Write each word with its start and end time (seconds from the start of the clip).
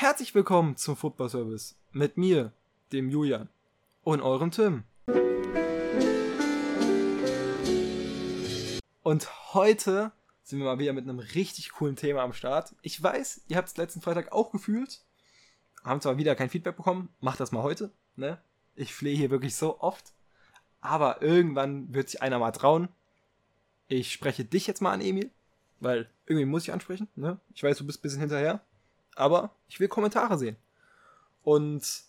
Herzlich 0.00 0.34
willkommen 0.34 0.78
zum 0.78 0.96
Football 0.96 1.28
Service 1.28 1.76
mit 1.92 2.16
mir, 2.16 2.54
dem 2.90 3.10
Julian 3.10 3.50
und 4.02 4.22
eurem 4.22 4.50
Tim. 4.50 4.84
Und 9.02 9.52
heute 9.52 10.12
sind 10.42 10.58
wir 10.58 10.64
mal 10.64 10.78
wieder 10.78 10.94
mit 10.94 11.04
einem 11.04 11.18
richtig 11.18 11.72
coolen 11.72 11.96
Thema 11.96 12.22
am 12.22 12.32
Start. 12.32 12.74
Ich 12.80 13.02
weiß, 13.02 13.42
ihr 13.48 13.58
habt 13.58 13.68
es 13.68 13.76
letzten 13.76 14.00
Freitag 14.00 14.32
auch 14.32 14.52
gefühlt, 14.52 15.04
haben 15.84 16.00
zwar 16.00 16.16
wieder 16.16 16.34
kein 16.34 16.48
Feedback 16.48 16.78
bekommen, 16.78 17.10
macht 17.20 17.38
das 17.38 17.52
mal 17.52 17.62
heute, 17.62 17.92
ne? 18.16 18.40
Ich 18.76 18.94
flehe 18.94 19.14
hier 19.14 19.28
wirklich 19.28 19.54
so 19.54 19.80
oft, 19.80 20.14
aber 20.80 21.20
irgendwann 21.20 21.92
wird 21.92 22.08
sich 22.08 22.22
einer 22.22 22.38
mal 22.38 22.52
trauen. 22.52 22.88
Ich 23.86 24.14
spreche 24.14 24.46
dich 24.46 24.66
jetzt 24.66 24.80
mal 24.80 24.92
an, 24.92 25.02
Emil, 25.02 25.30
weil 25.78 26.08
irgendwie 26.24 26.46
muss 26.46 26.62
ich 26.62 26.72
ansprechen, 26.72 27.08
ne? 27.16 27.38
Ich 27.54 27.62
weiß, 27.62 27.76
du 27.76 27.86
bist 27.86 27.98
ein 27.98 28.02
bisschen 28.02 28.20
hinterher, 28.20 28.64
aber 29.16 29.50
ich 29.68 29.80
will 29.80 29.88
Kommentare 29.88 30.38
sehen. 30.38 30.56
Und 31.42 32.02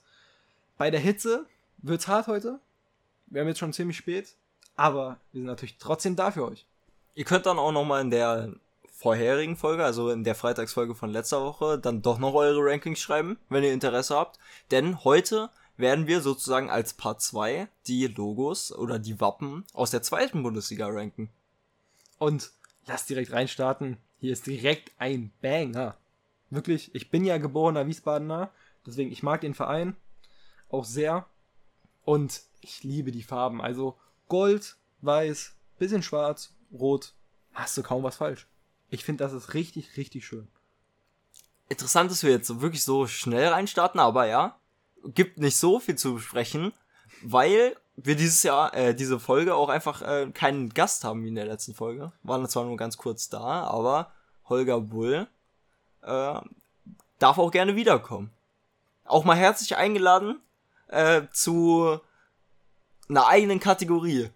bei 0.77 0.91
der 0.91 0.99
Hitze 0.99 1.45
wird's 1.77 2.07
hart 2.07 2.27
heute. 2.27 2.59
Wir 3.27 3.41
haben 3.41 3.47
jetzt 3.47 3.59
schon 3.59 3.73
ziemlich 3.73 3.97
spät, 3.97 4.35
aber 4.75 5.17
wir 5.31 5.39
sind 5.39 5.47
natürlich 5.47 5.77
trotzdem 5.77 6.15
da 6.15 6.31
für 6.31 6.45
euch. 6.45 6.65
Ihr 7.15 7.25
könnt 7.25 7.45
dann 7.45 7.59
auch 7.59 7.71
nochmal 7.71 8.01
in 8.01 8.11
der 8.11 8.53
vorherigen 9.01 9.57
Folge, 9.57 9.83
also 9.83 10.11
in 10.11 10.23
der 10.23 10.35
Freitagsfolge 10.35 10.93
von 10.93 11.09
letzter 11.09 11.41
Woche, 11.41 11.79
dann 11.79 12.01
doch 12.01 12.19
noch 12.19 12.35
eure 12.35 12.59
Rankings 12.61 12.99
schreiben, 12.99 13.37
wenn 13.49 13.63
ihr 13.63 13.73
Interesse 13.73 14.15
habt. 14.15 14.37
Denn 14.69 15.03
heute 15.03 15.49
werden 15.77 16.07
wir 16.07 16.21
sozusagen 16.21 16.69
als 16.69 16.93
Part 16.93 17.21
2 17.21 17.67
die 17.87 18.07
Logos 18.07 18.71
oder 18.71 18.99
die 18.99 19.19
Wappen 19.19 19.65
aus 19.73 19.91
der 19.91 20.03
zweiten 20.03 20.43
Bundesliga 20.43 20.87
ranken. 20.87 21.29
Und 22.19 22.51
lass 22.85 23.07
direkt 23.07 23.31
reinstarten. 23.31 23.97
Hier 24.19 24.33
ist 24.33 24.45
direkt 24.45 24.91
ein 24.99 25.31
Banger. 25.41 25.97
Wirklich, 26.51 26.93
ich 26.93 27.09
bin 27.09 27.25
ja 27.25 27.37
geborener 27.37 27.87
Wiesbadener, 27.87 28.51
deswegen 28.85 29.11
ich 29.11 29.23
mag 29.23 29.41
den 29.41 29.53
Verein 29.53 29.95
auch 30.69 30.85
sehr. 30.85 31.25
Und 32.03 32.41
ich 32.61 32.83
liebe 32.83 33.11
die 33.11 33.23
Farben. 33.23 33.61
Also 33.61 33.97
Gold, 34.27 34.75
Weiß, 35.01 35.55
bisschen 35.79 36.03
Schwarz, 36.03 36.53
Rot. 36.71 37.13
Hast 37.53 37.77
du 37.77 37.83
kaum 37.83 38.03
was 38.03 38.17
falsch. 38.17 38.47
Ich 38.89 39.03
finde, 39.03 39.23
das 39.23 39.33
ist 39.33 39.53
richtig, 39.53 39.97
richtig 39.97 40.25
schön. 40.25 40.47
Interessant, 41.69 42.11
dass 42.11 42.23
wir 42.23 42.31
jetzt 42.31 42.61
wirklich 42.61 42.83
so 42.83 43.07
schnell 43.07 43.47
reinstarten, 43.47 43.99
aber 43.99 44.27
ja, 44.27 44.59
gibt 45.05 45.37
nicht 45.37 45.57
so 45.57 45.79
viel 45.79 45.95
zu 45.95 46.15
besprechen, 46.15 46.73
weil 47.23 47.77
wir 47.95 48.15
dieses 48.15 48.43
Jahr, 48.43 48.73
äh, 48.73 48.93
diese 48.93 49.19
Folge 49.19 49.55
auch 49.55 49.69
einfach 49.69 50.01
äh, 50.01 50.29
keinen 50.33 50.69
Gast 50.69 51.03
haben 51.03 51.23
wie 51.23 51.29
in 51.29 51.35
der 51.35 51.45
letzten 51.45 51.73
Folge. 51.73 52.11
Waren 52.23 52.47
zwar 52.47 52.65
nur 52.65 52.77
ganz 52.77 52.97
kurz 52.97 53.29
da, 53.29 53.63
aber 53.63 54.11
Holger 54.49 54.81
Bull 54.81 55.27
äh, 56.03 56.39
darf 57.19 57.37
auch 57.37 57.51
gerne 57.51 57.75
wiederkommen. 57.75 58.31
Auch 59.05 59.23
mal 59.23 59.35
herzlich 59.35 59.75
eingeladen 59.75 60.39
äh, 60.87 61.23
zu 61.31 61.99
einer 63.09 63.27
eigenen 63.27 63.59
Kategorie. 63.59 64.29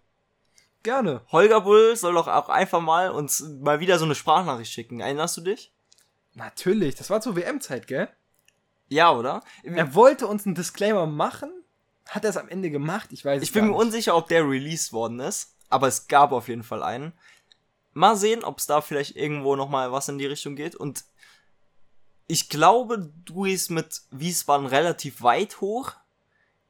Gerne. 0.84 1.22
Holger 1.32 1.62
Bull 1.62 1.96
soll 1.96 2.14
doch 2.14 2.28
auch 2.28 2.50
einfach 2.50 2.82
mal 2.82 3.10
uns 3.10 3.40
mal 3.62 3.80
wieder 3.80 3.98
so 3.98 4.06
eine 4.06 4.16
Sprachnachricht 4.16 4.72
schicken. 4.72 5.00
Erinnerst 5.00 5.38
du 5.38 5.42
dich? 5.42 5.72
Natürlich, 6.34 6.96
das 6.96 7.10
war 7.10 7.22
zur 7.22 7.36
WM-Zeit, 7.36 7.88
gell? 7.88 8.10
Ja, 8.88 9.12
oder? 9.12 9.42
Er 9.64 9.96
wollte 9.96 10.28
uns 10.28 10.46
einen 10.46 10.54
Disclaimer 10.54 11.08
machen. 11.08 11.50
Hat 12.08 12.24
er 12.24 12.30
es 12.30 12.38
am 12.38 12.50
Ende 12.50 12.70
gemacht? 12.70 13.10
Ich 13.14 13.26
weiß 13.26 13.42
es 13.42 13.48
Ich 13.48 13.54
bin 13.54 13.66
mir 13.66 13.72
nicht. 13.72 13.80
unsicher, 13.80 14.16
ob 14.16 14.28
der 14.28 14.44
released 14.48 14.94
worden 14.94 15.20
ist, 15.22 15.56
aber 15.70 15.88
es 15.88 16.08
gab 16.08 16.32
auf 16.34 16.50
jeden 16.50 16.62
Fall 16.64 16.84
einen. 16.84 17.14
Mal 17.94 18.16
sehen, 18.16 18.44
ob 18.44 18.60
es 18.60 18.68
da 18.68 18.82
vielleicht 18.82 19.16
irgendwo 19.16 19.56
noch 19.56 19.70
mal 19.70 19.92
was 19.92 20.08
in 20.10 20.20
die 20.20 20.26
Richtung 20.28 20.56
geht. 20.56 20.76
Und 20.76 21.06
ich 22.28 22.50
glaube, 22.50 23.12
du 23.26 23.44
gehst 23.44 23.72
mit 23.72 24.02
Wiesbaden 24.12 24.68
relativ 24.68 25.22
weit 25.22 25.62
hoch. 25.62 25.94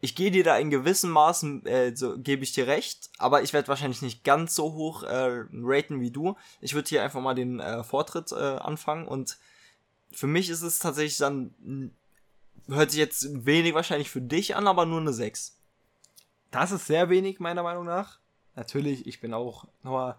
Ich 0.02 0.16
gehe 0.16 0.31
dir 0.31 0.44
da 0.44 0.58
in 0.58 0.70
gewissem 0.70 1.09
Maßen, 1.09 1.66
äh, 1.66 1.95
so 1.95 2.17
gebe 2.17 2.44
ich 2.44 2.52
dir 2.52 2.67
recht, 2.67 3.09
aber 3.17 3.42
ich 3.42 3.53
werde 3.53 3.70
wahrscheinlich 3.70 4.02
nicht 4.02 4.23
ganz 4.23 4.53
so 4.53 4.73
hoch 4.73 5.04
äh, 5.04 5.45
raten 5.54 5.99
wie 6.02 6.11
du. 6.11 6.36
Ich 6.61 6.73
würde 6.73 6.89
hier 6.89 7.04
einfach 7.04 7.21
mal 7.21 7.33
den 7.33 7.60
äh, 7.60 7.83
Vortritt 7.83 8.32
äh, 8.32 8.36
anfangen 8.36 9.08
und 9.08 9.38
für 10.11 10.27
mich 10.27 10.49
ist 10.49 10.61
es 10.61 10.80
tatsächlich 10.80 11.17
dann, 11.17 11.54
mh, 11.60 11.89
hört 12.76 12.92
sich 12.92 12.99
jetzt 12.99 13.45
wenig 13.45 13.73
wahrscheinlich 13.73 14.10
für 14.10 14.22
dich 14.22 14.55
an, 14.55 14.67
aber 14.67 14.86
nur 14.86 14.99
eine 14.99 15.14
6. 15.14 15.58
Das 16.52 16.72
ist 16.72 16.87
sehr 16.87 17.10
wenig, 17.10 17.39
meiner 17.39 17.64
Meinung 17.64 17.86
nach. 17.86 18.20
Natürlich, 18.55 19.08
ich 19.08 19.20
bin 19.20 19.33
auch 19.33 19.66
nur. 19.83 20.17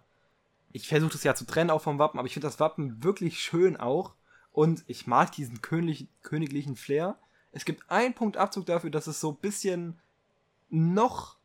Ich 0.73 0.89
versuche 0.89 1.13
das 1.13 1.25
ja 1.25 1.35
zu 1.35 1.47
trennen 1.47 1.71
auch 1.71 1.81
vom 1.81 1.99
Wappen, 1.99 2.19
aber 2.19 2.27
ich 2.27 2.35
finde 2.35 2.49
das 2.49 2.61
Wappen 2.61 3.03
wirklich 3.03 3.41
schön 3.41 3.79
auch. 3.79 4.13
Und 4.57 4.85
ich 4.87 5.07
mag 5.07 5.33
diesen 5.33 5.61
königlich, 5.61 6.09
königlichen 6.23 6.77
Flair. 6.77 7.19
Es 7.53 7.67
gibt 7.67 7.91
einen 7.91 8.15
Punkt 8.15 8.39
Abzug 8.39 8.65
dafür, 8.65 8.89
dass 8.89 9.07
es 9.07 9.21
so 9.21 9.33
ein 9.33 9.37
bisschen 9.37 10.01
noch 10.71 11.37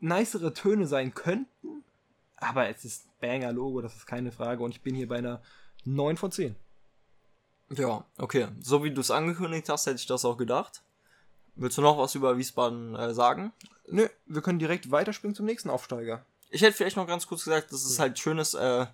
nicere 0.00 0.54
Töne 0.54 0.86
sein 0.86 1.12
könnten. 1.12 1.84
Aber 2.36 2.66
es 2.66 2.86
ist 2.86 3.08
Banger-Logo, 3.20 3.82
das 3.82 3.94
ist 3.94 4.06
keine 4.06 4.32
Frage. 4.32 4.64
Und 4.64 4.70
ich 4.70 4.80
bin 4.80 4.94
hier 4.94 5.06
bei 5.06 5.18
einer 5.18 5.42
9 5.84 6.16
von 6.16 6.32
10. 6.32 6.56
Ja, 7.76 8.06
okay. 8.16 8.48
So 8.58 8.82
wie 8.82 8.90
du 8.90 9.02
es 9.02 9.10
angekündigt 9.10 9.68
hast, 9.68 9.84
hätte 9.84 9.96
ich 9.96 10.06
das 10.06 10.24
auch 10.24 10.38
gedacht. 10.38 10.82
Willst 11.56 11.76
du 11.76 11.82
noch 11.82 11.98
was 11.98 12.14
über 12.14 12.38
Wiesbaden 12.38 12.94
äh, 12.94 13.12
sagen? 13.12 13.52
Nö, 13.86 14.08
wir 14.24 14.40
können 14.40 14.58
direkt 14.58 14.90
weiterspringen 14.90 15.34
zum 15.34 15.44
nächsten 15.44 15.68
Aufsteiger. 15.68 16.24
Ich 16.48 16.62
hätte 16.62 16.72
vielleicht 16.72 16.96
noch 16.96 17.06
ganz 17.06 17.26
kurz 17.26 17.44
gesagt, 17.44 17.70
dass 17.70 17.84
es 17.84 17.98
halt 17.98 18.18
schönes, 18.18 18.54
äh, 18.54 18.86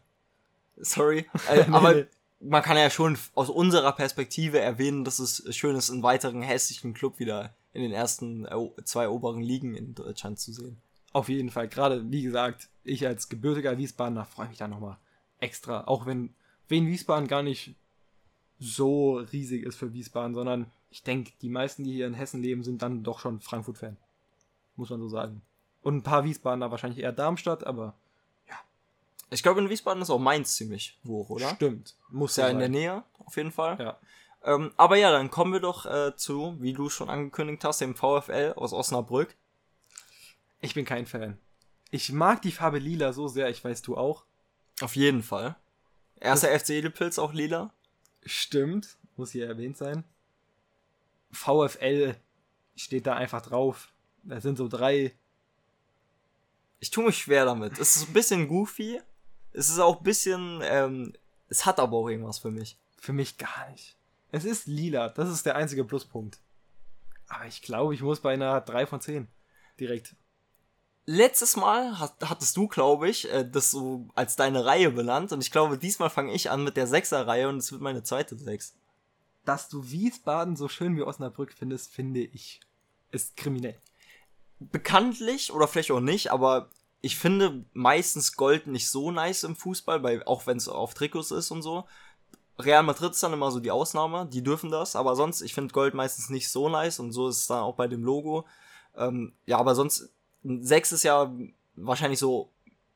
sorry, 0.79 1.31
äh, 1.49 1.65
aber. 1.71 2.09
Man 2.41 2.63
kann 2.63 2.77
ja 2.77 2.91
schon 2.91 3.19
aus 3.35 3.51
unserer 3.51 3.93
Perspektive 3.93 4.61
erwähnen, 4.61 5.05
dass 5.05 5.19
es 5.19 5.45
schön 5.57 5.77
ist, 5.77 5.91
einen 5.91 6.03
weiteren 6.03 6.43
hässlichen 6.43 6.95
Club 6.95 7.19
wieder 7.19 7.55
in 7.73 7.83
den 7.83 7.93
ersten 7.93 8.47
zwei 8.85 9.09
oberen 9.09 9.41
Ligen 9.41 9.75
in 9.75 9.95
Deutschland 9.95 10.39
zu 10.39 10.53
sehen. 10.53 10.81
Auf 11.13 11.29
jeden 11.29 11.51
Fall. 11.51 11.69
Gerade, 11.69 12.11
wie 12.11 12.23
gesagt, 12.23 12.69
ich 12.85 13.07
als 13.07 13.29
gebürtiger 13.29 13.79
Wiesbadener 13.79 14.25
freue 14.25 14.49
mich 14.49 14.59
da 14.59 14.69
nochmal 14.69 14.99
extra. 15.39 15.85
Auch 15.85 16.07
wenn 16.07 16.35
Wien 16.69 16.87
Wiesbaden 16.87 17.29
gar 17.29 17.43
nicht 17.43 17.75
so 18.59 19.17
riesig 19.17 19.65
ist 19.65 19.77
für 19.77 19.93
Wiesbaden, 19.93 20.35
sondern 20.35 20.71
ich 20.91 21.03
denke, 21.03 21.33
die 21.43 21.49
meisten, 21.49 21.85
die 21.85 21.93
hier 21.93 22.07
in 22.07 22.15
Hessen 22.15 22.43
leben, 22.43 22.65
sind 22.65 22.83
dann 22.83 23.05
doch 23.05 23.21
schon 23.21 23.41
Frankfurt-Fan. 23.41 23.97
Muss 24.77 24.91
man 24.91 25.01
so 25.01 25.09
sagen. 25.09 25.43
Und 25.83 25.97
ein 25.97 26.03
paar 26.03 26.25
Wiesbadener 26.25 26.71
wahrscheinlich 26.71 27.01
eher 27.01 27.13
Darmstadt, 27.13 27.67
aber 27.67 27.95
Ich 29.31 29.43
glaube, 29.43 29.61
in 29.61 29.69
Wiesbaden 29.69 30.03
ist 30.03 30.11
auch 30.11 30.19
Mainz 30.19 30.57
ziemlich 30.57 30.99
hoch, 31.07 31.29
oder? 31.29 31.51
stimmt. 31.51 31.95
Muss 32.11 32.37
ja 32.37 32.47
so 32.47 32.51
in 32.53 32.59
der 32.59 32.67
sein. 32.67 32.73
Nähe, 32.73 33.03
auf 33.19 33.37
jeden 33.37 33.53
Fall. 33.53 33.79
Ja. 33.79 33.99
Ähm, 34.45 34.73
aber 34.77 34.97
ja, 34.97 35.11
dann 35.11 35.31
kommen 35.31 35.53
wir 35.53 35.61
doch 35.61 35.85
äh, 35.85 36.17
zu, 36.17 36.57
wie 36.61 36.73
du 36.73 36.89
schon 36.89 37.11
angekündigt 37.11 37.65
hast, 37.65 37.81
dem 37.81 37.95
VfL 37.95 38.55
aus 38.57 38.73
Osnabrück. 38.73 39.35
Ich 40.61 40.75
bin 40.75 40.85
kein 40.85 41.07
Fan. 41.07 41.39
Ich 41.91 42.13
mag 42.13 42.43
die 42.43 42.53
Farbe 42.53 42.79
lila 42.79 43.13
so 43.13 43.29
sehr, 43.29 43.49
ich 43.49 43.63
weiß 43.63 43.83
du 43.83 43.97
auch. 43.97 44.25
Auf 44.81 44.97
jeden 44.97 45.23
Fall. 45.23 45.57
Erster 46.21 46.59
FC 46.59 46.71
Edelpilz 46.71 47.19
auch 47.19 47.33
lila. 47.33 47.73
Stimmt, 48.25 48.97
muss 49.17 49.33
hier 49.33 49.47
erwähnt 49.47 49.77
sein. 49.77 50.05
VfL 51.31 52.17
steht 52.77 53.07
da 53.07 53.15
einfach 53.15 53.43
drauf. 53.43 53.93
Da 54.23 54.41
sind 54.41 54.59
so 54.59 54.69
drei 54.69 55.15
Ich 56.81 56.91
tue 56.91 57.05
mich 57.05 57.19
schwer 57.19 57.45
damit. 57.45 57.79
Es 57.79 57.97
ist 57.97 58.09
ein 58.09 58.13
bisschen 58.13 58.49
goofy. 58.49 59.01
Es 59.59 59.71
ist 59.71 59.81
auch 59.81 59.99
ein 59.99 60.05
bisschen, 60.05 60.61
ähm, 60.63 61.13
es 61.49 61.67
hat 61.67 61.81
aber 61.81 61.97
auch 61.97 62.09
irgendwas 62.09 62.39
für 62.39 62.53
mich. 62.53 62.79
Für 62.97 63.13
mich 63.13 63.39
gar 63.39 63.69
nicht. 63.73 63.97
Es 64.31 64.45
ist 64.45 64.69
lila, 64.69 65.09
das 65.09 65.31
ist 65.31 65.47
der 65.47 65.57
einzige 65.57 65.85
Pluspunkt. 65.85 66.39
Aber 67.27 67.45
ich 67.47 67.61
glaube, 67.61 67.93
ich 67.93 68.01
muss 68.01 68.21
bei 68.21 68.35
einer 68.35 68.61
3 68.61 68.87
von 68.87 69.01
10 69.01 69.27
direkt. 69.81 70.15
Letztes 71.07 71.57
Mal 71.57 71.99
hat, 71.99 72.15
hattest 72.23 72.57
du, 72.57 72.69
glaube 72.69 73.09
ich, 73.09 73.33
äh, 73.33 73.45
das 73.51 73.73
so 73.73 74.07
als 74.15 74.37
deine 74.37 74.65
Reihe 74.65 74.93
benannt 74.93 75.33
und 75.33 75.41
ich 75.41 75.51
glaube, 75.51 75.77
diesmal 75.77 76.11
fange 76.11 76.33
ich 76.35 76.51
an 76.51 76.63
mit 76.63 76.77
der 76.77 76.87
Sechser-Reihe 76.87 77.49
und 77.49 77.57
es 77.57 77.73
wird 77.73 77.83
meine 77.83 78.05
zweite 78.05 78.39
Sechs. 78.39 78.77
Dass 79.45 79.69
du 79.69 79.91
Wiesbaden 79.91 80.55
so 80.55 80.69
schön 80.69 80.97
wie 80.97 81.03
Osnabrück 81.03 81.53
findest, 81.53 81.93
finde 81.93 82.21
ich, 82.21 82.61
ist 83.11 83.37
kriminell. 83.37 83.81
Bekanntlich, 84.61 85.53
oder 85.53 85.67
vielleicht 85.67 85.91
auch 85.91 86.01
nicht, 86.01 86.31
aber 86.31 86.71
ich 87.01 87.17
finde 87.17 87.65
meistens 87.73 88.37
Gold 88.37 88.67
nicht 88.67 88.89
so 88.91 89.11
nice 89.11 89.45
im 89.45 89.57
Fußball, 89.57 90.03
weil, 90.03 90.23
auch 90.25 90.47
wenn 90.47 90.57
es 90.57 90.69
auf 90.69 90.95
Trikots 90.95 91.31
ist 91.31 91.51
und 91.51 91.63
so. 91.63 91.85
Real 92.59 92.83
Madrid 92.83 93.13
ist 93.13 93.23
dann 93.23 93.33
immer 93.33 93.53
so 93.53 93.61
die 93.61 93.71
Ausnahme, 93.71 94.27
die 94.27 94.43
dürfen 94.43 94.71
das, 94.71 94.97
aber 94.97 95.15
sonst, 95.15 95.43
ich 95.43 95.55
finde 95.55 95.73
Gold 95.73 95.95
meistens 95.95 96.29
nicht 96.29 96.51
so 96.51 96.69
nice 96.69 96.99
und 96.99 97.13
so 97.13 97.29
ist 97.29 97.39
es 97.39 97.47
dann 97.47 97.63
auch 97.63 97.77
bei 97.77 97.87
dem 97.87 98.03
Logo. 98.03 98.47
Ähm, 98.97 99.33
ja, 99.47 99.59
aber 99.59 99.77
sonst, 99.77 100.11
ein 100.45 100.65
Sechs 100.65 100.91
ist 100.91 101.05
ja 101.05 101.33
wahrscheinlich 101.77 102.19
so, 102.19 102.51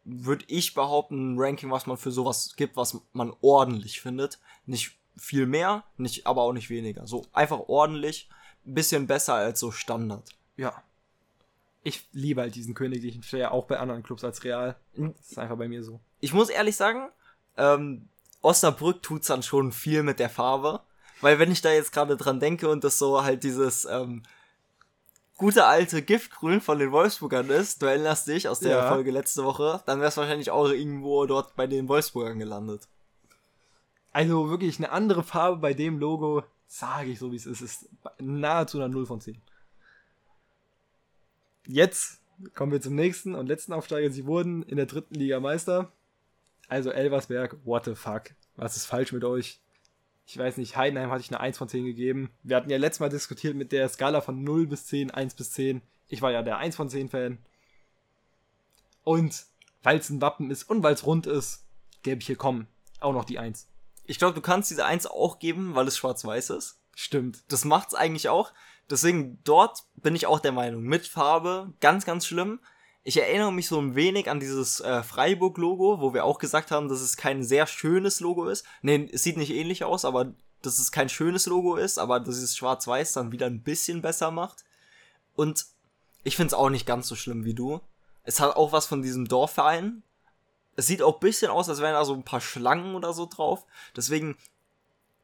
würde 0.05 0.45
ich 0.49 0.75
behaupten, 0.75 1.35
ein 1.35 1.39
Ranking, 1.39 1.71
was 1.71 1.87
man 1.87 1.97
für 1.97 2.11
sowas 2.11 2.55
gibt, 2.57 2.77
was 2.77 3.01
man 3.13 3.33
ordentlich 3.41 4.01
findet. 4.01 4.41
Nicht 4.67 4.99
viel 5.17 5.47
mehr, 5.47 5.85
nicht, 5.97 6.27
aber 6.27 6.43
auch 6.43 6.53
nicht 6.53 6.71
weniger. 6.71 7.07
So 7.07 7.25
einfach 7.33 7.61
ordentlich, 7.69 8.29
bisschen 8.65 9.07
besser 9.07 9.35
als 9.35 9.61
so 9.61 9.71
Standard. 9.71 10.29
Ja. 10.57 10.83
Ich 11.83 12.09
liebe 12.13 12.41
halt 12.41 12.55
diesen 12.55 12.75
königlichen 12.75 13.23
Flair, 13.23 13.53
auch 13.53 13.67
bei 13.67 13.79
anderen 13.79 14.03
Clubs 14.03 14.23
als 14.25 14.45
Real. 14.45 14.77
Das 14.97 15.31
ist 15.33 15.39
einfach 15.39 15.57
bei 15.57 15.69
mir 15.69 15.83
so. 15.83 16.01
ich 16.21 16.33
muss 16.33 16.49
ehrlich 16.49 16.77
sagen, 16.77 17.09
ähm, 17.57 18.09
Osnabrück 18.41 19.03
tut's 19.03 19.27
dann 19.29 19.43
schon 19.43 19.73
viel 19.73 20.03
mit 20.03 20.19
der 20.19 20.31
Farbe. 20.31 20.81
weil 21.21 21.39
wenn 21.39 21.51
ich 21.53 21.61
da 21.61 21.71
jetzt 21.73 21.93
gerade 21.93 22.17
dran 22.17 22.41
denke 22.41 22.69
und 22.69 22.83
das 22.85 22.99
so 22.99 23.23
halt 23.23 23.43
dieses 23.45 23.85
ähm, 23.85 24.23
gute 25.37 25.65
alte 25.67 26.03
Giftgrün 26.03 26.61
von 26.61 26.79
den 26.79 26.93
Wolfsburgern 26.93 27.51
ist, 27.51 27.83
du 27.83 27.87
erinnerst 27.87 28.27
dich 28.29 28.49
aus 28.49 28.61
der 28.61 28.77
Ja. 28.77 28.89
Folge 28.89 29.11
letzte 29.11 29.45
Woche, 29.45 29.83
dann 29.87 30.01
wär's 30.01 30.17
wahrscheinlich 30.17 30.51
auch 30.51 30.69
irgendwo 30.69 31.27
dort 31.27 31.55
bei 31.57 31.67
den 31.67 31.89
Wolfsburgern 31.89 32.39
gelandet. 32.39 32.89
Also 34.13 34.51
wirklich 34.51 34.79
eine 34.79 34.91
andere 34.93 35.23
Farbe 35.23 35.57
bei 35.59 35.75
dem 35.75 35.99
Logo, 35.99 36.43
sage 36.67 37.11
ich 37.11 37.19
so 37.19 37.33
wie 37.33 37.37
es 37.37 37.47
ist, 37.47 37.61
ist 37.61 37.89
nahezu 38.19 38.79
eine 38.81 38.89
0 38.89 39.07
von 39.07 39.21
10. 39.21 39.41
Jetzt 41.67 42.21
kommen 42.55 42.73
wir 42.73 42.81
zum 42.81 42.95
nächsten 42.95 43.35
und 43.35 43.47
letzten 43.47 43.73
Aufsteiger. 43.73 44.11
Sie 44.11 44.27
wurden 44.27 44.63
in 44.63 44.77
der 44.77 44.87
dritten 44.87 45.15
Liga 45.15 45.41
Meister. 45.41 45.93
Also 46.69 46.91
Elversberg, 46.91 47.57
what 47.65 47.85
the 47.85 47.95
fuck? 47.95 48.31
Was 48.57 48.77
ist 48.77 48.87
falsch 48.87 49.13
mit 49.13 49.25
euch? 49.25 49.61
Ich 50.27 50.39
weiß 50.39 50.57
nicht, 50.57 50.77
Heidenheim 50.77 51.11
hatte 51.11 51.23
ich 51.23 51.31
eine 51.31 51.41
1 51.41 51.59
von 51.59 51.69
10 51.69 51.85
gegeben. 51.85 52.31
Wir 52.43 52.57
hatten 52.57 52.71
ja 52.71 52.79
letztes 52.79 53.01
Mal 53.01 53.09
diskutiert 53.09 53.57
mit 53.57 53.73
der 53.73 53.89
Skala 53.89 54.21
von 54.21 54.43
0 54.43 54.67
bis 54.67 54.87
10, 54.87 55.11
1 55.11 55.35
bis 55.35 55.51
10. 55.53 55.83
Ich 56.09 56.23
war 56.23 56.31
ja 56.31 56.43
der 56.43 56.59
1 56.59 56.77
von 56.77 56.89
10 56.89 57.09
Fan. 57.11 57.39
Und 59.05 59.47
weil 59.83 59.99
es 59.99 60.11
ein 60.11 60.21
Wappen 60.21 60.51
ist 60.51 60.65
und 60.65 60.83
weil 60.83 60.95
es 60.95 61.07
rund 61.07 61.27
ist, 61.27 61.65
gebe 62.03 62.21
ich 62.21 62.27
hier 62.27 62.37
komm 62.37 62.67
auch 63.01 63.13
noch 63.13 63.25
die 63.25 63.39
1. 63.39 63.69
Ich 64.05 64.19
glaube, 64.19 64.35
du 64.35 64.41
kannst 64.41 64.71
diese 64.71 64.85
Eins 64.85 65.07
auch 65.07 65.39
geben, 65.39 65.75
weil 65.75 65.89
es 65.89 65.97
schwarz-weiß 65.97 66.51
ist. 66.51 66.79
Stimmt. 66.95 67.43
Das 67.49 67.65
macht's 67.65 67.95
eigentlich 67.95 68.29
auch. 68.29 68.53
Deswegen 68.91 69.39
dort 69.45 69.85
bin 69.97 70.15
ich 70.15 70.27
auch 70.27 70.41
der 70.41 70.53
Meinung, 70.53 70.83
mit 70.83 71.07
Farbe 71.07 71.73
ganz, 71.81 72.05
ganz 72.05 72.27
schlimm. 72.27 72.61
Ich 73.05 73.17
erinnere 73.17 73.53
mich 73.53 73.67
so 73.69 73.81
ein 73.81 73.95
wenig 73.95 74.31
an 74.31 74.39
dieses 74.39 74.81
äh, 74.81 75.03
Freiburg-Logo, 75.03 76.01
wo 76.01 76.15
wir 76.15 76.25
auch 76.25 76.39
gesagt 76.39 76.71
haben, 76.71 76.89
dass 76.89 77.01
es 77.01 77.17
kein 77.17 77.43
sehr 77.43 77.67
schönes 77.67 78.21
Logo 78.21 78.47
ist. 78.47 78.65
Nee, 78.83 79.09
es 79.13 79.23
sieht 79.25 79.37
nicht 79.37 79.51
ähnlich 79.51 79.83
aus, 79.85 80.05
aber 80.05 80.33
dass 80.61 80.79
es 80.79 80.93
kein 80.93 81.09
schönes 81.09 81.47
Logo 81.47 81.77
ist, 81.77 81.99
aber 81.99 82.21
dass 82.21 82.37
es 82.37 82.57
schwarz-weiß 82.57 83.15
dann 83.15 83.33
wieder 83.33 83.47
ein 83.47 83.63
bisschen 83.63 84.03
besser 84.03 84.31
macht. 84.31 84.65
Und 85.35 85.67
ich 86.23 86.37
find's 86.37 86.55
auch 86.55 86.71
nicht 86.71 86.87
ganz 86.87 87.09
so 87.09 87.17
schlimm 87.17 87.45
wie 87.45 87.55
du. 87.55 87.81
Es 88.25 88.39
hat 88.39 88.57
auch 88.57 88.73
was 88.73 88.87
von 88.87 89.03
diesem 89.03 89.27
Dorfverein. 89.27 90.03
Es 90.77 90.87
sieht 90.87 91.03
auch 91.03 91.19
bisschen 91.19 91.51
aus, 91.51 91.69
als 91.69 91.81
wären 91.81 91.95
da 91.95 92.05
so 92.05 92.15
ein 92.15 92.25
paar 92.25 92.41
Schlangen 92.41 92.95
oder 92.95 93.13
so 93.13 93.27
drauf. 93.27 93.67
Deswegen 93.97 94.37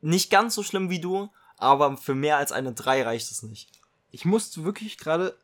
nicht 0.00 0.30
ganz 0.30 0.54
so 0.54 0.62
schlimm 0.62 0.90
wie 0.90 1.00
du, 1.00 1.30
aber 1.58 1.96
für 1.96 2.14
mehr 2.14 2.38
als 2.38 2.52
eine 2.52 2.72
3 2.72 3.02
reicht 3.02 3.30
es 3.30 3.42
nicht. 3.42 3.70
Ich 4.10 4.24
musste 4.24 4.64
wirklich 4.64 4.96
gerade 4.98 5.36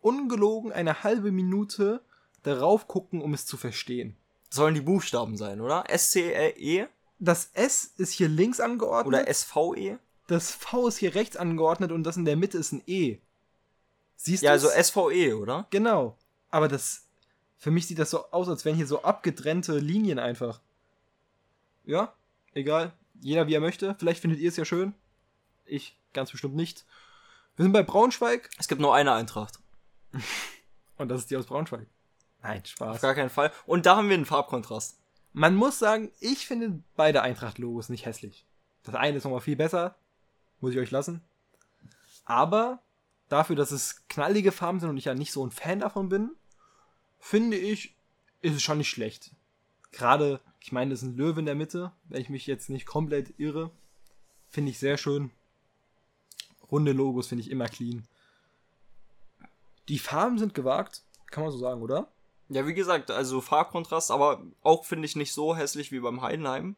ungelogen 0.00 0.72
eine 0.72 1.02
halbe 1.02 1.30
Minute 1.32 2.02
darauf 2.42 2.86
gucken, 2.88 3.22
um 3.22 3.34
es 3.34 3.46
zu 3.46 3.56
verstehen. 3.56 4.16
Sollen 4.50 4.74
die 4.74 4.80
Buchstaben 4.80 5.36
sein, 5.36 5.60
oder? 5.60 5.84
S-C-E 5.88 6.86
Das 7.18 7.50
S 7.54 7.92
ist 7.96 8.12
hier 8.12 8.28
links 8.28 8.60
angeordnet, 8.60 9.06
oder 9.06 9.28
S-V-E? 9.28 9.96
das 10.26 10.52
V 10.52 10.88
ist 10.88 10.98
hier 10.98 11.14
rechts 11.14 11.36
angeordnet 11.36 11.92
und 11.92 12.04
das 12.04 12.16
in 12.16 12.24
der 12.24 12.36
Mitte 12.36 12.56
ist 12.58 12.72
ein 12.72 12.82
E. 12.86 13.18
Siehst 14.16 14.42
Ja, 14.42 14.52
du's? 14.52 14.64
also 14.64 14.76
S-V-E, 14.76 15.32
oder? 15.32 15.66
Genau. 15.70 16.16
Aber 16.50 16.68
das, 16.68 17.04
für 17.58 17.70
mich 17.70 17.86
sieht 17.86 17.98
das 17.98 18.10
so 18.10 18.30
aus, 18.30 18.48
als 18.48 18.64
wären 18.64 18.76
hier 18.76 18.86
so 18.86 19.02
abgetrennte 19.02 19.78
Linien 19.78 20.18
einfach. 20.18 20.60
Ja, 21.84 22.12
egal. 22.54 22.92
Jeder 23.20 23.46
wie 23.48 23.54
er 23.54 23.60
möchte. 23.60 23.96
Vielleicht 23.98 24.20
findet 24.20 24.40
ihr 24.40 24.48
es 24.48 24.56
ja 24.56 24.64
schön. 24.64 24.94
Ich 25.70 25.96
ganz 26.12 26.30
bestimmt 26.30 26.56
nicht. 26.56 26.84
Wir 27.56 27.64
sind 27.64 27.72
bei 27.72 27.82
Braunschweig 27.82 28.50
Es 28.58 28.68
gibt 28.68 28.80
nur 28.80 28.94
eine 28.94 29.12
Eintracht. 29.12 29.58
und 30.96 31.08
das 31.08 31.20
ist 31.22 31.30
die 31.30 31.36
aus 31.36 31.46
Braunschweig. 31.46 31.86
Nein, 32.42 32.60
Auf 32.60 32.66
Spaß. 32.68 33.00
gar 33.02 33.14
keinen 33.14 33.30
Fall. 33.30 33.52
Und 33.66 33.86
da 33.86 33.96
haben 33.96 34.08
wir 34.08 34.14
einen 34.14 34.24
Farbkontrast. 34.26 34.98
Man 35.32 35.54
muss 35.54 35.78
sagen, 35.78 36.10
ich 36.20 36.46
finde 36.46 36.82
beide 36.96 37.22
Eintracht-Logos 37.22 37.88
nicht 37.90 38.06
hässlich. 38.06 38.46
Das 38.82 38.94
eine 38.94 39.16
ist 39.18 39.24
nochmal 39.24 39.40
viel 39.42 39.56
besser. 39.56 39.96
Muss 40.60 40.72
ich 40.72 40.78
euch 40.78 40.90
lassen. 40.90 41.22
Aber 42.24 42.82
dafür, 43.28 43.56
dass 43.56 43.70
es 43.70 44.06
knallige 44.08 44.52
Farben 44.52 44.80
sind 44.80 44.88
und 44.90 44.96
ich 44.96 45.04
ja 45.04 45.14
nicht 45.14 45.32
so 45.32 45.44
ein 45.46 45.50
Fan 45.50 45.80
davon 45.80 46.08
bin, 46.08 46.30
finde 47.18 47.56
ich, 47.56 47.94
ist 48.40 48.56
es 48.56 48.62
schon 48.62 48.78
nicht 48.78 48.90
schlecht. 48.90 49.30
Gerade, 49.92 50.40
ich 50.60 50.72
meine, 50.72 50.90
das 50.90 51.02
ist 51.02 51.08
ein 51.08 51.16
Löwe 51.16 51.40
in 51.40 51.46
der 51.46 51.54
Mitte, 51.54 51.92
wenn 52.04 52.20
ich 52.22 52.28
mich 52.30 52.46
jetzt 52.46 52.70
nicht 52.70 52.86
komplett 52.86 53.38
irre. 53.38 53.70
Finde 54.48 54.70
ich 54.70 54.78
sehr 54.78 54.96
schön. 54.96 55.30
Runde 56.70 56.92
Logos 56.92 57.28
finde 57.28 57.44
ich 57.44 57.50
immer 57.50 57.66
clean. 57.68 58.06
Die 59.88 59.98
Farben 59.98 60.38
sind 60.38 60.54
gewagt, 60.54 61.02
kann 61.30 61.42
man 61.42 61.52
so 61.52 61.58
sagen, 61.58 61.82
oder? 61.82 62.08
Ja, 62.48 62.66
wie 62.66 62.74
gesagt, 62.74 63.10
also 63.10 63.40
Farbkontrast, 63.40 64.10
aber 64.10 64.42
auch 64.62 64.84
finde 64.84 65.06
ich 65.06 65.16
nicht 65.16 65.32
so 65.32 65.56
hässlich 65.56 65.92
wie 65.92 66.00
beim 66.00 66.20
Heidenheim. 66.22 66.76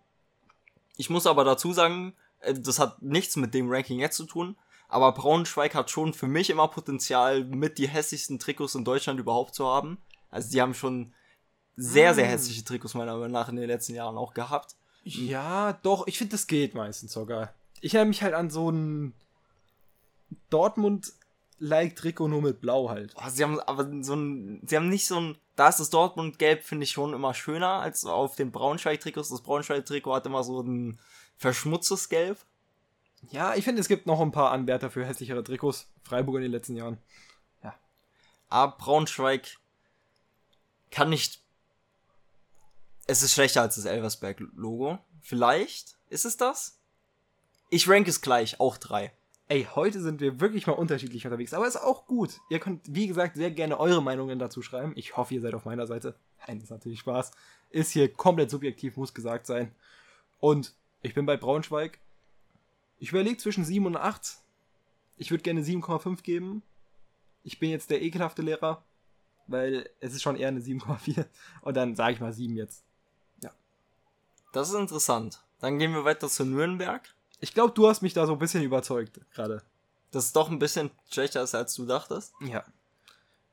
Ich 0.97 1.09
muss 1.11 1.27
aber 1.27 1.45
dazu 1.45 1.73
sagen, 1.73 2.15
äh, 2.41 2.55
das 2.55 2.79
hat 2.79 3.01
nichts 3.03 3.37
mit 3.37 3.55
dem 3.55 3.71
Ranking 3.71 3.99
jetzt 3.99 4.17
zu 4.17 4.25
tun, 4.25 4.57
aber 4.89 5.13
Braunschweig 5.13 5.75
hat 5.75 5.91
schon 5.91 6.13
für 6.13 6.27
mich 6.27 6.51
immer 6.51 6.69
Potenzial, 6.69 7.45
mit 7.45 7.79
die 7.79 7.89
hässlichsten 7.89 8.39
Trikots 8.39 8.75
in 8.75 8.85
Deutschland 8.85 9.19
überhaupt 9.19 9.55
zu 9.55 9.67
haben. 9.67 9.99
Also 10.31 10.51
die 10.51 10.61
haben 10.61 10.75
schon 10.75 11.15
sehr, 11.77 12.15
sehr 12.15 12.27
Mm. 12.27 12.31
hässliche 12.31 12.65
Trikots 12.65 12.93
meiner 12.95 13.15
Meinung 13.15 13.33
nach 13.33 13.49
in 13.49 13.57
den 13.57 13.67
letzten 13.67 13.95
Jahren 13.95 14.19
auch 14.19 14.35
gehabt. 14.35 14.77
Ja, 15.05 15.73
doch, 15.83 16.07
ich 16.07 16.19
finde, 16.19 16.33
das 16.33 16.47
geht 16.47 16.75
meistens 16.75 17.13
sogar. 17.13 17.55
Ich 17.81 17.95
erinnere 17.95 18.09
mich 18.09 18.23
halt 18.23 18.35
an 18.35 18.51
so 18.51 18.71
ein 18.71 19.15
Dortmund-like-Trikot 20.51 22.29
nur 22.29 22.43
mit 22.43 22.61
Blau 22.61 22.89
halt. 22.91 23.15
Oh, 23.17 23.29
sie 23.29 23.43
haben 23.43 23.61
aber 23.61 23.89
so 24.03 24.15
ein, 24.15 24.63
sie 24.67 24.77
haben 24.77 24.89
nicht 24.89 25.07
so 25.07 25.21
ein, 25.21 25.39
da 25.57 25.69
ist 25.69 25.81
das 25.81 25.91
Dortmund-Gelb, 25.91 26.63
finde 26.65 26.85
ich 26.85 26.91
schon 26.91 27.15
immer 27.15 27.35
schöner 27.35 27.81
als 27.81 28.05
auf 28.05 28.37
den 28.37 28.53
Braunschweig-Trikots. 28.53 29.29
Das 29.29 29.43
Braunschweig-Trikot 29.43 30.15
hat 30.15 30.27
immer 30.27 30.45
so 30.45 30.61
ein 30.61 30.99
verschmutztes 31.37 32.09
Gelb. 32.09 32.39
Ja, 33.31 33.55
ich 33.55 33.65
finde, 33.65 33.81
es 33.81 33.89
gibt 33.89 34.07
noch 34.07 34.21
ein 34.21 34.33
paar 34.33 34.51
Anwärter 34.51 34.91
für 34.91 35.05
hässlichere 35.05 35.45
Trikots. 35.45 35.89
Freiburg 36.03 36.37
in 36.37 36.43
den 36.43 36.51
letzten 36.53 36.77
Jahren. 36.77 36.99
Aber 38.53 38.77
Braunschweig 38.77 39.57
kann 40.91 41.09
nicht. 41.09 41.41
Es 43.07 43.23
ist 43.23 43.33
schlechter 43.33 43.63
als 43.63 43.77
das 43.77 43.87
Elversberg-Logo. 43.87 44.99
Vielleicht 45.23 45.97
ist 46.11 46.27
es 46.27 46.37
das? 46.37 46.79
Ich 47.71 47.89
rank 47.89 48.07
es 48.09 48.21
gleich, 48.21 48.61
auch 48.61 48.77
drei. 48.77 49.11
Ey, 49.53 49.69
heute 49.75 50.01
sind 50.01 50.23
wir 50.23 50.41
wirklich 50.41 50.67
mal 50.67 50.73
unterschiedlich 50.73 51.27
unterwegs, 51.27 51.53
aber 51.53 51.67
ist 51.67 51.77
auch 51.77 52.07
gut. 52.07 52.41
Ihr 52.49 52.59
könnt, 52.59 52.81
wie 52.89 53.07
gesagt, 53.07 53.37
sehr 53.37 53.51
gerne 53.51 53.79
eure 53.79 54.03
Meinungen 54.03 54.39
dazu 54.39 54.63
schreiben. 54.63 54.95
Ich 54.97 55.19
hoffe, 55.19 55.35
ihr 55.35 55.43
seid 55.43 55.53
auf 55.53 55.67
meiner 55.67 55.87
Seite. 55.87 56.15
Nein, 56.47 56.59
ist 56.59 56.71
natürlich 56.71 57.01
Spaß. 57.01 57.33
Ist 57.69 57.91
hier 57.91 58.11
komplett 58.11 58.49
subjektiv, 58.49 58.97
muss 58.97 59.13
gesagt 59.13 59.47
sein. 59.47 59.75
Und 60.41 60.73
ich 61.03 61.13
bin 61.13 61.27
bei 61.27 61.37
Braunschweig. 61.37 61.99
Ich 62.99 63.11
überlege 63.11 63.37
zwischen 63.37 63.63
7 63.63 63.85
und 63.85 63.99
8. 63.99 64.39
Ich 65.19 65.31
würde 65.31 65.43
gerne 65.43 65.61
7,5 65.61 66.23
geben. 66.23 66.63
Ich 67.45 67.59
bin 67.59 67.69
jetzt 67.69 67.91
der 67.91 68.01
ekelhafte 68.01 68.41
Lehrer, 68.41 68.83
weil 69.49 69.87
es 70.01 70.15
ist 70.15 70.23
schon 70.23 70.37
eher 70.37 70.49
eine 70.49 70.61
7,4. 70.61 71.27
Und 71.61 71.77
dann 71.77 71.95
sage 71.95 72.15
ich 72.15 72.21
mal 72.21 72.33
7 72.33 72.57
jetzt. 72.57 72.87
Das 74.55 74.71
ist 74.71 74.77
interessant. 74.77 75.45
Dann 75.61 75.79
gehen 75.79 75.93
wir 75.93 76.07
weiter 76.07 76.31
zu 76.31 76.47
Nürnberg. 76.47 77.03
Ich 77.43 77.55
glaube, 77.55 77.75
du 77.75 77.89
hast 77.89 78.03
mich 78.03 78.15
da 78.15 78.25
so 78.25 78.33
ein 78.33 78.39
bisschen 78.39 78.63
überzeugt 78.63 79.21
gerade. 79.35 79.63
Das 80.13 80.27
ist 80.27 80.37
doch 80.37 80.49
ein 80.49 80.61
bisschen 80.61 80.91
schlechter 81.11 81.43
ist, 81.43 81.55
als 81.57 81.75
du 81.75 81.85
dachtest. 81.85 82.33
Ja. 82.41 82.63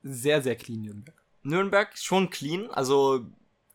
Sehr, 0.03 0.43
sehr 0.43 0.55
clean, 0.55 0.81
Nürnberg. 0.83 1.15
Nürnberg 1.41 1.97
schon 1.97 2.29
clean, 2.29 2.69
also 2.69 3.25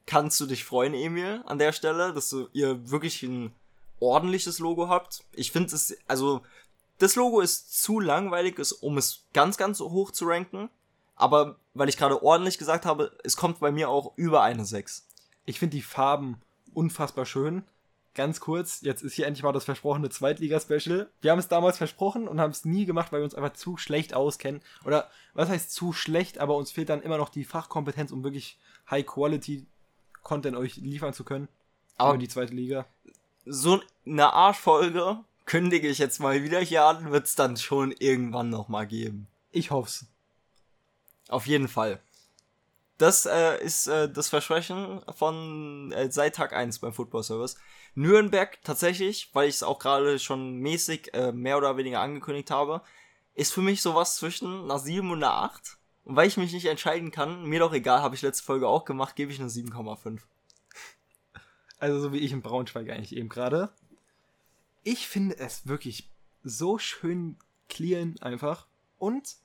kannst 0.07 0.39
du 0.41 0.47
dich 0.47 0.65
freuen, 0.65 0.95
Emil, 0.95 1.43
an 1.47 1.59
der 1.59 1.73
Stelle, 1.73 2.13
dass 2.13 2.29
du 2.29 2.49
ihr 2.53 2.91
wirklich 2.91 3.25
ein 3.25 3.53
ordentliches 3.99 4.61
Logo 4.61 4.89
habt. 4.89 5.25
Ich 5.33 5.51
finde 5.51 5.75
es, 5.75 5.97
also 6.07 6.43
das 6.99 7.17
Logo 7.17 7.41
ist 7.41 7.83
zu 7.83 7.99
langweilig, 7.99 8.59
ist, 8.61 8.73
um 8.73 8.99
es 8.99 9.25
ganz, 9.33 9.57
ganz 9.57 9.81
hoch 9.81 10.13
zu 10.13 10.27
ranken. 10.27 10.71
Aber 11.17 11.57
weil 11.75 11.89
ich 11.89 11.97
gerade 11.97 12.23
ordentlich 12.23 12.59
gesagt 12.59 12.87
habe, 12.87 13.19
es 13.25 13.37
kommt 13.37 13.59
bei 13.59 13.73
mir 13.73 13.89
auch 13.89 14.13
über 14.17 14.43
eine 14.43 14.65
6. 14.65 15.09
Ich 15.45 15.59
finde 15.59 15.77
die 15.77 15.83
Farben 15.83 16.41
unfassbar 16.73 17.27
schön. 17.27 17.65
Ganz 18.15 18.39
kurz, 18.39 18.81
jetzt 18.83 19.03
ist 19.03 19.15
hier 19.15 19.27
endlich 19.27 19.43
mal 19.43 19.53
das 19.53 19.65
versprochene 19.65 20.09
Zweitliga-Special. 20.09 21.11
Wir 21.21 21.31
haben 21.33 21.41
es 21.41 21.49
damals 21.49 21.79
versprochen 21.79 22.29
und 22.29 22.41
haben 22.41 22.53
es 22.53 22.65
nie 22.65 22.85
gemacht, 22.85 23.11
weil 23.11 23.21
wir 23.21 23.25
uns 23.25 23.35
einfach 23.35 23.55
zu 23.55 23.77
schlecht 23.77 24.15
auskennen. 24.15 24.63
Oder 24.85 25.11
was 25.33 25.49
heißt 25.49 25.73
zu 25.73 25.93
schlecht, 25.93 26.39
aber 26.39 26.57
uns 26.57 26.71
fehlt 26.71 26.91
dann 26.91 27.03
immer 27.03 27.19
noch 27.19 27.29
die 27.29 27.45
Fachkompetenz, 27.45 28.13
um 28.13 28.23
wirklich 28.23 28.57
High-Quality-Content 28.89 30.57
euch 30.57 30.77
liefern 30.77 31.13
zu 31.13 31.25
können. 31.25 31.49
Aber 31.97 32.17
die 32.17 32.29
zweite 32.29 32.55
Liga. 32.55 32.87
so 33.47 33.81
eine 34.07 34.33
Arschfolge 34.33 35.19
kündige 35.47 35.89
ich 35.89 35.99
jetzt 35.99 36.21
mal 36.21 36.43
wieder 36.43 36.61
hier 36.61 36.85
an, 36.85 37.11
wird 37.11 37.27
es 37.27 37.35
dann 37.35 37.57
schon 37.57 37.93
irgendwann 37.93 38.49
nochmal 38.49 38.87
geben. 38.87 39.27
Ich 39.51 39.71
hoff's. 39.71 40.07
Auf 41.29 41.47
jeden 41.47 41.69
Fall. 41.69 42.01
Das 43.05 43.27
äh, 43.27 43.63
ist 43.63 43.87
äh, 43.87 44.11
das 44.11 44.31
Versprechen 44.31 45.03
von 45.15 45.93
äh, 45.93 46.11
seit 46.11 46.37
Tag 46.37 46.55
1 46.55 46.79
beim 46.79 46.95
Football 46.95 47.23
Service. 47.23 47.59
Nürnberg 47.95 48.59
tatsächlich, 48.65 49.29
weil 49.35 49.47
ich 49.47 49.57
es 49.57 49.63
auch 49.63 49.79
gerade 49.79 50.19
schon 50.19 50.57
mäßig 50.57 51.13
äh, 51.13 51.31
mehr 51.31 51.59
oder 51.59 51.77
weniger 51.77 52.01
angekündigt 52.01 52.51
habe, 52.51 52.81
ist 53.35 53.53
für 53.53 53.61
mich 53.61 53.83
sowas 53.83 54.17
zwischen 54.17 54.65
einer 54.65 54.79
7 54.79 55.11
und 55.11 55.23
einer 55.23 55.35
8. 55.35 55.77
Und 56.05 56.17
weil 56.17 56.29
ich 56.29 56.39
mich 56.39 56.55
nicht 56.55 56.65
entscheiden 56.65 57.11
kann, 57.11 57.45
mir 57.45 57.59
doch 57.59 57.75
egal, 57.75 58.01
habe 58.01 58.15
ich 58.15 58.23
letzte 58.23 58.43
Folge 58.43 58.69
auch 58.69 58.87
gemacht, 58.87 59.17
gebe 59.17 59.31
ich 59.31 59.39
eine 59.39 59.51
7,5. 59.51 60.21
Also 61.79 62.01
so 62.01 62.11
wie 62.15 62.21
ich 62.21 62.33
in 62.33 62.41
Braunschweig 62.41 62.89
eigentlich 62.89 63.15
eben 63.15 63.29
gerade. 63.29 63.69
Ich 64.83 65.09
finde 65.09 65.37
es 65.37 65.69
wirklich 65.69 66.09
so 66.43 66.79
schön 66.79 67.37
clean 67.69 68.17
einfach. 68.23 68.67
Und 68.97 69.37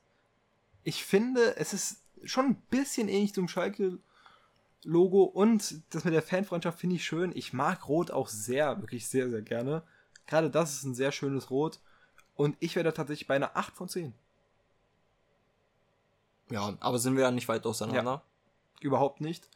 ich 0.86 1.04
finde, 1.04 1.58
es 1.58 1.74
ist 1.74 2.04
schon 2.24 2.46
ein 2.46 2.62
bisschen 2.70 3.08
ähnlich 3.08 3.34
zum 3.34 3.48
Schalke-Logo. 3.48 5.24
Und 5.24 5.82
das 5.90 6.04
mit 6.06 6.14
der 6.14 6.22
Fanfreundschaft 6.22 6.80
finde 6.80 6.98
ich 6.98 7.06
schön. 7.06 7.32
Ich 7.36 7.54
mag 7.54 7.88
Rot 7.88 8.12
auch 8.12 8.28
sehr, 8.28 8.80
wirklich 8.82 9.08
sehr, 9.08 9.30
sehr 9.30 9.42
gerne. 9.42 9.84
Gerade 10.28 10.50
das 10.50 10.74
ist 10.74 10.84
ein 10.84 10.96
sehr 10.96 11.12
schönes 11.12 11.50
Rot. 11.50 11.80
Und 12.36 12.56
ich 12.60 12.76
werde 12.76 12.94
tatsächlich 12.94 13.28
bei 13.28 13.36
einer 13.36 13.58
8 13.58 13.76
von 13.76 13.90
10. 13.90 14.14
Ja, 16.50 16.76
aber 16.80 17.00
sind 17.00 17.16
wir 17.16 17.24
ja 17.24 17.32
nicht 17.32 17.48
weit 17.48 17.66
auseinander. 17.66 18.24
Überhaupt 18.80 19.22
nicht. 19.22 19.48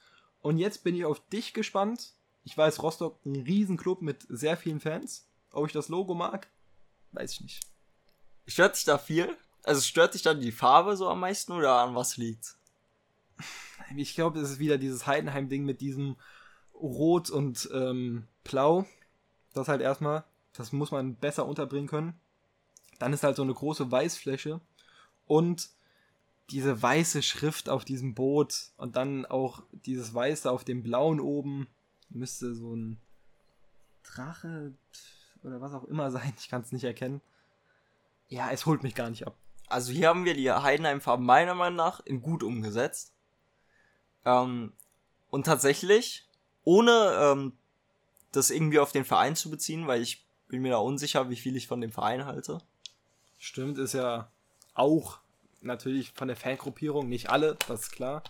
Und 0.41 0.57
jetzt 0.57 0.83
bin 0.83 0.95
ich 0.95 1.05
auf 1.05 1.21
dich 1.29 1.53
gespannt. 1.53 2.13
Ich 2.43 2.57
weiß, 2.57 2.83
Rostock 2.83 3.17
ein 3.25 3.35
Riesenclub 3.35 4.01
mit 4.01 4.25
sehr 4.29 4.57
vielen 4.57 4.79
Fans. 4.79 5.25
Ob 5.51 5.65
ich 5.65 5.73
das 5.73 5.87
Logo 5.87 6.13
mag, 6.13 6.47
weiß 7.13 7.31
ich 7.31 7.41
nicht. 7.41 7.67
Stört 8.47 8.75
dich 8.75 8.83
da 8.83 8.97
viel? 8.97 9.37
Also 9.63 9.81
stört 9.81 10.13
dich 10.13 10.21
dann 10.21 10.41
die 10.41 10.51
Farbe 10.51 10.97
so 10.97 11.07
am 11.07 11.21
meisten 11.21 11.53
oder 11.53 11.79
an 11.79 11.95
was 11.95 12.17
liegt's? 12.17 12.57
Ich 13.95 14.15
glaube, 14.15 14.39
es 14.39 14.51
ist 14.51 14.59
wieder 14.59 14.77
dieses 14.77 15.07
Heidenheim-Ding 15.07 15.63
mit 15.63 15.81
diesem 15.81 16.15
Rot 16.73 17.29
und 17.29 17.69
ähm, 17.73 18.27
Blau. 18.43 18.85
Das 19.53 19.67
halt 19.67 19.81
erstmal, 19.81 20.23
das 20.53 20.71
muss 20.71 20.91
man 20.91 21.15
besser 21.15 21.45
unterbringen 21.45 21.87
können. 21.87 22.19
Dann 22.99 23.13
ist 23.13 23.23
halt 23.23 23.35
so 23.35 23.43
eine 23.43 23.53
große 23.53 23.91
Weißfläche 23.91 24.61
und 25.25 25.69
diese 26.49 26.81
weiße 26.81 27.21
Schrift 27.23 27.69
auf 27.69 27.85
diesem 27.85 28.15
Boot 28.15 28.71
und 28.77 28.95
dann 28.95 29.25
auch 29.25 29.63
dieses 29.71 30.13
Weiße 30.13 30.49
auf 30.49 30.63
dem 30.63 30.83
Blauen 30.83 31.19
oben. 31.19 31.67
Müsste 32.09 32.53
so 32.53 32.75
ein 32.75 32.99
Drache 34.03 34.73
oder 35.43 35.61
was 35.61 35.73
auch 35.73 35.85
immer 35.85 36.11
sein. 36.11 36.33
Ich 36.37 36.49
kann 36.49 36.61
es 36.61 36.71
nicht 36.71 36.83
erkennen. 36.83 37.21
Ja, 38.27 38.51
es 38.51 38.65
holt 38.65 38.83
mich 38.83 38.95
gar 38.95 39.09
nicht 39.09 39.27
ab. 39.27 39.35
Also 39.73 39.91
hier 39.91 40.07
haben 40.07 40.23
wir 40.23 40.35
die 40.35 40.51
Heidenheim-Farben 40.51 41.25
meiner 41.25 41.55
Meinung 41.55 41.77
nach 41.77 41.99
in 42.05 42.21
gut 42.21 42.43
umgesetzt. 42.43 43.11
Ähm, 44.23 44.71
und 45.31 45.47
tatsächlich, 45.47 46.27
ohne 46.63 47.17
ähm, 47.19 47.53
das 48.31 48.51
irgendwie 48.51 48.77
auf 48.77 48.91
den 48.91 49.03
Verein 49.03 49.35
zu 49.35 49.49
beziehen, 49.49 49.87
weil 49.87 50.03
ich 50.03 50.27
bin 50.47 50.61
mir 50.61 50.69
da 50.69 50.77
unsicher, 50.77 51.31
wie 51.31 51.35
viel 51.35 51.55
ich 51.55 51.67
von 51.67 51.81
dem 51.81 51.91
Verein 51.91 52.25
halte. 52.25 52.59
Stimmt, 53.39 53.79
ist 53.79 53.93
ja 53.93 54.29
auch 54.75 55.17
natürlich 55.61 56.11
von 56.11 56.27
der 56.27 56.37
Fangruppierung, 56.37 57.09
nicht 57.09 57.31
alle, 57.31 57.57
das 57.67 57.81
ist 57.81 57.91
klar. 57.93 58.21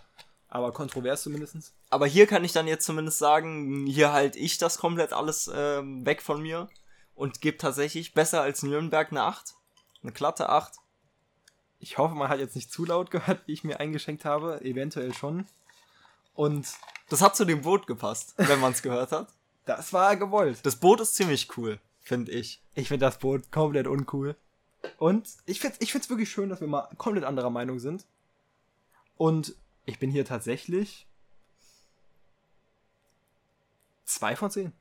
Aber 0.48 0.72
kontrovers 0.72 1.24
zumindest. 1.24 1.74
Aber 1.90 2.06
hier 2.06 2.26
kann 2.26 2.44
ich 2.44 2.52
dann 2.52 2.66
jetzt 2.66 2.86
zumindest 2.86 3.18
sagen, 3.18 3.84
hier 3.84 4.14
halte 4.14 4.38
ich 4.38 4.56
das 4.56 4.78
komplett 4.78 5.12
alles 5.12 5.50
ähm, 5.54 6.06
weg 6.06 6.22
von 6.22 6.40
mir 6.40 6.70
und 7.14 7.42
gebe 7.42 7.58
tatsächlich 7.58 8.14
besser 8.14 8.40
als 8.40 8.62
Nürnberg 8.62 9.10
eine 9.10 9.24
8. 9.24 9.54
Eine 10.02 10.12
glatte 10.12 10.48
8. 10.48 10.76
Ich 11.84 11.98
hoffe, 11.98 12.14
man 12.14 12.30
hat 12.30 12.38
jetzt 12.38 12.56
nicht 12.56 12.72
zu 12.72 12.86
laut 12.86 13.10
gehört, 13.10 13.46
wie 13.46 13.52
ich 13.52 13.62
mir 13.62 13.78
eingeschenkt 13.78 14.24
habe. 14.24 14.58
Eventuell 14.62 15.12
schon. 15.12 15.44
Und 16.34 16.66
Das 17.10 17.20
hat 17.20 17.36
zu 17.36 17.44
dem 17.44 17.60
Boot 17.60 17.86
gepasst, 17.86 18.32
wenn 18.38 18.58
man 18.58 18.72
es 18.72 18.80
gehört 18.80 19.12
hat. 19.12 19.28
das 19.66 19.92
war 19.92 20.16
gewollt. 20.16 20.64
Das 20.64 20.76
Boot 20.76 21.00
ist 21.00 21.14
ziemlich 21.14 21.58
cool, 21.58 21.78
finde 22.00 22.32
ich. 22.32 22.62
Ich 22.74 22.88
finde 22.88 23.04
das 23.04 23.18
Boot 23.18 23.52
komplett 23.52 23.86
uncool. 23.86 24.34
Und 24.96 25.28
ich 25.44 25.60
finde 25.60 25.76
es 25.78 25.82
ich 25.82 25.92
find's 25.92 26.08
wirklich 26.08 26.30
schön, 26.30 26.48
dass 26.48 26.62
wir 26.62 26.68
mal 26.68 26.88
komplett 26.96 27.24
anderer 27.24 27.50
Meinung 27.50 27.78
sind. 27.78 28.06
Und 29.18 29.54
ich 29.84 29.98
bin 29.98 30.10
hier 30.10 30.24
tatsächlich 30.24 31.06
zwei 34.06 34.36
von 34.36 34.50
zehn. 34.50 34.72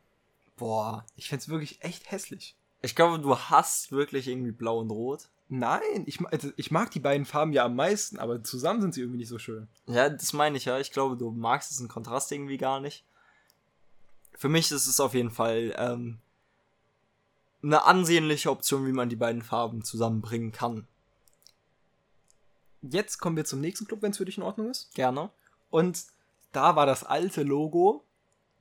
Boah. 0.56 1.06
Ich 1.18 1.28
finde 1.28 1.42
es 1.42 1.50
wirklich 1.50 1.84
echt 1.84 2.10
hässlich. 2.12 2.56
Ich 2.82 2.96
glaube, 2.96 3.20
du 3.20 3.38
hast 3.38 3.92
wirklich 3.92 4.30
irgendwie 4.30 4.52
blau 4.54 4.80
und 4.80 4.90
rot. 4.90 5.28
Nein, 5.56 6.04
ich, 6.08 6.20
also 6.26 6.50
ich 6.56 6.72
mag 6.72 6.90
die 6.90 7.00
beiden 7.00 7.28
Farben 7.28 7.54
ja 7.54 7.64
am 7.64 7.76
meisten, 7.76 8.18
aber 8.18 8.44
zusammen 8.44 8.82
sind 8.82 8.96
sie 8.96 9.02
irgendwie 9.02 9.20
nicht 9.20 9.30
so 9.30 9.38
schön. 9.38 9.68
Ja, 9.86 10.10
das 10.10 10.34
meine 10.34 10.58
ich 10.58 10.66
ja. 10.66 10.80
Ich 10.80 10.92
glaube, 10.92 11.16
du 11.16 11.30
magst 11.30 11.70
diesen 11.70 11.88
Kontrast 11.88 12.32
irgendwie 12.32 12.58
gar 12.58 12.80
nicht. 12.80 13.06
Für 14.36 14.50
mich 14.50 14.72
ist 14.72 14.88
es 14.88 15.00
auf 15.00 15.14
jeden 15.14 15.30
Fall 15.30 15.76
ähm, 15.78 16.18
eine 17.62 17.86
ansehnliche 17.86 18.50
Option, 18.50 18.88
wie 18.88 18.94
man 18.94 19.10
die 19.10 19.16
beiden 19.16 19.44
Farben 19.44 19.84
zusammenbringen 19.84 20.52
kann. 20.52 20.88
Jetzt 22.82 23.20
kommen 23.20 23.38
wir 23.38 23.46
zum 23.46 23.62
nächsten 23.62 23.86
Club, 23.86 24.02
wenn 24.02 24.10
es 24.10 24.18
für 24.18 24.26
dich 24.26 24.38
in 24.38 24.44
Ordnung 24.44 24.72
ist. 24.72 24.92
Gerne. 24.96 25.30
Und 25.70 26.04
da 26.52 26.76
war 26.76 26.88
das 26.88 27.04
alte 27.04 27.44
Logo 27.44 28.04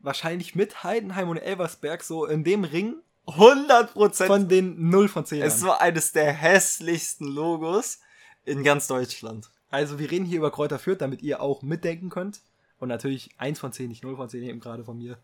wahrscheinlich 0.00 0.54
mit 0.54 0.84
Heidenheim 0.84 1.30
und 1.30 1.38
Elversberg 1.38 2.02
so 2.02 2.26
in 2.26 2.44
dem 2.44 2.64
Ring 2.64 2.96
100% 3.26 4.26
von 4.26 4.48
den 4.48 4.90
0 4.90 5.08
von 5.08 5.24
10. 5.24 5.42
Es 5.42 5.62
war 5.64 5.80
eines 5.80 6.12
der 6.12 6.32
hässlichsten 6.32 7.26
Logos 7.28 8.00
in 8.44 8.64
ganz 8.64 8.88
Deutschland. 8.88 9.50
Also 9.70 9.98
wir 9.98 10.10
reden 10.10 10.26
hier 10.26 10.38
über 10.38 10.50
Kräuter 10.50 10.78
Fürth, 10.78 11.00
damit 11.00 11.22
ihr 11.22 11.40
auch 11.40 11.62
mitdenken 11.62 12.10
könnt. 12.10 12.40
Und 12.78 12.88
natürlich 12.88 13.30
1 13.38 13.60
von 13.60 13.72
10, 13.72 13.88
nicht 13.88 14.02
0 14.02 14.16
von 14.16 14.28
10 14.28 14.42
eben 14.42 14.60
gerade 14.60 14.84
von 14.84 14.98
mir. 14.98 15.18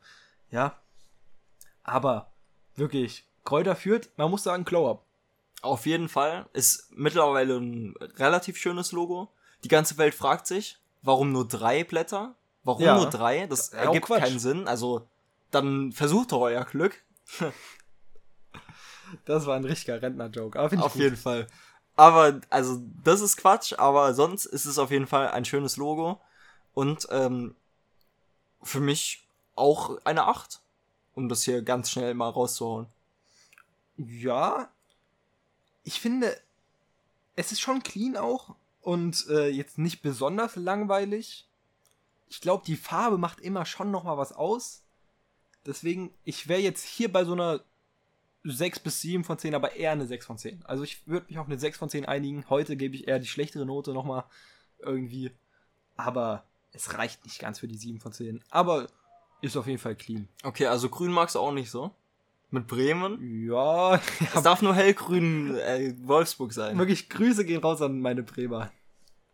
Ja. 0.50 0.78
Aber 1.82 2.32
wirklich, 2.76 3.26
Kräuter 3.44 3.74
Fürth, 3.74 4.08
man 4.16 4.30
muss 4.30 4.44
sagen, 4.44 4.64
Glow-Up. 4.64 5.04
Auf 5.60 5.86
jeden 5.86 6.08
Fall. 6.08 6.46
Ist 6.52 6.88
mittlerweile 6.92 7.58
ein 7.58 7.94
relativ 8.16 8.56
schönes 8.56 8.92
Logo. 8.92 9.32
Die 9.64 9.68
ganze 9.68 9.98
Welt 9.98 10.14
fragt 10.14 10.46
sich, 10.46 10.78
warum 11.02 11.32
nur 11.32 11.48
drei 11.48 11.82
Blätter? 11.82 12.36
Warum 12.62 12.82
Ja. 12.82 12.96
nur 12.96 13.10
drei? 13.10 13.46
Das 13.48 13.72
Ja, 13.72 13.78
ergibt 13.78 14.06
keinen 14.06 14.38
Sinn. 14.38 14.68
Also, 14.68 15.08
dann 15.50 15.90
versucht 15.92 16.32
doch 16.32 16.42
euer 16.42 16.64
Glück. 16.64 17.02
Das 19.24 19.46
war 19.46 19.56
ein 19.56 19.64
richtiger 19.64 20.00
Rentner-Joke. 20.00 20.58
Aber 20.58 20.68
finde 20.68 20.84
ich 20.84 20.86
Auf 20.86 20.96
jeden 20.96 21.16
Fall. 21.16 21.46
Aber, 21.96 22.40
also, 22.50 22.80
das 23.02 23.20
ist 23.20 23.36
Quatsch, 23.36 23.72
aber 23.76 24.14
sonst 24.14 24.46
ist 24.46 24.66
es 24.66 24.78
auf 24.78 24.90
jeden 24.90 25.06
Fall 25.06 25.28
ein 25.28 25.44
schönes 25.44 25.76
Logo. 25.76 26.20
Und 26.74 27.08
ähm, 27.10 27.56
für 28.62 28.80
mich 28.80 29.26
auch 29.56 29.98
eine 30.04 30.26
8. 30.26 30.60
Um 31.14 31.28
das 31.28 31.42
hier 31.42 31.62
ganz 31.62 31.90
schnell 31.90 32.14
mal 32.14 32.28
rauszuhauen. 32.28 32.86
Ja. 33.96 34.68
Ich 35.82 36.00
finde, 36.00 36.40
es 37.34 37.50
ist 37.50 37.60
schon 37.60 37.82
clean 37.82 38.16
auch. 38.16 38.54
Und 38.80 39.26
äh, 39.28 39.48
jetzt 39.48 39.78
nicht 39.78 40.00
besonders 40.00 40.54
langweilig. 40.54 41.48
Ich 42.28 42.40
glaube, 42.40 42.64
die 42.64 42.76
Farbe 42.76 43.18
macht 43.18 43.40
immer 43.40 43.66
schon 43.66 43.90
noch 43.90 44.04
mal 44.04 44.16
was 44.16 44.32
aus. 44.32 44.82
Deswegen, 45.66 46.14
ich 46.24 46.46
wäre 46.48 46.60
jetzt 46.60 46.84
hier 46.84 47.12
bei 47.12 47.24
so 47.24 47.32
einer 47.32 47.60
6 48.45 48.80
bis 48.80 49.00
7 49.00 49.25
von 49.25 49.38
10, 49.38 49.54
aber 49.54 49.75
eher 49.76 49.92
eine 49.92 50.07
6 50.07 50.26
von 50.26 50.38
10. 50.38 50.64
Also 50.64 50.85
ich 50.85 51.07
würde 51.07 51.26
mich 51.28 51.38
auf 51.38 51.47
eine 51.47 51.59
6 51.59 51.76
von 51.78 51.88
10 51.88 52.07
einigen. 52.07 52.45
Heute 52.49 52.76
gebe 52.76 52.95
ich 52.95 53.09
eher 53.09 53.18
die 53.18 53.26
schlechtere 53.26 53.66
Note 53.66 53.92
nochmal 53.92 54.25
irgendwie. 54.78 55.33
Aber 55.97 56.45
es 56.73 56.95
reicht 56.97 57.25
nicht 57.25 57.40
ganz 57.40 57.59
für 57.59 57.68
die 57.68 57.76
7 57.76 58.00
von 58.00 58.12
10. 58.12 58.42
Aber 58.50 58.87
ist 59.42 59.57
auf 59.57 59.66
jeden 59.66 59.78
Fall 59.78 59.97
clean. 59.97 60.28
Okay, 60.42 60.66
also 60.66 60.88
grün 60.88 61.12
magst 61.12 61.35
du 61.35 61.40
auch 61.40 61.52
nicht 61.52 61.71
so? 61.71 61.92
Mit 62.50 62.66
Bremen? 62.66 63.45
Ja, 63.47 64.00
Es 64.35 64.42
darf 64.42 64.62
nur 64.62 64.75
hellgrün 64.75 65.54
äh, 65.57 65.95
Wolfsburg 66.07 66.52
sein. 66.52 66.78
wirklich 66.78 67.09
Grüße 67.09 67.45
gehen 67.45 67.61
raus 67.61 67.83
an 67.83 68.00
meine 68.00 68.23
Bremer. 68.23 68.73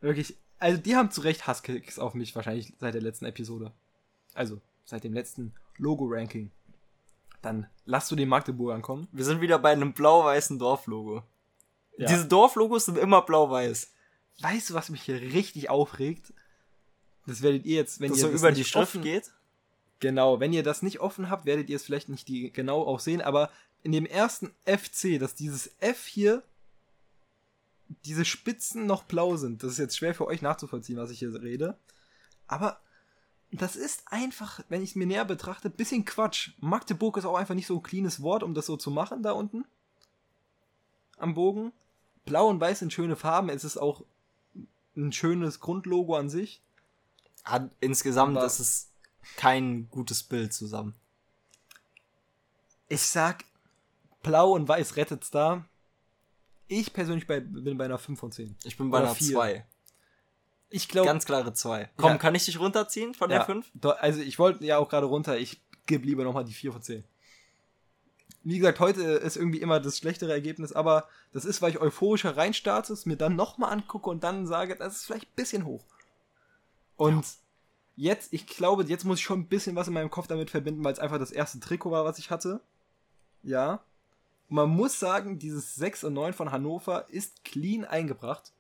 Wirklich, 0.01 0.37
also 0.59 0.81
die 0.81 0.97
haben 0.97 1.11
zu 1.11 1.21
Recht 1.21 1.47
Hasskicks 1.47 1.99
auf 1.99 2.15
mich 2.15 2.35
wahrscheinlich 2.35 2.73
seit 2.81 2.95
der 2.95 3.03
letzten 3.03 3.27
Episode. 3.27 3.73
Also 4.35 4.61
seit 4.85 5.05
dem 5.05 5.13
letzten 5.15 5.55
Logo-Ranking. 5.79 6.51
Dann 7.45 7.67
lass 7.85 8.09
du 8.09 8.17
den 8.17 8.31
Magdeburgern 8.31 8.81
kommen. 8.81 9.07
Wir 9.13 9.25
sind 9.25 9.43
wieder 9.43 9.59
bei 9.59 9.73
einem 9.73 9.93
blau-weißen 9.93 10.59
Dorflogo. 10.59 11.23
Ja. 11.99 12.09
Diese 12.09 12.27
Dorflogos 12.27 12.87
sind 12.87 12.97
immer 12.97 13.21
blau-weiß. 13.21 13.93
Weißt 14.41 14.71
du, 14.71 14.75
was 14.75 14.89
mich 14.89 15.03
hier 15.03 15.21
richtig 15.21 15.69
aufregt? 15.69 16.33
Das 17.27 17.43
werdet 17.43 17.67
ihr 17.67 17.77
jetzt, 17.77 18.01
wenn 18.01 18.09
Dass 18.11 18.19
ihr 18.19 18.27
so 18.27 18.33
das 18.33 18.41
über 18.41 18.53
die 18.53 18.65
Schrift 18.65 19.01
geht. 19.03 19.33
Genau, 20.01 20.41
wenn 20.41 20.53
ihr 20.55 20.63
das 20.63 20.83
nicht 20.83 21.01
offen 21.01 21.29
habt, 21.29 21.45
werdet 21.45 21.69
ihr 21.69 21.77
es 21.77 21.85
vielleicht 21.85 22.09
nicht 22.09 22.29
die, 22.29 22.51
genau 22.51 22.83
auch 22.83 22.99
sehen, 22.99 23.21
aber 23.21 23.51
in 23.83 23.93
dem 23.93 24.07
ersten 24.07 24.51
FC, 24.65 25.19
dass 25.21 25.35
dieses 25.35 25.71
F 25.81 26.07
hier, 26.07 26.43
diese 28.05 28.25
Spitzen 28.25 28.87
noch 28.87 29.05
blau 29.05 29.37
sind. 29.37 29.63
Das 29.63 29.73
ist 29.73 29.79
jetzt 29.79 29.97
schwer 29.97 30.15
für 30.15 30.27
euch 30.27 30.43
nachzuvollziehen, 30.43 30.97
was 30.97 31.11
ich 31.11 31.19
hier 31.19 31.35
rede. 31.43 31.79
Aber 32.47 32.81
das 33.57 33.77
ist 33.77 34.03
einfach, 34.07 34.61
wenn 34.69 34.83
ich 34.83 34.91
es 34.91 34.97
mir 34.97 35.07
näher 35.07 35.25
betrachte, 35.25 35.71
bisschen 35.71 36.05
Quatsch. 36.05 36.51
Magdeburg 36.59 37.17
ist 37.17 37.25
auch 37.25 37.37
einfach 37.37 37.55
nicht 37.55 37.67
so 37.67 37.77
ein 37.77 37.83
cleanes 37.83 38.21
Wort, 38.23 38.43
um 38.43 38.55
das 38.55 38.67
so 38.67 38.77
zu 38.77 38.91
machen 38.91 39.23
da 39.23 39.33
unten. 39.33 39.65
Am 41.19 41.35
Bogen. 41.35 41.73
Blau 42.25 42.49
und 42.49 42.61
Weiß 42.61 42.81
sind 42.81 42.93
schöne 42.93 43.17
Farben. 43.17 43.49
Es 43.51 43.65
ist 43.65 43.77
auch 43.77 44.03
ein 44.97 45.13
schönes 45.13 45.61
Grundlogo 45.61 46.17
an 46.17 46.29
sich. 46.29 46.61
Hat 47.45 47.71
insgesamt 47.81 48.37
Aber- 48.37 48.47
ist 48.47 48.59
es 48.61 48.89
kein 49.37 49.89
gutes 49.91 50.23
Bild 50.23 50.53
zusammen. 50.53 50.95
Ich 52.89 53.03
sag, 53.03 53.45
Blau 54.23 54.53
und 54.53 54.69
Weiß 54.69 54.97
rettet's 54.97 55.31
da. 55.31 55.65
Ich 56.67 56.93
persönlich 56.93 57.27
bei, 57.27 57.41
bin 57.41 57.77
bei 57.77 57.85
einer 57.85 57.99
5 57.99 58.19
von 58.19 58.33
10. 58.33 58.57
Ich 58.65 58.77
bin 58.77 58.91
bei 58.91 58.99
Oder 58.99 59.07
einer 59.09 59.15
vier. 59.15 59.35
2. 59.35 59.67
Ich 60.71 60.88
glaube, 60.88 61.06
Ganz 61.06 61.25
klare 61.25 61.52
2. 61.52 61.90
Komm, 61.97 62.12
Ja. 62.12 62.18
kann 62.18 62.35
ich 62.35 62.44
dich 62.44 62.59
runterziehen 62.59 63.14
von 63.14 63.30
der 63.30 63.44
5? 63.44 63.71
also 64.00 64.21
ich 64.21 64.38
wollte 64.38 64.64
ja 64.64 64.78
auch 64.78 64.88
gerade 64.88 65.06
runter. 65.06 65.38
Ich 65.38 65.61
gebe 65.87 66.06
lieber 66.06 66.25
nochmal 66.25 66.44
die 66.44 66.54
4 66.54 66.73
von 66.73 66.83
10. 66.83 67.04
Wie 68.42 68.59
gesagt, 68.59 68.80
heute 68.80 69.02
ist 69.02 69.37
irgendwie 69.37 69.61
immer 69.61 69.80
das 69.80 69.97
schlechtere 69.99 70.33
Ergebnis, 70.33 70.73
aber 70.73 71.09
das 71.33 71.44
ist, 71.44 71.62
weil 71.62 71.71
ich 71.71 71.80
euphorischer 71.80 72.37
reinstarte, 72.37 72.92
es 72.92 73.06
mir 73.06 73.16
dann 73.16 73.37
nochmal 73.37 73.73
angucke 73.73 74.11
und 74.11 74.23
dann 74.23 74.47
sage, 74.47 74.76
das 74.76 74.97
ist 74.97 75.04
vielleicht 75.06 75.28
ein 75.28 75.37
bisschen 75.37 75.64
hoch. 75.64 75.85
Und 76.97 77.25
ja. 77.97 78.12
jetzt, 78.12 78.33
ich 78.33 78.47
glaube, 78.47 78.85
jetzt 78.85 79.04
muss 79.04 79.18
ich 79.18 79.25
schon 79.25 79.40
ein 79.40 79.49
bisschen 79.49 79.76
was 79.76 79.88
in 79.88 79.94
meinem 79.94 80.11
Kopf 80.11 80.26
damit 80.26 80.50
verbinden, 80.50 80.85
weil 80.85 80.92
es 80.92 80.99
einfach 80.99 81.18
das 81.18 81.30
erste 81.30 81.59
Trikot 81.61 81.90
war, 81.90 82.04
was 82.04 82.18
ich 82.18 82.30
hatte. 82.30 82.61
Ja. 83.42 83.80
Und 84.50 84.56
man 84.56 84.68
muss 84.68 84.99
sagen, 85.00 85.38
dieses 85.38 85.75
6 85.76 86.04
und 86.04 86.12
9 86.12 86.35
von 86.35 86.52
Hannover 86.52 87.06
ist 87.09 87.44
clean 87.44 87.85
eingebracht. 87.85 88.52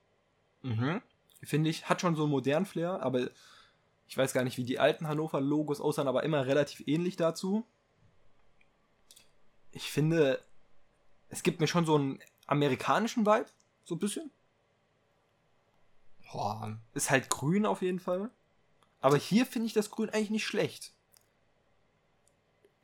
Mhm. 0.62 1.02
Finde 1.44 1.70
ich, 1.70 1.88
hat 1.88 2.00
schon 2.00 2.16
so 2.16 2.22
einen 2.22 2.30
modernen 2.30 2.66
Flair, 2.66 3.02
aber 3.02 3.30
ich 4.06 4.16
weiß 4.16 4.32
gar 4.32 4.44
nicht, 4.44 4.58
wie 4.58 4.64
die 4.64 4.78
alten 4.78 5.08
Hannover-Logos 5.08 5.80
aussahen, 5.80 6.08
aber 6.08 6.22
immer 6.22 6.46
relativ 6.46 6.82
ähnlich 6.86 7.16
dazu. 7.16 7.66
Ich 9.72 9.90
finde, 9.90 10.42
es 11.28 11.42
gibt 11.42 11.60
mir 11.60 11.66
schon 11.66 11.86
so 11.86 11.96
einen 11.96 12.20
amerikanischen 12.46 13.26
Vibe, 13.26 13.46
so 13.84 13.94
ein 13.96 13.98
bisschen. 13.98 14.30
Boah. 16.32 16.78
Ist 16.94 17.10
halt 17.10 17.30
grün 17.30 17.66
auf 17.66 17.82
jeden 17.82 18.00
Fall. 18.00 18.30
Aber 19.00 19.16
hier 19.16 19.44
finde 19.46 19.66
ich 19.66 19.72
das 19.72 19.90
Grün 19.90 20.10
eigentlich 20.10 20.30
nicht 20.30 20.46
schlecht. 20.46 20.92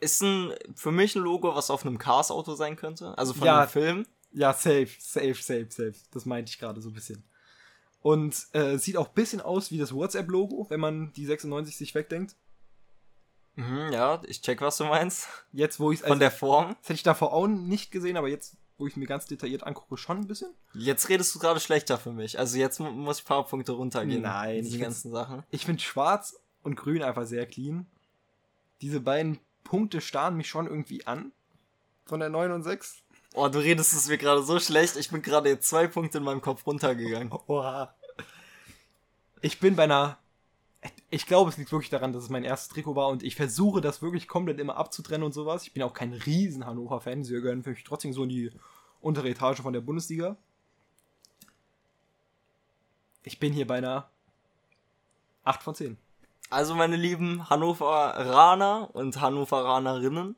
Ist 0.00 0.23
ein, 0.23 0.55
für 0.75 0.93
mich 0.93 1.17
ein 1.17 1.23
Logo, 1.23 1.55
was 1.55 1.71
auf 1.71 1.85
einem 1.85 1.99
Cars-Auto 1.99 2.55
sein 2.55 2.76
könnte. 2.76 3.17
Also 3.17 3.33
von 3.33 3.47
ja, 3.47 3.61
einem 3.61 3.69
Film. 3.69 4.07
Ja, 4.33 4.52
safe, 4.52 4.90
safe, 4.99 5.35
safe, 5.35 5.67
safe. 5.71 5.95
Das 6.11 6.26
meinte 6.26 6.50
ich 6.50 6.59
gerade 6.59 6.81
so 6.81 6.90
ein 6.90 6.93
bisschen. 6.93 7.25
Und 8.02 8.47
äh, 8.52 8.78
sieht 8.78 8.97
auch 8.97 9.09
ein 9.09 9.14
bisschen 9.14 9.40
aus 9.40 9.71
wie 9.71 9.78
das 9.78 9.95
WhatsApp-Logo, 9.95 10.66
wenn 10.71 10.80
man 10.80 11.12
die 11.12 11.26
96 11.26 11.76
sich 11.76 11.95
wegdenkt. 11.95 12.35
Mhm, 13.57 13.92
ja, 13.92 14.23
ich 14.26 14.40
check, 14.40 14.61
was 14.62 14.78
du 14.78 14.85
meinst. 14.85 15.28
Jetzt, 15.52 15.80
wo 15.80 15.92
ich 15.92 16.00
Von 16.00 16.19
der 16.19 16.30
Form. 16.30 16.76
Das 16.80 16.88
hätte 16.88 16.95
ich 16.95 17.02
davor 17.02 17.33
auch 17.33 17.47
nicht 17.47 17.90
gesehen, 17.90 18.16
aber 18.16 18.28
jetzt, 18.28 18.57
wo 18.78 18.87
ich 18.87 18.97
mir 18.97 19.07
ganz 19.07 19.26
detailliert 19.26 19.64
angucke, 19.64 19.99
schon 19.99 20.19
ein 20.19 20.26
bisschen. 20.26 20.50
Jetzt 20.73 21.09
redest 21.11 21.35
du 21.35 21.38
gerade 21.38 21.61
schlechter 21.61 21.99
für 21.99 22.12
mich. 22.12 22.38
Also 22.38 22.57
jetzt 22.57 22.80
muss 22.80 23.19
ich 23.19 23.25
ein 23.25 23.28
paar 23.28 23.47
Punkte 23.47 23.73
runtergehen. 23.73 24.23
Nein, 24.23 24.64
die 24.64 24.78
ganzen 24.78 25.11
Sachen. 25.11 25.42
Ich 25.50 25.66
finde 25.66 25.83
schwarz 25.83 26.40
und 26.62 26.76
grün 26.76 27.02
einfach 27.02 27.26
sehr 27.26 27.45
clean. 27.47 27.87
Diese 28.80 29.00
beiden 29.00 29.38
Punkte 29.62 30.00
starren 30.00 30.37
mich 30.37 30.49
schon 30.49 30.66
irgendwie 30.66 31.07
an. 31.07 31.33
Von 32.07 32.21
der 32.21 32.30
9 32.30 32.50
und 32.52 32.62
6. 32.62 33.02
Oh, 33.34 33.49
du 33.49 33.58
redest 33.60 33.92
es 33.92 34.08
mir 34.08 34.18
gerade 34.18 34.42
so 34.42 34.58
schlecht. 34.58 34.96
Ich 34.96 35.10
bin 35.10 35.22
gerade 35.22 35.49
jetzt 35.49 35.68
zwei 35.68 35.87
Punkte 35.87 36.18
in 36.18 36.25
meinem 36.25 36.40
Kopf 36.40 36.66
runtergegangen. 36.66 37.32
Oha. 37.46 37.94
Ich 39.40 39.60
bin 39.60 39.76
bei 39.76 39.84
einer. 39.84 40.18
Ich 41.10 41.26
glaube, 41.26 41.50
es 41.50 41.56
liegt 41.56 41.72
wirklich 41.72 41.90
daran, 41.90 42.12
dass 42.12 42.25
es 42.25 42.30
mein 42.30 42.44
erstes 42.44 42.70
Trikot 42.70 42.96
war 42.96 43.08
und 43.08 43.22
ich 43.22 43.37
versuche 43.37 43.80
das 43.80 44.00
wirklich 44.00 44.28
komplett 44.28 44.58
immer 44.58 44.76
abzutrennen 44.76 45.25
und 45.25 45.34
sowas. 45.34 45.64
Ich 45.64 45.75
bin 45.75 45.82
auch 45.82 45.92
kein 45.92 46.12
riesen 46.12 46.64
Hannover-Fan. 46.64 47.22
Sie 47.22 47.34
gehören 47.34 47.62
für 47.62 47.70
mich 47.70 47.84
trotzdem 47.84 48.12
so 48.12 48.22
in 48.22 48.30
die 48.30 48.50
untere 49.00 49.28
Etage 49.28 49.60
von 49.60 49.72
der 49.75 49.82
Bundesliga. 49.82 50.37
Ich 53.22 53.38
bin 53.38 53.52
hier 53.52 53.66
bei 53.66 53.78
einer 53.78 54.08
8 55.44 55.62
von 55.62 55.75
10. 55.75 55.99
Also, 56.49 56.75
meine 56.75 56.96
lieben 56.96 57.49
Hannoveraner 57.50 58.90
und 58.94 59.20
Hannoveranerinnen, 59.20 60.34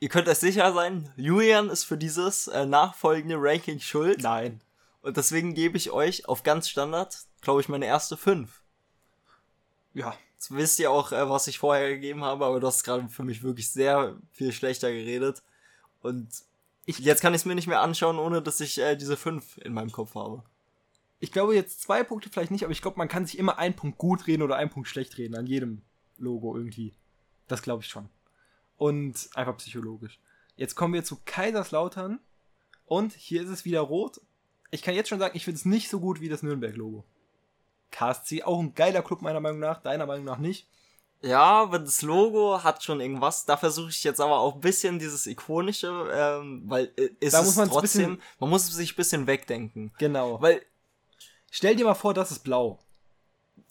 ihr 0.00 0.08
könnt 0.08 0.28
euch 0.28 0.38
sicher 0.38 0.72
sein, 0.72 1.12
Julian 1.16 1.70
ist 1.70 1.84
für 1.84 1.98
dieses 1.98 2.48
äh, 2.48 2.66
nachfolgende 2.66 3.36
Ranking 3.38 3.80
schuld. 3.80 4.22
Nein. 4.22 4.60
Und 5.02 5.16
deswegen 5.16 5.54
gebe 5.54 5.76
ich 5.76 5.90
euch 5.90 6.28
auf 6.28 6.42
ganz 6.42 6.68
Standard, 6.68 7.16
glaube 7.40 7.60
ich, 7.60 7.68
meine 7.68 7.86
erste 7.86 8.16
5. 8.16 8.62
Ja. 9.94 10.14
Jetzt 10.34 10.54
wisst 10.54 10.78
ihr 10.78 10.92
auch, 10.92 11.10
äh, 11.10 11.28
was 11.28 11.48
ich 11.48 11.58
vorher 11.58 11.88
gegeben 11.88 12.22
habe, 12.22 12.44
aber 12.44 12.60
du 12.60 12.66
hast 12.68 12.84
gerade 12.84 13.08
für 13.08 13.24
mich 13.24 13.42
wirklich 13.42 13.70
sehr 13.70 14.16
viel 14.30 14.52
schlechter 14.52 14.92
geredet. 14.92 15.42
Und 16.00 16.28
ich, 16.84 17.00
jetzt 17.00 17.22
kann 17.22 17.34
ich 17.34 17.40
es 17.40 17.44
mir 17.44 17.56
nicht 17.56 17.66
mehr 17.66 17.80
anschauen, 17.80 18.20
ohne 18.20 18.40
dass 18.40 18.60
ich 18.60 18.78
äh, 18.78 18.94
diese 18.94 19.16
5 19.16 19.58
in 19.58 19.72
meinem 19.72 19.90
Kopf 19.90 20.14
habe 20.14 20.44
ich 21.20 21.32
glaube 21.32 21.54
jetzt 21.54 21.80
zwei 21.80 22.04
Punkte 22.04 22.30
vielleicht 22.30 22.50
nicht, 22.50 22.64
aber 22.64 22.72
ich 22.72 22.82
glaube, 22.82 22.98
man 22.98 23.08
kann 23.08 23.26
sich 23.26 23.38
immer 23.38 23.58
einen 23.58 23.74
Punkt 23.74 23.98
gut 23.98 24.26
reden 24.26 24.42
oder 24.42 24.56
einen 24.56 24.70
Punkt 24.70 24.88
schlecht 24.88 25.18
reden 25.18 25.34
an 25.34 25.46
jedem 25.46 25.82
Logo 26.16 26.56
irgendwie. 26.56 26.94
Das 27.48 27.62
glaube 27.62 27.82
ich 27.82 27.88
schon. 27.88 28.08
Und 28.78 29.28
einfach 29.34 29.56
psychologisch. 29.58 30.18
Jetzt 30.56 30.74
kommen 30.74 30.94
wir 30.94 31.04
zu 31.04 31.18
Kaiserslautern 31.24 32.18
und 32.86 33.12
hier 33.12 33.42
ist 33.42 33.50
es 33.50 33.66
wieder 33.66 33.80
rot. 33.80 34.20
Ich 34.70 34.82
kann 34.82 34.94
jetzt 34.94 35.08
schon 35.08 35.18
sagen, 35.18 35.36
ich 35.36 35.44
finde 35.44 35.58
es 35.58 35.66
nicht 35.66 35.90
so 35.90 36.00
gut 36.00 36.20
wie 36.20 36.28
das 36.28 36.42
Nürnberg-Logo. 36.42 37.04
KSC, 37.90 38.44
auch 38.44 38.58
ein 38.58 38.74
geiler 38.74 39.02
Club 39.02 39.22
meiner 39.22 39.40
Meinung 39.40 39.60
nach, 39.60 39.82
deiner 39.82 40.06
Meinung 40.06 40.24
nach 40.24 40.38
nicht. 40.38 40.66
Ja, 41.20 41.62
aber 41.62 41.80
das 41.80 42.02
Logo 42.02 42.62
hat 42.62 42.82
schon 42.82 43.00
irgendwas. 43.00 43.44
Da 43.44 43.56
versuche 43.56 43.90
ich 43.90 44.04
jetzt 44.04 44.20
aber 44.20 44.38
auch 44.38 44.54
ein 44.54 44.60
bisschen 44.60 44.98
dieses 44.98 45.26
ikonische, 45.26 46.08
ähm, 46.12 46.62
weil 46.66 46.92
äh, 46.96 47.10
ist 47.18 47.34
da 47.34 47.42
muss 47.42 47.56
es 47.56 47.68
trotzdem, 47.68 48.20
man 48.38 48.50
muss 48.50 48.66
sich 48.68 48.92
ein 48.92 48.96
bisschen 48.96 49.26
wegdenken. 49.26 49.92
Genau. 49.98 50.40
Weil 50.40 50.62
Stell 51.50 51.76
dir 51.76 51.84
mal 51.84 51.94
vor, 51.94 52.14
das 52.14 52.30
ist 52.30 52.40
blau. 52.40 52.78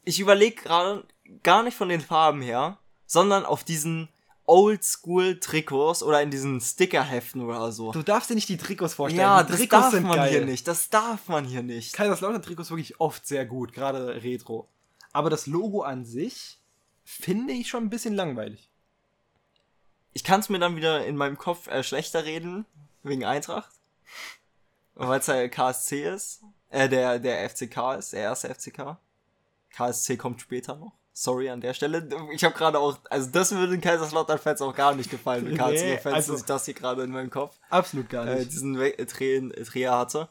Ich 0.03 0.19
überlege 0.19 0.63
gerade 0.63 1.03
gar 1.43 1.63
nicht 1.63 1.77
von 1.77 1.89
den 1.89 2.01
Farben 2.01 2.41
her, 2.41 2.77
sondern 3.05 3.45
auf 3.45 3.63
diesen 3.63 4.09
Oldschool-Trikots 4.47 6.01
oder 6.03 6.21
in 6.21 6.31
diesen 6.31 6.59
Stickerheften 6.61 7.41
oder 7.41 7.71
so. 7.71 7.91
Du 7.91 8.01
darfst 8.01 8.29
dir 8.29 8.35
nicht 8.35 8.49
die 8.49 8.57
Trikots 8.57 8.93
vorstellen. 8.93 9.21
Ja, 9.21 9.43
die 9.43 9.51
das 9.51 9.59
Trikots 9.59 9.91
darf 9.91 10.01
man 10.01 10.15
geil. 10.15 10.29
hier 10.29 10.45
nicht. 10.45 10.67
Das 10.67 10.89
darf 10.89 11.27
man 11.27 11.45
hier 11.45 11.63
nicht. 11.63 11.93
Kaiserslautern-Trikots 11.93 12.71
wirklich 12.71 12.99
oft 12.99 13.27
sehr 13.27 13.45
gut, 13.45 13.73
gerade 13.73 14.23
Retro. 14.23 14.67
Aber 15.11 15.29
das 15.29 15.47
Logo 15.47 15.81
an 15.81 16.05
sich 16.05 16.59
finde 17.03 17.53
ich 17.53 17.67
schon 17.67 17.83
ein 17.83 17.89
bisschen 17.89 18.13
langweilig. 18.13 18.69
Ich 20.13 20.23
kann 20.23 20.39
es 20.39 20.49
mir 20.49 20.59
dann 20.59 20.75
wieder 20.75 21.05
in 21.05 21.15
meinem 21.15 21.37
Kopf 21.37 21.67
äh, 21.67 21.83
schlechter 21.83 22.25
reden, 22.25 22.65
wegen 23.03 23.25
Eintracht. 23.25 23.71
Weil 24.95 25.19
es 25.19 25.27
ja 25.27 25.47
KSC 25.47 26.13
ist. 26.13 26.41
Äh, 26.69 26.89
der, 26.89 27.19
der 27.19 27.49
FCK 27.49 27.97
ist, 27.99 28.13
der 28.13 28.21
erste 28.21 28.53
FCK. 28.53 28.97
KSC 29.69 30.17
kommt 30.17 30.41
später 30.41 30.75
noch. 30.75 30.93
Sorry 31.19 31.49
an 31.49 31.61
der 31.61 31.73
Stelle. 31.73 32.07
Ich 32.31 32.43
habe 32.43 32.53
gerade 32.53 32.77
auch, 32.77 32.99
also 33.09 33.31
das 33.31 33.51
würde 33.51 33.71
den 33.71 33.81
Kaiserslautern-Fans 33.81 34.61
auch 34.61 34.75
gar 34.75 34.93
nicht 34.93 35.09
gefallen, 35.09 35.45
den 35.45 35.57
KSC-Fans, 35.57 36.05
nee, 36.05 36.11
also, 36.11 36.33
dass 36.33 36.41
ich 36.41 36.45
das 36.45 36.65
hier 36.65 36.73
gerade 36.75 37.01
in 37.01 37.09
meinem 37.09 37.31
Kopf. 37.31 37.57
Absolut 37.71 38.07
gar 38.07 38.25
nicht. 38.25 38.41
Äh, 38.41 38.45
diesen 38.45 38.75
Dreher 38.75 39.97
hatte. 39.97 40.29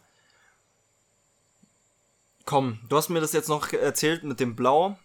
Komm, 2.44 2.78
du 2.88 2.96
hast 2.96 3.08
mir 3.08 3.20
das 3.20 3.32
jetzt 3.32 3.48
noch 3.48 3.72
erzählt 3.72 4.22
mit 4.22 4.38
dem 4.38 4.54
Blau. 4.54 4.96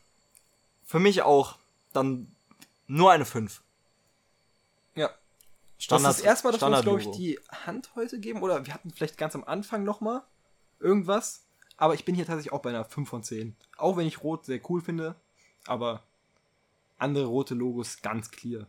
Für 0.86 1.00
mich 1.00 1.24
auch. 1.24 1.58
Dann 1.94 2.28
nur 2.86 3.12
eine 3.12 3.26
5. 3.26 3.64
Ja. 4.94 5.10
Standard, 5.80 6.10
das 6.12 6.20
ist 6.20 6.26
erstmal, 6.26 6.54
dass 6.54 6.62
wir 6.62 6.68
uns, 6.68 6.82
glaube 6.84 7.02
ich, 7.02 7.10
die 7.10 7.40
Hand 7.66 7.90
heute 7.96 8.20
geben. 8.20 8.44
Oder 8.44 8.68
wir 8.68 8.76
hatten 8.76 8.92
vielleicht 8.92 9.18
ganz 9.18 9.34
am 9.34 9.46
Anfang 9.46 9.84
nochmal 9.84 10.22
irgendwas. 10.80 11.42
Aber 11.78 11.96
ich 11.96 12.06
bin 12.06 12.14
hier 12.14 12.28
tatsächlich 12.28 12.54
auch 12.54 12.62
bei 12.62 12.70
einer 12.70 12.86
5 12.86 13.10
von 13.10 13.24
10. 13.24 13.56
Auch 13.78 13.98
wenn 13.98 14.06
ich 14.06 14.22
Rot 14.22 14.46
sehr 14.46 14.62
cool 14.70 14.80
finde. 14.80 15.16
Aber 15.66 16.04
andere 16.98 17.26
rote 17.26 17.56
Logos 17.56 18.02
ganz 18.02 18.32
clear. 18.32 18.68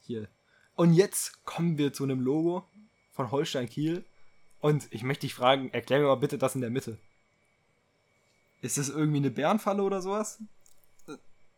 Hier. 0.00 0.28
Und 0.74 0.94
jetzt 0.94 1.44
kommen 1.44 1.76
wir 1.78 1.92
zu 1.92 2.04
einem 2.04 2.20
Logo 2.20 2.64
von 3.12 3.30
Holstein 3.30 3.68
Kiel. 3.68 4.04
Und 4.60 4.88
ich 4.90 5.02
möchte 5.02 5.22
dich 5.22 5.34
fragen, 5.34 5.70
erklär 5.72 6.00
mir 6.00 6.06
mal 6.06 6.16
bitte 6.16 6.38
das 6.38 6.54
in 6.54 6.60
der 6.60 6.70
Mitte. 6.70 6.98
Ist 8.60 8.78
das 8.78 8.88
irgendwie 8.88 9.18
eine 9.18 9.30
Bärenfalle 9.30 9.82
oder 9.82 10.02
sowas? 10.02 10.40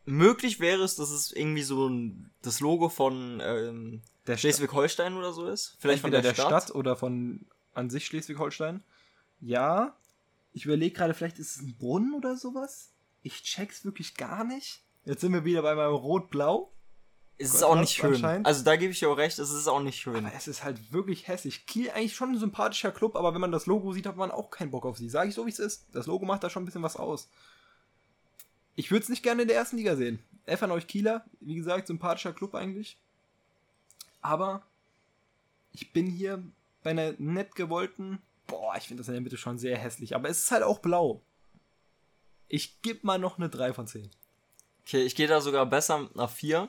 Möglich 0.05 0.61
wäre 0.61 0.83
es, 0.83 0.97
dass 0.97 1.11
es 1.11 1.33
irgendwie 1.33 1.63
so 1.63 1.89
ein, 1.89 2.31
das 2.43 2.61
Logo 2.61 2.89
von 2.89 3.41
ähm, 3.43 4.03
Schleswig-Holstein 4.27 5.17
oder 5.17 5.33
so 5.33 5.47
ist. 5.47 5.77
Vielleicht 5.79 6.03
von 6.03 6.11
der, 6.11 6.23
der 6.23 6.35
Stadt. 6.35 6.47
Stadt 6.47 6.75
oder 6.75 6.97
von 6.97 7.47
an 7.75 7.91
sich 7.91 8.07
Schleswig-Holstein. 8.07 8.83
Ja. 9.41 9.97
Ich 10.53 10.65
überlege 10.65 10.95
gerade, 10.95 11.15
vielleicht 11.15 11.39
ist 11.39 11.57
es 11.57 11.63
ein 11.63 11.77
Brunnen 11.79 12.15
oder 12.15 12.37
sowas. 12.37 12.91
Ich 13.23 13.43
check's 13.43 13.85
wirklich 13.85 14.17
gar 14.17 14.45
nicht. 14.45 14.83
Jetzt 15.05 15.21
sind 15.21 15.33
wir 15.33 15.45
wieder 15.45 15.63
bei 15.63 15.75
meinem 15.75 15.95
Rot-Blau. 15.95 16.73
Es 17.39 17.55
ist 17.55 17.63
auch 17.63 17.77
nicht 17.77 17.95
schön. 17.95 18.23
Also 18.45 18.65
da 18.65 18.77
gebe 18.77 18.93
ich 18.93 18.99
dir 18.99 19.09
auch 19.09 19.17
recht, 19.17 19.39
es 19.39 19.51
ist 19.51 19.67
auch 19.67 19.81
nicht 19.81 19.99
schön. 19.99 20.27
Aber 20.27 20.35
es 20.35 20.47
ist 20.47 20.63
halt 20.63 20.93
wirklich 20.93 21.27
hässlich. 21.27 21.65
Kiel 21.65 21.91
eigentlich 21.91 22.15
schon 22.15 22.33
ein 22.33 22.39
sympathischer 22.39 22.93
Club, 22.93 23.17
aber 23.17 23.33
wenn 23.33 23.41
man 23.41 23.53
das 23.53 23.65
Logo 23.65 23.93
sieht, 23.93 24.07
hat 24.07 24.17
man 24.17 24.31
auch 24.31 24.51
keinen 24.51 24.71
Bock 24.71 24.85
auf 24.85 24.99
sie. 24.99 25.09
Sage 25.09 25.31
ich 25.31 25.35
so, 25.35 25.47
wie 25.47 25.51
es 25.51 25.59
ist. 25.59 25.87
Das 25.93 26.07
Logo 26.07 26.27
macht 26.27 26.45
da 26.45 26.51
schon 26.51 26.63
ein 26.63 26.67
bisschen 26.67 26.83
was 26.83 26.97
aus. 26.97 27.31
Ich 28.77 28.91
würde 28.91 29.05
es 29.05 29.09
nicht 29.09 29.23
gerne 29.23 29.43
in 29.43 29.49
der 29.49 29.57
ersten 29.57 29.79
Liga 29.79 29.97
sehen. 29.97 30.23
F 30.45 30.63
an 30.63 30.71
euch 30.71 30.87
Kieler, 30.87 31.25
wie 31.41 31.55
gesagt, 31.55 31.87
sympathischer 31.87 32.35
Club 32.35 32.55
eigentlich. 32.55 32.99
Aber 34.21 34.63
ich 35.73 35.93
bin 35.93 36.07
hier 36.07 36.43
bei 36.83 36.91
einer 36.91 37.15
nett 37.19 37.55
gewollten 37.55 38.21
boah, 38.51 38.75
ich 38.77 38.85
finde 38.85 39.01
das 39.01 39.09
in 39.09 39.15
der 39.15 39.23
Mitte 39.23 39.37
schon 39.37 39.59
sehr 39.59 39.79
hässlich. 39.79 40.15
Aber 40.15 40.29
es 40.29 40.41
ist 40.41 40.51
halt 40.51 40.63
auch 40.63 40.81
blau. 40.81 41.23
Ich 42.51 42.83
gebe 42.83 43.01
mal 43.07 43.19
noch 43.19 43.39
eine 43.39 43.49
3 43.49 43.73
von 43.73 43.87
10. 43.87 44.11
Okay, 44.83 45.03
ich 45.03 45.15
gehe 45.15 45.29
da 45.29 45.41
sogar 45.41 45.65
besser 45.67 46.11
nach 46.15 46.31
4. 46.31 46.69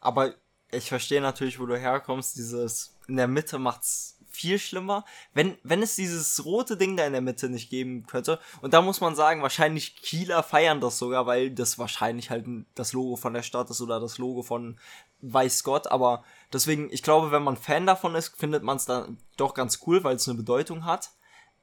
Aber 0.00 0.34
ich 0.70 0.88
verstehe 0.88 1.20
natürlich, 1.20 1.58
wo 1.60 1.66
du 1.66 1.78
herkommst. 1.78 2.36
Dieses 2.36 2.94
in 3.08 3.16
der 3.16 3.28
Mitte 3.28 3.58
macht's 3.58 4.18
viel 4.28 4.58
schlimmer. 4.58 5.04
Wenn, 5.32 5.56
wenn 5.62 5.82
es 5.82 5.94
dieses 5.94 6.44
rote 6.44 6.76
Ding 6.76 6.96
da 6.96 7.06
in 7.06 7.12
der 7.12 7.20
Mitte 7.20 7.48
nicht 7.48 7.70
geben 7.70 8.06
könnte. 8.06 8.40
Und 8.62 8.74
da 8.74 8.82
muss 8.82 9.00
man 9.00 9.14
sagen, 9.14 9.42
wahrscheinlich 9.42 9.96
Kieler 9.96 10.42
feiern 10.42 10.80
das 10.80 10.98
sogar, 10.98 11.26
weil 11.26 11.50
das 11.50 11.78
wahrscheinlich 11.78 12.30
halt 12.30 12.46
das 12.74 12.92
Logo 12.92 13.16
von 13.16 13.34
der 13.34 13.42
Stadt 13.42 13.70
ist 13.70 13.80
oder 13.80 14.00
das 14.00 14.18
Logo 14.18 14.42
von 14.42 14.78
weiß 15.22 15.62
Gott, 15.62 15.86
aber 15.86 16.24
deswegen, 16.52 16.92
ich 16.92 17.02
glaube, 17.02 17.30
wenn 17.30 17.44
man 17.44 17.56
Fan 17.56 17.86
davon 17.86 18.14
ist, 18.14 18.36
findet 18.36 18.62
man 18.64 18.76
es 18.76 18.86
dann 18.86 19.18
doch 19.36 19.54
ganz 19.54 19.80
cool, 19.86 20.04
weil 20.04 20.16
es 20.16 20.28
eine 20.28 20.36
Bedeutung 20.36 20.84
hat. 20.84 21.12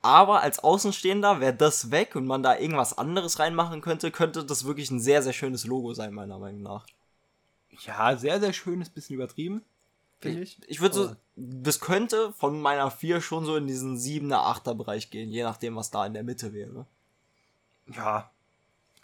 Aber 0.02 0.42
als 0.42 0.60
Außenstehender 0.60 1.42
wäre 1.42 1.54
das 1.54 1.92
weg 1.92 2.16
und 2.16 2.26
man 2.26 2.42
da 2.42 2.58
irgendwas 2.58 2.98
anderes 2.98 3.40
reinmachen 3.40 3.82
könnte, 3.82 4.12
könnte 4.12 4.46
das 4.46 4.64
wirklich 4.64 4.90
ein 4.92 5.02
sehr, 5.02 5.22
sehr 5.22 5.34
schönes 5.34 5.66
Logo 5.66 5.94
sein, 5.94 6.14
meiner 6.14 6.40
Meinung 6.40 6.62
nach. 6.62 6.86
Ja, 7.86 8.16
sehr, 8.16 8.40
sehr 8.40 8.54
schön, 8.54 8.82
ist 8.82 8.92
ein 8.92 8.94
bisschen 8.94 9.16
übertrieben, 9.16 9.62
finde 10.20 10.42
ich. 10.42 10.58
Ich 10.68 10.80
würde 10.80 10.96
so, 10.96 11.16
das 11.36 11.80
könnte 11.82 12.32
von 12.34 12.62
meiner 12.62 12.92
4 12.92 13.20
schon 13.20 13.46
so 13.46 13.58
in 13.58 13.68
diesen 13.68 13.98
7er, 13.98 14.36
8er 14.36 14.74
Bereich 14.74 15.10
gehen, 15.10 15.30
je 15.30 15.44
nachdem, 15.44 15.76
was 15.76 15.92
da 15.92 16.06
in 16.06 16.14
der 16.14 16.24
Mitte 16.24 16.54
wäre. 16.54 16.86
ja, 17.94 18.32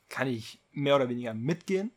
kann 0.09 0.27
ich 0.27 0.59
mehr 0.71 0.95
oder 0.95 1.09
weniger 1.09 1.33
mitgehen. 1.33 1.91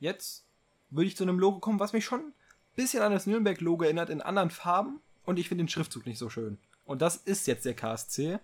Jetzt 0.00 0.44
würde 0.90 1.08
ich 1.08 1.16
zu 1.16 1.24
einem 1.24 1.38
Logo 1.38 1.58
kommen, 1.58 1.80
was 1.80 1.92
mich 1.92 2.04
schon 2.04 2.20
ein 2.20 2.32
bisschen 2.76 3.02
an 3.02 3.12
das 3.12 3.26
Nürnberg-Logo 3.26 3.84
erinnert, 3.84 4.10
in 4.10 4.22
anderen 4.22 4.50
Farben. 4.50 5.00
Und 5.24 5.38
ich 5.38 5.48
finde 5.48 5.64
den 5.64 5.68
Schriftzug 5.68 6.06
nicht 6.06 6.18
so 6.18 6.30
schön. 6.30 6.58
Und 6.88 7.02
das 7.02 7.16
ist 7.16 7.46
jetzt 7.46 7.66
der 7.66 7.74
KSC. 7.74 8.38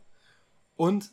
Und 0.77 1.11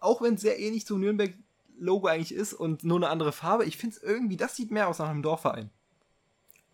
auch 0.00 0.20
wenn 0.20 0.34
es 0.34 0.40
sehr 0.40 0.58
ähnlich 0.58 0.84
zum 0.84 1.00
Nürnberg-Logo 1.00 2.08
eigentlich 2.08 2.34
ist 2.34 2.54
und 2.54 2.82
nur 2.82 2.96
eine 2.98 3.08
andere 3.08 3.30
Farbe, 3.32 3.64
ich 3.64 3.76
finde 3.76 3.96
es 3.96 4.02
irgendwie, 4.02 4.36
das 4.36 4.56
sieht 4.56 4.72
mehr 4.72 4.88
aus 4.88 4.98
nach 4.98 5.08
einem 5.08 5.22
Dorfverein. 5.22 5.70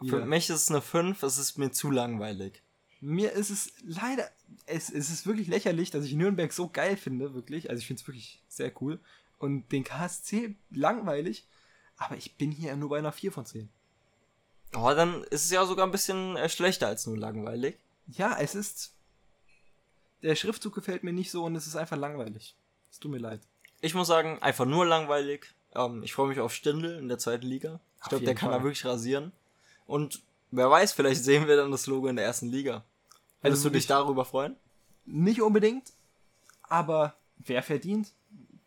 Für 0.01 0.21
Ja. 0.21 0.25
mich 0.25 0.49
ist 0.49 0.63
es 0.63 0.71
eine 0.71 0.81
5, 0.81 1.23
es 1.23 1.37
ist 1.37 1.59
mir 1.59 1.71
zu 1.73 1.91
langweilig. 1.91 2.63
Mir 3.01 3.33
ist 3.33 3.51
es 3.51 3.73
leider, 3.85 4.29
es, 4.65 4.89
es 4.89 5.11
ist 5.11 5.27
wirklich 5.27 5.47
lächerlich, 5.49 5.91
dass 5.91 6.05
ich 6.07 6.15
Nürnberg 6.15 6.53
so 6.55 6.69
geil 6.71 6.97
finde, 6.97 7.35
wirklich. 7.35 7.69
Also 7.69 7.81
ich 7.81 7.87
finde 7.87 8.01
es 8.01 8.09
wirklich 8.09 8.43
sehr 8.49 8.73
cool. 8.81 8.99
Und 9.39 9.71
den 9.73 9.85
KSC 9.85 10.57
langweilig. 10.71 11.47
Aber 11.99 12.17
ich 12.17 12.37
bin 12.37 12.51
hier 12.51 12.75
nur 12.77 12.89
bei 12.89 12.99
einer 12.99 13.13
4 13.13 13.31
von 13.31 13.45
10. 13.45 13.69
Aber 14.73 14.95
dann 14.95 15.23
ist 15.25 15.45
es 15.45 15.51
ja 15.51 15.67
sogar 15.67 15.87
ein 15.87 15.93
bisschen 15.93 16.37
äh, 16.37 16.49
schlechter 16.49 16.87
als 16.87 17.07
nur 17.07 17.19
langweilig. 17.19 17.77
Ja, 18.07 18.39
es 18.39 18.55
ist. 18.55 18.95
Der 20.23 20.35
Schriftzug 20.35 20.75
gefällt 20.75 21.05
mir 21.05 21.13
nicht 21.13 21.31
so 21.31 21.45
und 21.45 21.55
es 21.57 21.67
ist 21.67 21.77
einfach 21.77 21.97
langweilig. 21.97 22.57
Es 22.91 22.99
tut 22.99 23.11
mir 23.11 23.19
leid. 23.19 23.41
Ich 23.81 23.95
muss 23.95 24.09
sagen, 24.09 24.39
einfach 24.43 24.65
nur 24.67 24.85
langweilig. 24.87 25.55
Ähm, 25.75 26.03
ich 26.03 26.13
freue 26.15 26.29
mich 26.29 26.41
auf 26.41 26.53
Stindl 26.53 26.97
in 26.99 27.09
der 27.09 27.19
zweiten 27.19 27.47
Liga. 27.47 27.81
Ich 28.03 28.09
glaube, 28.09 28.25
der 28.25 28.35
kann 28.35 28.49
da 28.51 28.57
Fall. 28.57 28.65
wirklich 28.65 28.85
rasieren. 28.85 29.33
Und 29.87 30.23
wer 30.51 30.71
weiß, 30.71 30.93
vielleicht 30.93 31.23
sehen 31.25 31.47
wir 31.47 31.57
dann 31.57 31.71
das 31.71 31.87
Logo 31.87 32.09
in 32.09 32.17
der 32.17 32.25
ersten 32.25 32.49
Liga. 32.49 32.85
Würdest 33.43 33.61
Also 33.61 33.69
du 33.69 33.75
dich 33.75 33.85
wirklich- 33.85 33.87
darüber 33.87 34.25
freuen? 34.25 34.57
Nicht 35.05 35.41
unbedingt, 35.41 35.93
aber 36.63 37.15
wer 37.39 37.63
verdient 37.63 38.13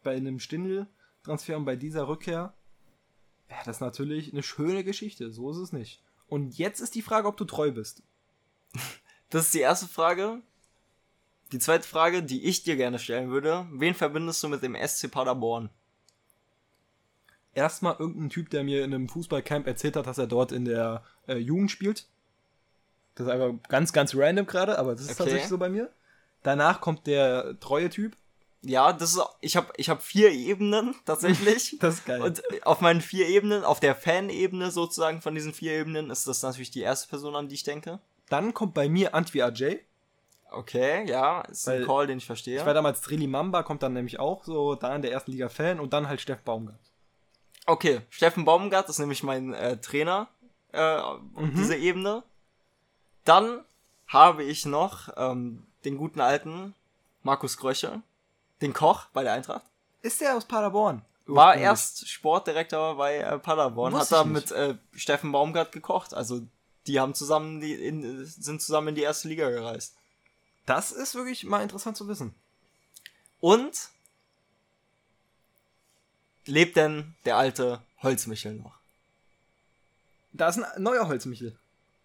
bei 0.04 0.16
einem 0.16 0.40
Stindl-Transfer 0.40 1.58
und 1.58 1.66
bei 1.66 1.76
dieser 1.76 2.08
Rückkehr, 2.08 2.54
wäre 3.48 3.62
das 3.66 3.80
natürlich 3.82 4.32
eine 4.32 4.42
schöne 4.44 4.84
Geschichte. 4.84 5.32
So 5.32 5.52
ist 5.52 5.58
es 5.58 5.74
nicht. 5.74 6.02
Und 6.28 6.58
jetzt 6.58 6.80
ist 6.80 6.96
die 6.96 7.02
Frage, 7.02 7.28
ob 7.28 7.36
du 7.38 7.46
treu 7.46 7.72
bist. 7.72 8.02
Das 9.30 9.46
ist 9.46 9.54
die 9.54 9.60
erste 9.60 9.88
Frage. 9.88 10.42
Die 11.52 11.60
zweite 11.60 11.88
Frage, 11.88 12.24
die 12.24 12.46
ich 12.46 12.64
dir 12.64 12.76
gerne 12.78 12.98
stellen 13.00 13.30
würde. 13.30 13.68
Wen 13.72 13.94
verbindest 13.94 14.42
du 14.44 14.48
mit 14.48 14.64
dem 14.64 14.76
SC 14.76 15.12
Paderborn? 15.12 15.70
Erstmal 17.54 17.98
irgendein 18.00 18.30
Typ, 18.30 18.50
der 18.50 18.64
mir 18.64 18.84
in 18.86 18.94
einem 18.94 19.10
Fußballcamp 19.10 19.68
erzählt 19.68 19.98
hat, 19.98 20.08
dass 20.08 20.18
er 20.18 20.28
dort 20.28 20.54
in 20.54 20.64
der 20.64 21.04
äh, 21.28 21.36
Jugend 21.36 21.70
spielt. 21.70 22.08
Das 23.16 23.28
ist 23.28 23.34
einfach 23.34 23.52
ganz, 23.68 23.92
ganz 23.92 24.16
random 24.16 24.46
gerade, 24.46 24.80
aber 24.80 24.94
das 24.94 25.02
ist 25.02 25.10
Okay. 25.10 25.18
tatsächlich 25.18 25.50
so 25.50 25.58
bei 25.58 25.68
mir. 25.68 25.92
Danach 26.44 26.80
kommt 26.80 27.08
der 27.08 27.60
treue 27.60 27.90
Typ. 27.90 28.16
Ja, 28.64 28.94
das 28.94 29.16
ist, 29.16 29.22
ich 29.42 29.58
habe 29.58 29.74
ich 29.76 29.90
hab 29.90 30.02
vier 30.02 30.32
Ebenen 30.32 30.96
tatsächlich. 31.06 31.78
Das 31.82 31.96
ist 31.96 32.06
geil. 32.06 32.22
Und 32.22 32.42
auf 32.66 32.80
meinen 32.80 33.02
vier 33.02 33.28
Ebenen, 33.28 33.66
auf 33.66 33.82
der 33.82 33.96
Fan-Ebene 33.96 34.72
sozusagen 34.72 35.22
von 35.22 35.36
diesen 35.36 35.54
vier 35.54 35.74
Ebenen, 35.74 36.10
ist 36.10 36.28
das 36.28 36.42
natürlich 36.44 36.72
die 36.72 36.82
erste 36.82 37.10
Person, 37.10 37.36
an 37.36 37.50
die 37.50 37.56
ich 37.56 37.64
denke. 37.64 38.00
Dann 38.30 38.54
kommt 38.54 38.74
bei 38.74 38.88
mir 38.88 39.14
Antwi 39.14 39.42
Ajay. 39.42 39.82
Okay, 40.52 41.06
ja, 41.10 41.42
ist 41.44 41.68
ein 41.70 41.80
Weil- 41.80 41.86
Call, 41.86 42.08
den 42.08 42.18
ich 42.18 42.26
verstehe. 42.26 42.60
Ich 42.60 42.66
war 42.66 42.74
damals 42.74 43.02
Trilli 43.02 43.26
Mamba, 43.28 43.64
kommt 43.64 43.84
dann 43.84 43.94
nämlich 43.94 44.20
auch 44.20 44.44
so 44.44 44.76
da 44.76 44.94
in 44.96 45.02
der 45.02 45.12
ersten 45.12 45.32
Liga 45.32 45.48
Fan 45.50 45.80
und 45.80 45.94
dann 45.94 46.08
halt 46.08 46.20
Steff 46.22 46.42
Baumgart. 46.42 46.78
Okay, 47.66 48.02
Steffen 48.10 48.44
Baumgart 48.44 48.90
ist 48.90 49.00
nämlich 49.00 49.24
mein 49.24 49.54
äh, 49.54 49.78
Trainer, 49.78 50.28
äh, 50.74 50.98
Mhm. 51.36 51.56
diese 51.56 51.76
Ebene. 51.76 52.24
Dann 53.24 53.64
habe 54.08 54.44
ich 54.44 54.66
noch 54.66 55.10
ähm, 55.16 55.66
den 55.86 55.98
guten 55.98 56.20
alten 56.20 56.74
Markus 57.24 57.58
Grösche, 57.58 58.02
den 58.62 58.74
Koch 58.74 59.06
bei 59.14 59.24
der 59.24 59.34
Eintracht. 59.34 59.64
Ist 60.02 60.20
der 60.22 60.36
aus 60.36 60.46
Paderborn? 60.46 61.04
War 61.28 61.56
erst 61.56 62.10
Sportdirektor 62.10 62.96
bei 62.98 63.20
äh, 63.20 63.38
Paderborn, 63.40 63.94
Wusste 63.94 64.18
hat 64.18 64.26
da 64.26 64.30
mit 64.30 64.52
äh, 64.52 64.76
Steffen 64.96 65.32
Baumgart 65.32 65.72
gekocht. 65.72 66.14
Also 66.14 66.42
die 66.88 67.00
haben 67.00 67.14
zusammen 67.14 67.62
die 67.62 67.74
in, 67.74 68.26
sind 68.26 68.62
zusammen 68.62 68.90
in 68.90 68.96
die 68.96 69.04
erste 69.04 69.28
Liga 69.30 69.50
gereist. 69.50 69.96
Das 70.72 70.94
ist 70.94 71.16
wirklich 71.16 71.44
mal 71.44 71.62
interessant 71.62 71.98
zu 71.98 72.08
wissen. 72.08 72.34
Und 73.42 73.90
lebt 76.46 76.78
denn 76.78 77.14
der 77.26 77.36
alte 77.36 77.82
Holzmichel 78.02 78.54
noch? 78.54 78.78
Da 80.32 80.48
ist 80.48 80.64
ein 80.64 80.82
neuer 80.82 81.10
Holzmichel. 81.10 81.58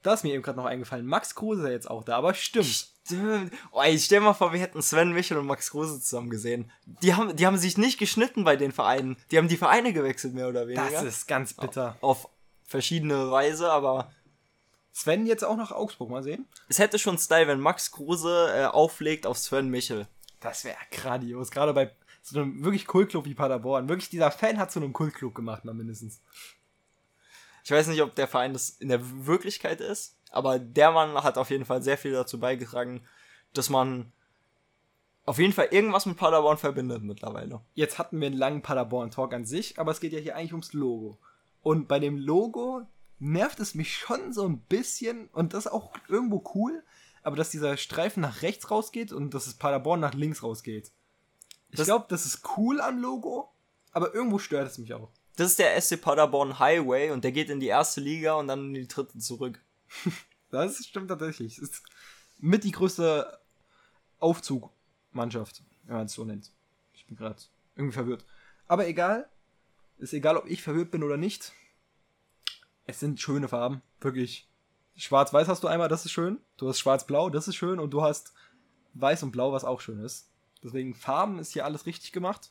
Da 0.02 0.14
ist 0.14 0.24
mir 0.24 0.34
eben 0.34 0.42
gerade 0.42 0.58
noch 0.58 0.64
eingefallen. 0.64 1.06
Max 1.06 1.36
Kruse 1.36 1.70
jetzt 1.70 1.88
auch 1.88 2.02
da, 2.02 2.16
aber 2.16 2.34
stimmt. 2.34 2.90
Stimmt. 3.04 3.52
Oh, 3.70 3.82
ey, 3.82 3.96
stell 4.00 4.18
mal 4.18 4.34
vor, 4.34 4.52
wir 4.52 4.58
hätten 4.58 4.82
Sven 4.82 5.12
Michel 5.12 5.38
und 5.38 5.46
Max 5.46 5.70
Kruse 5.70 6.00
zusammen 6.00 6.30
gesehen. 6.30 6.72
Die 6.86 7.14
haben, 7.14 7.36
die 7.36 7.46
haben 7.46 7.58
sich 7.58 7.78
nicht 7.78 7.98
geschnitten 7.98 8.42
bei 8.42 8.56
den 8.56 8.72
Vereinen. 8.72 9.16
Die 9.30 9.38
haben 9.38 9.46
die 9.46 9.58
Vereine 9.58 9.92
gewechselt, 9.92 10.34
mehr 10.34 10.48
oder 10.48 10.66
weniger. 10.66 10.90
Das 10.90 11.04
ist 11.04 11.28
ganz 11.28 11.54
bitter. 11.54 11.96
Auf 12.00 12.28
verschiedene 12.64 13.30
Weise, 13.30 13.70
aber 13.70 14.12
Sven 14.96 15.26
jetzt 15.26 15.44
auch 15.44 15.58
nach 15.58 15.72
Augsburg, 15.72 16.08
mal 16.08 16.22
sehen. 16.22 16.46
es 16.70 16.78
hätte 16.78 16.98
schon 16.98 17.18
Style, 17.18 17.46
wenn 17.48 17.60
Max 17.60 17.92
Kruse 17.92 18.50
äh, 18.56 18.64
auflegt 18.64 19.26
auf 19.26 19.36
Sven 19.36 19.68
Michel. 19.68 20.08
Das 20.40 20.64
wäre 20.64 20.78
grandios. 20.90 21.50
Gerade 21.50 21.74
bei 21.74 21.90
so 22.22 22.40
einem 22.40 22.64
wirklich 22.64 22.86
Kultclub 22.86 23.26
wie 23.26 23.34
Paderborn. 23.34 23.90
Wirklich, 23.90 24.08
dieser 24.08 24.30
Fan 24.30 24.56
hat 24.56 24.72
so 24.72 24.80
einen 24.80 24.94
Kultclub 24.94 25.34
gemacht, 25.34 25.66
mal 25.66 25.74
mindestens. 25.74 26.22
Ich 27.62 27.70
weiß 27.70 27.88
nicht, 27.88 28.00
ob 28.00 28.14
der 28.14 28.26
Verein 28.26 28.54
das 28.54 28.70
in 28.70 28.88
der 28.88 29.26
Wirklichkeit 29.26 29.82
ist, 29.82 30.16
aber 30.30 30.58
der 30.58 30.92
Mann 30.92 31.22
hat 31.22 31.36
auf 31.36 31.50
jeden 31.50 31.66
Fall 31.66 31.82
sehr 31.82 31.98
viel 31.98 32.12
dazu 32.12 32.40
beigetragen, 32.40 33.06
dass 33.52 33.68
man 33.68 34.12
auf 35.26 35.38
jeden 35.38 35.52
Fall 35.52 35.68
irgendwas 35.72 36.06
mit 36.06 36.16
Paderborn 36.16 36.56
verbindet 36.56 37.02
mittlerweile. 37.02 37.60
Jetzt 37.74 37.98
hatten 37.98 38.18
wir 38.18 38.28
einen 38.28 38.38
langen 38.38 38.62
Paderborn-Talk 38.62 39.34
an 39.34 39.44
sich, 39.44 39.78
aber 39.78 39.92
es 39.92 40.00
geht 40.00 40.14
ja 40.14 40.20
hier 40.20 40.36
eigentlich 40.36 40.54
ums 40.54 40.72
Logo. 40.72 41.18
Und 41.60 41.86
bei 41.86 41.98
dem 41.98 42.16
Logo 42.16 42.86
nervt 43.18 43.60
es 43.60 43.74
mich 43.74 43.96
schon 43.96 44.32
so 44.32 44.46
ein 44.48 44.58
bisschen, 44.60 45.28
und 45.28 45.54
das 45.54 45.66
ist 45.66 45.72
auch 45.72 45.92
irgendwo 46.08 46.42
cool, 46.54 46.82
aber 47.22 47.36
dass 47.36 47.50
dieser 47.50 47.76
Streifen 47.76 48.20
nach 48.20 48.42
rechts 48.42 48.70
rausgeht 48.70 49.12
und 49.12 49.34
dass 49.34 49.46
es 49.46 49.54
Paderborn 49.54 50.00
nach 50.00 50.14
links 50.14 50.42
rausgeht. 50.42 50.92
Ich 51.70 51.76
Das- 51.78 51.86
glaube, 51.86 52.06
das 52.08 52.26
ist 52.26 52.42
cool 52.56 52.80
am 52.80 53.00
Logo, 53.00 53.52
aber 53.92 54.14
irgendwo 54.14 54.38
stört 54.38 54.68
es 54.70 54.78
mich 54.78 54.92
auch. 54.94 55.10
Das 55.36 55.50
ist 55.50 55.58
der 55.58 55.74
SC 55.76 55.96
Paderborn 56.00 56.58
Highway 56.58 57.10
und 57.10 57.24
der 57.24 57.32
geht 57.32 57.50
in 57.50 57.60
die 57.60 57.66
erste 57.66 58.00
Liga 58.00 58.34
und 58.34 58.48
dann 58.48 58.66
in 58.68 58.74
die 58.74 58.88
dritte 58.88 59.18
zurück. 59.18 59.60
Das 60.50 60.76
stimmt 60.86 61.08
tatsächlich. 61.08 61.58
Es 61.58 61.70
ist 61.70 61.82
mit 62.38 62.62
die 62.62 62.70
größte 62.70 63.40
Aufzugmannschaft, 64.20 65.62
wenn 65.84 65.96
man 65.96 66.06
es 66.06 66.12
so 66.12 66.24
nennt. 66.24 66.52
Ich 66.94 67.06
bin 67.06 67.16
gerade 67.16 67.36
irgendwie 67.74 67.94
verwirrt. 67.94 68.24
Aber 68.68 68.86
egal. 68.86 69.28
Ist 69.98 70.12
egal, 70.12 70.36
ob 70.36 70.46
ich 70.46 70.62
verwirrt 70.62 70.90
bin 70.90 71.02
oder 71.02 71.16
nicht. 71.16 71.52
Es 72.86 73.00
sind 73.00 73.20
schöne 73.20 73.48
Farben. 73.48 73.82
Wirklich. 74.00 74.48
Schwarz-Weiß 74.96 75.48
hast 75.48 75.62
du 75.62 75.68
einmal, 75.68 75.88
das 75.88 76.06
ist 76.06 76.12
schön. 76.12 76.40
Du 76.56 76.68
hast 76.68 76.78
Schwarz-Blau, 76.78 77.30
das 77.30 77.48
ist 77.48 77.56
schön. 77.56 77.78
Und 77.78 77.90
du 77.90 78.02
hast 78.02 78.32
Weiß 78.94 79.22
und 79.22 79.32
Blau, 79.32 79.52
was 79.52 79.64
auch 79.64 79.80
schön 79.80 80.00
ist. 80.00 80.30
Deswegen 80.62 80.94
Farben 80.94 81.38
ist 81.38 81.52
hier 81.52 81.64
alles 81.64 81.86
richtig 81.86 82.12
gemacht. 82.12 82.50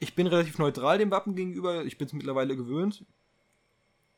Ich 0.00 0.14
bin 0.14 0.26
relativ 0.26 0.58
neutral 0.58 0.98
dem 0.98 1.10
Wappen 1.10 1.36
gegenüber. 1.36 1.84
Ich 1.84 1.96
bin 1.96 2.06
es 2.06 2.12
mittlerweile 2.12 2.56
gewöhnt. 2.56 3.04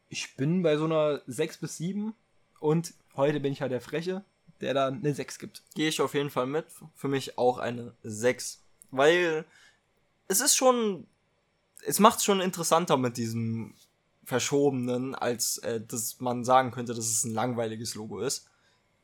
Ich 0.09 0.37
bin 0.37 0.63
bei 0.63 0.77
so 0.77 0.85
einer 0.85 1.21
6 1.27 1.59
bis 1.59 1.77
7 1.77 2.15
und 2.61 2.95
heute 3.17 3.41
bin 3.41 3.53
ich 3.53 3.61
halt 3.61 3.73
der 3.73 3.81
Freche, 3.81 4.25
der 4.61 4.73
da 4.73 4.87
eine 4.87 5.15
6 5.15 5.39
gibt. 5.39 5.63
Gehe 5.75 5.89
ich 5.89 6.01
auf 6.01 6.15
jeden 6.15 6.31
Fall 6.31 6.47
mit. 6.47 6.67
Für 6.95 7.09
mich 7.09 7.39
auch 7.39 7.59
eine 7.59 7.95
6. 8.03 8.63
Weil 8.91 9.45
es 10.29 10.41
ist 10.41 10.57
schon. 10.57 11.07
Es 11.85 11.99
macht 11.99 12.25
schon 12.25 12.41
interessanter 12.41 12.97
mit 12.97 13.17
diesem 13.17 13.75
verschobenen, 14.27 15.15
als 15.15 15.59
äh, 15.59 15.81
dass 15.81 16.21
man 16.21 16.45
sagen 16.45 16.73
könnte, 16.73 16.95
dass 16.95 17.07
es 17.07 17.25
ein 17.25 17.33
langweiliges 17.33 17.95
Logo 17.95 18.19
ist. 18.21 18.51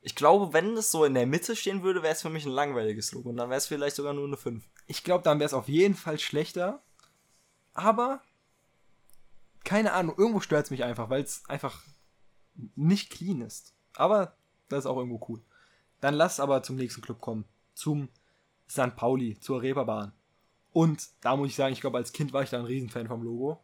Ich 0.01 0.17
glaube, 0.17 0.53
wenn 0.53 0.77
es 0.77 0.91
so 0.91 1.05
in 1.05 1.15
der 1.15 1.27
Mitte 1.27 1.55
stehen 1.55 1.85
würde, 1.85 2.03
wäre 2.03 2.13
es 2.13 2.23
für 2.23 2.29
mich 2.29 2.45
ein 2.45 2.51
langweiliges 2.51 3.13
Logo. 3.13 3.31
Und 3.31 3.37
dann 3.37 3.49
wäre 3.49 3.59
es 3.59 3.69
vielleicht 3.69 3.95
sogar 3.95 4.13
nur 4.13 4.27
eine 4.27 4.37
5. 4.37 4.65
Ich 4.89 5.05
glaube, 5.05 5.23
dann 5.23 5.39
wäre 5.39 5.47
es 5.47 5.55
auf 5.55 5.69
jeden 5.69 5.95
Fall 5.95 6.19
schlechter. 6.19 6.83
Aber 7.73 8.21
keine 9.63 9.93
Ahnung, 9.93 10.17
irgendwo 10.19 10.41
stört 10.41 10.65
es 10.65 10.71
mich 10.73 10.83
einfach, 10.83 11.09
weil 11.09 11.23
es 11.23 11.45
einfach 11.49 11.83
nicht 12.75 13.11
clean 13.11 13.43
ist. 13.43 13.75
Aber 13.95 14.37
das 14.69 14.81
ist 14.81 14.87
auch 14.87 14.97
irgendwo 14.97 15.25
cool. 15.29 15.41
Dann 16.01 16.15
lass 16.15 16.41
aber 16.41 16.65
zum 16.65 16.75
nächsten 16.75 17.01
Club 17.01 17.21
kommen. 17.21 17.45
Zum 17.75 18.09
St. 18.69 18.97
Pauli, 18.97 19.39
zur 19.39 19.63
Reeperbahn. 19.63 20.13
Und 20.73 21.11
da 21.21 21.37
muss 21.37 21.51
ich 21.51 21.55
sagen, 21.55 21.73
ich 21.73 21.81
glaube, 21.81 21.99
als 21.99 22.13
Kind 22.13 22.33
war 22.33 22.43
ich 22.43 22.51
da 22.51 22.59
ein 22.59 22.65
Riesenfan 22.65 23.07
vom 23.07 23.23
Logo. 23.23 23.61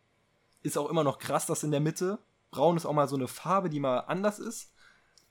Ist 0.63 0.77
auch 0.79 0.89
immer 0.91 1.05
noch 1.05 1.19
krass, 1.19 1.47
dass 1.47 1.63
in 1.63 1.71
der 1.71 1.81
Mitte 1.81 2.19
Braun 2.51 2.77
ist 2.77 2.87
auch 2.87 2.93
mal 2.95 3.09
so 3.09 3.17
eine 3.17 3.29
Farbe, 3.29 3.69
die 3.71 3.81
mal 3.81 3.99
anders 4.01 4.39
ist. 4.39 4.73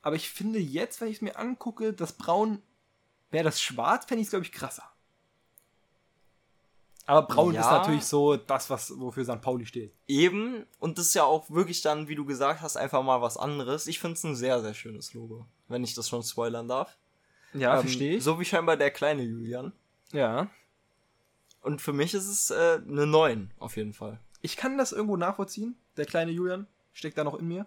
Aber 0.02 0.16
ich 0.16 0.30
finde 0.30 0.60
jetzt, 0.60 1.02
wenn 1.02 1.08
ich 1.10 1.16
es 1.18 1.22
mir 1.22 1.36
angucke, 1.38 1.94
das 1.94 2.14
Braun, 2.14 2.62
wäre 3.32 3.44
das 3.44 3.60
Schwarz, 3.62 4.06
fände 4.06 4.22
ich 4.22 4.28
es, 4.28 4.32
glaube 4.32 4.46
ich, 4.46 4.52
krasser. 4.52 4.84
Aber 7.06 7.24
Braun 7.26 7.54
Ja. 7.54 7.62
ist 7.62 7.72
natürlich 7.72 8.06
so 8.06 8.36
das, 8.36 8.70
was, 8.70 8.92
wofür 9.00 9.24
St. 9.24 9.42
Pauli 9.42 9.66
steht. 9.66 9.94
Eben, 10.08 10.66
und 10.80 10.98
das 10.98 11.08
ist 11.08 11.14
ja 11.14 11.24
auch 11.24 11.50
wirklich 11.50 11.82
dann, 11.82 12.08
wie 12.10 12.16
du 12.16 12.26
gesagt 12.26 12.62
hast, 12.62 12.76
einfach 12.76 13.02
mal 13.02 13.22
was 13.22 13.38
anderes. 13.38 13.88
Ich 13.88 14.00
finde 14.00 14.16
es 14.16 14.24
ein 14.26 14.36
sehr, 14.36 14.62
sehr 14.62 14.74
schönes 14.74 15.14
Logo, 15.14 15.46
wenn 15.70 15.84
ich 15.84 15.94
das 15.94 16.10
schon 16.10 16.22
spoilern 16.24 16.68
darf. 16.68 16.98
Ja, 17.54 17.76
Ähm, 17.76 17.82
verstehe 17.82 18.18
ich. 18.18 18.24
So 18.24 18.40
wie 18.40 18.46
scheinbar 18.46 18.76
der 18.76 18.92
kleine 18.92 19.24
Julian. 19.24 19.72
Ja. 20.12 20.50
Und 21.62 21.82
für 21.82 21.94
mich 21.94 22.14
ist 22.14 22.28
es 22.28 22.50
äh, 22.52 22.82
eine 22.86 23.08
9, 23.08 23.52
auf 23.58 23.78
jeden 23.78 23.94
Fall. 23.94 24.20
Ich 24.48 24.56
kann 24.56 24.78
das 24.78 24.94
irgendwo 24.94 25.18
nachvollziehen. 25.18 25.76
Der 25.98 26.06
kleine 26.06 26.32
Julian 26.32 26.68
steckt 26.94 27.18
da 27.18 27.26
noch 27.26 27.36
in 27.38 27.50
mir. 27.50 27.66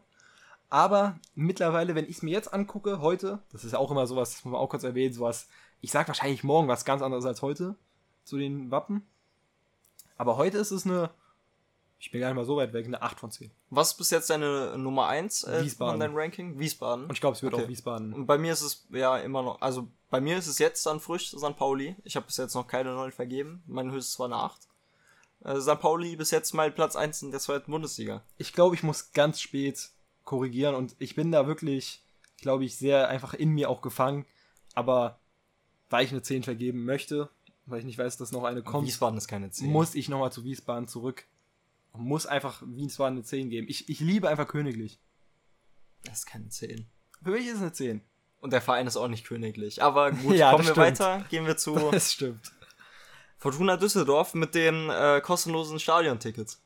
Aber 0.71 1.19
mittlerweile, 1.35 1.95
wenn 1.95 2.07
ich 2.07 2.17
es 2.17 2.23
mir 2.23 2.31
jetzt 2.31 2.55
angucke, 2.55 3.03
heute, 3.03 3.41
das 3.53 3.65
ist 3.65 3.73
ja 3.73 3.79
auch 3.79 3.91
immer 3.91 4.07
sowas, 4.07 4.31
das 4.33 4.45
muss 4.47 4.53
man 4.53 4.61
auch 4.63 4.71
kurz 4.71 4.83
erwähnen, 4.83 5.13
sowas, 5.13 5.47
ich 5.83 5.91
sag 5.91 6.09
wahrscheinlich 6.09 6.43
morgen 6.43 6.69
was 6.69 6.87
ganz 6.87 7.03
anderes 7.03 7.27
als 7.27 7.43
heute 7.43 7.75
zu 8.25 8.39
den 8.39 8.71
Wappen. 8.71 9.07
Aber 10.17 10.39
heute 10.39 10.57
ist 10.57 10.71
es 10.71 10.87
eine, 10.87 11.11
ich 11.99 12.11
bin 12.11 12.23
gar 12.23 12.29
nicht 12.29 12.37
mal 12.37 12.47
so 12.47 12.57
weit 12.57 12.73
weg, 12.73 12.87
eine 12.87 13.03
8 13.03 13.21
von 13.21 13.31
10. 13.31 13.51
Was 13.69 13.91
ist 13.91 13.99
bis 13.99 14.09
jetzt 14.09 14.31
deine 14.31 14.79
Nummer 14.79 15.07
1 15.09 15.45
äh, 15.45 15.63
Wiesbaden. 15.63 15.93
von 15.93 16.01
deinem 16.01 16.17
Ranking? 16.17 16.59
Wiesbaden. 16.59 17.05
Und 17.05 17.13
ich 17.13 17.21
glaube, 17.21 17.37
es 17.37 17.43
wird 17.43 17.53
Okay. 17.53 17.65
auch 17.65 17.69
Wiesbaden. 17.69 18.15
Und 18.15 18.25
bei 18.25 18.39
mir 18.39 18.55
ist 18.55 18.63
es 18.63 18.87
ja 18.91 19.19
immer 19.19 19.43
noch, 19.43 19.61
also 19.61 19.87
bei 20.09 20.23
mir 20.23 20.39
ist 20.39 20.47
es 20.47 20.59
jetzt 20.59 20.87
dann 20.87 20.99
frisch 20.99 21.29
St. 21.31 21.57
Pauli. 21.59 21.95
Ich 22.05 22.17
habe 22.17 22.25
bis 22.25 22.39
jetzt 22.39 22.55
noch 22.55 22.67
keine 22.67 22.95
9 22.95 23.13
vergeben. 23.13 23.63
Mein 23.67 23.91
höchstes 23.91 24.19
war 24.19 24.27
eine 24.27 24.37
8. 24.37 24.70
Äh, 25.45 25.61
St. 25.61 25.81
Pauli 25.81 26.17
bis 26.17 26.31
jetzt 26.31 26.53
mal 26.55 26.71
Platz 26.71 26.97
1 26.97 27.23
in 27.23 27.31
der 27.31 27.41
zweiten 27.41 27.71
Bundesliga. 27.71 28.23
Ich 28.37 28.53
glaube, 28.53 28.75
ich 28.75 28.83
muss 28.83 29.13
ganz 29.13 29.41
spät 29.41 29.91
korrigieren 30.25 30.75
und 30.75 30.95
ich 30.99 31.15
bin 31.15 31.33
da 31.33 31.47
wirklich, 31.47 32.05
glaube 32.41 32.65
ich, 32.65 32.77
sehr 32.77 33.09
einfach 33.09 33.35
in 33.35 33.51
mir 33.51 33.71
auch 33.71 33.81
gefangen. 33.81 34.27
Aber 34.75 35.19
weil 35.89 36.05
ich 36.05 36.13
eine 36.13 36.23
10 36.23 36.43
vergeben 36.43 36.85
möchte, 36.85 37.31
weil 37.67 37.81
ich 37.81 37.85
nicht 37.85 37.99
weiß, 37.99 38.17
dass 38.17 38.33
noch 38.33 38.45
eine 38.45 38.63
kommt, 38.63 38.87
Wiesbaden 38.87 39.17
ist 39.19 39.29
keine 39.29 39.51
10. 39.51 39.71
muss 39.71 39.95
ich 39.95 40.09
nochmal 40.09 40.33
zu 40.33 40.45
Wiesbaden 40.45 40.89
zurück. 40.89 41.27
Und 41.93 42.03
Muss 42.05 42.27
einfach 42.27 42.63
Wiesbaden 42.65 43.19
eine 43.19 43.25
10 43.25 43.51
geben. 43.51 43.67
Ich, 43.69 43.89
ich 43.89 43.99
liebe 44.01 44.29
einfach 44.29 44.47
königlich. 44.47 45.01
Das 46.05 46.19
ist 46.21 46.27
keine 46.27 46.49
10. 46.49 46.87
Für 47.23 47.31
mich 47.31 47.47
ist 47.47 47.57
es 47.57 47.61
eine 47.63 47.73
10. 47.73 48.01
Und 48.41 48.53
der 48.53 48.63
Verein 48.63 48.87
ist 48.87 48.97
auch 48.97 49.09
nicht 49.09 49.27
königlich. 49.27 49.83
Aber 49.83 50.13
gut, 50.13 50.35
Ja, 50.37 50.53
kommen 50.53 50.65
wir 50.65 50.73
stimmt. 50.73 50.87
weiter. 51.01 51.25
Gehen 51.29 51.47
wir 51.47 51.57
zu 51.57 51.75
Das 51.91 52.13
stimmt. 52.13 52.53
Fortuna 53.41 53.77
Düsseldorf 53.79 54.35
mit 54.35 54.55
den 54.55 54.91
äh, 54.91 55.21
kostenlosen 55.23 55.81
Stadiontickets. 55.81 56.61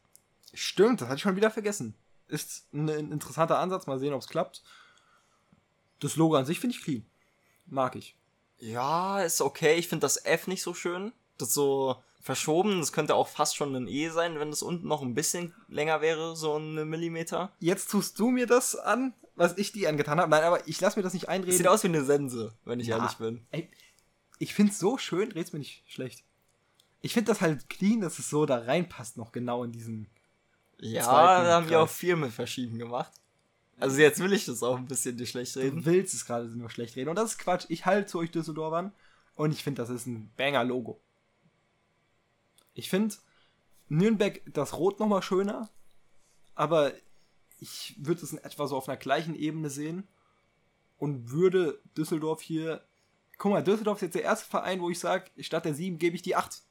Stimmt, 0.53 1.01
das 1.01 1.09
hatte 1.09 1.17
ich 1.17 1.23
schon 1.23 1.37
wieder 1.37 1.51
vergessen. 1.53 1.95
Ist 2.27 2.67
ein, 2.75 2.91
ein 2.91 3.13
interessanter 3.13 3.59
Ansatz. 3.61 3.87
Mal 3.87 3.99
sehen, 4.01 4.13
ob 4.13 4.21
es 4.21 4.29
klappt. 4.29 4.63
Das 6.01 6.17
Logo 6.17 6.35
an 6.35 6.45
sich 6.47 6.59
finde 6.59 6.77
ich 6.77 6.83
clean. 6.83 7.07
Mag 7.67 7.95
ich. 7.95 8.17
Ja, 8.59 9.21
ist 9.23 9.41
okay. 9.41 9.77
Ich 9.77 9.89
finde 9.89 10.05
das 10.05 10.17
F 10.25 10.49
nicht 10.49 10.63
so 10.63 10.75
schön. 10.75 11.13
Das 11.39 11.49
ist 11.49 11.55
so 11.55 12.03
verschoben. 12.21 12.81
Das 12.81 12.93
könnte 12.93 13.15
auch 13.15 13.29
fast 13.29 13.55
schon 13.57 13.75
ein 13.77 13.87
E 13.87 14.09
sein, 14.09 14.41
wenn 14.41 14.51
das 14.51 14.63
unten 14.63 14.89
noch 14.89 15.03
ein 15.03 15.15
bisschen 15.15 15.55
länger 15.69 16.01
wäre, 16.01 16.35
so 16.35 16.55
eine 16.57 16.85
Millimeter. 16.85 17.53
Jetzt 17.61 17.91
tust 17.91 18.19
du 18.19 18.31
mir 18.31 18.47
das 18.47 18.75
an, 18.75 19.15
was 19.37 19.57
ich 19.59 19.71
dir 19.73 19.89
angetan 19.89 20.19
habe. 20.19 20.31
Nein, 20.31 20.43
aber 20.43 20.67
ich 20.67 20.81
lasse 20.81 20.99
mir 20.99 21.05
das 21.05 21.15
nicht 21.15 21.29
einreden. 21.29 21.57
Sieht 21.57 21.69
aus 21.69 21.85
wie 21.85 21.89
eine 21.89 22.05
Sense, 22.05 22.53
wenn 22.65 22.81
ich 22.81 22.89
Ja. 22.89 22.97
ehrlich 22.99 23.17
bin. 23.19 23.47
Ey, 23.53 23.71
ich 24.39 24.55
finde 24.55 24.73
es 24.73 24.79
so 24.81 24.99
schön, 24.99 25.31
red's 25.33 25.53
mir 25.53 25.61
nicht 25.61 25.85
schlecht. 25.87 26.25
Ich 27.05 27.13
finde 27.13 27.33
das 27.33 27.43
halt 27.43 27.69
clean, 27.69 28.01
dass 28.01 28.19
es 28.19 28.31
so 28.31 28.47
da 28.47 28.61
reinpasst, 28.61 29.19
noch 29.19 29.31
genau 29.31 29.63
in 29.63 29.73
diesen. 29.73 30.09
Ja, 30.81 31.05
da 31.05 31.53
haben 31.53 31.69
wir 31.69 31.83
auch 31.83 31.89
viel 31.89 32.17
mit 32.17 32.33
verschieben 32.33 32.79
gemacht. 32.79 33.13
Also 33.79 34.01
jetzt 34.01 34.21
will 34.21 34.33
ich 34.33 34.47
das 34.47 34.63
auch 34.63 34.79
ein 34.79 34.87
bisschen 34.87 35.19
dir 35.19 35.27
schlecht 35.27 35.55
Du 35.55 35.61
reden. 35.61 35.85
willst 35.85 36.15
es 36.15 36.25
gerade 36.25 36.47
nur 36.47 36.71
schlecht 36.71 36.97
reden. 36.97 37.11
Und 37.11 37.17
das 37.17 37.33
ist 37.33 37.39
Quatsch. 37.39 37.67
Ich 37.69 37.85
halte 37.85 38.07
zu 38.07 38.21
euch 38.21 38.31
Düsseldorfern 38.31 38.91
und 39.35 39.53
ich 39.53 39.63
finde, 39.63 39.83
das 39.83 39.91
ist 39.91 40.07
ein 40.07 40.33
Banger-Logo. 40.39 40.99
Ich 42.73 42.89
finde 42.89 43.17
Nürnberg 43.91 44.41
das 44.51 44.73
Rot 44.73 44.99
nochmal 44.99 45.23
schöner, 45.23 45.69
aber 46.55 46.95
ich 47.61 47.97
würde 47.99 48.23
es 48.23 48.33
in 48.33 48.39
etwa 48.39 48.67
so 48.67 48.79
auf 48.79 48.89
einer 48.89 48.97
gleichen 48.97 49.35
Ebene 49.35 49.69
sehen 49.69 50.09
und 50.97 51.31
würde 51.33 51.83
Düsseldorf 51.99 52.41
hier. 52.41 52.83
Guck 53.37 53.53
mal, 53.53 53.63
Düsseldorf 53.63 53.99
ist 53.99 54.03
jetzt 54.03 54.15
der 54.15 54.23
erste 54.23 54.49
Verein, 54.49 54.81
wo 54.81 54.89
ich 54.89 54.99
sage, 54.99 55.31
statt 55.41 55.67
der 55.67 55.75
7 55.75 55.99
gebe 55.99 56.17
ich 56.17 56.23
die 56.23 56.35
8. 56.35 56.63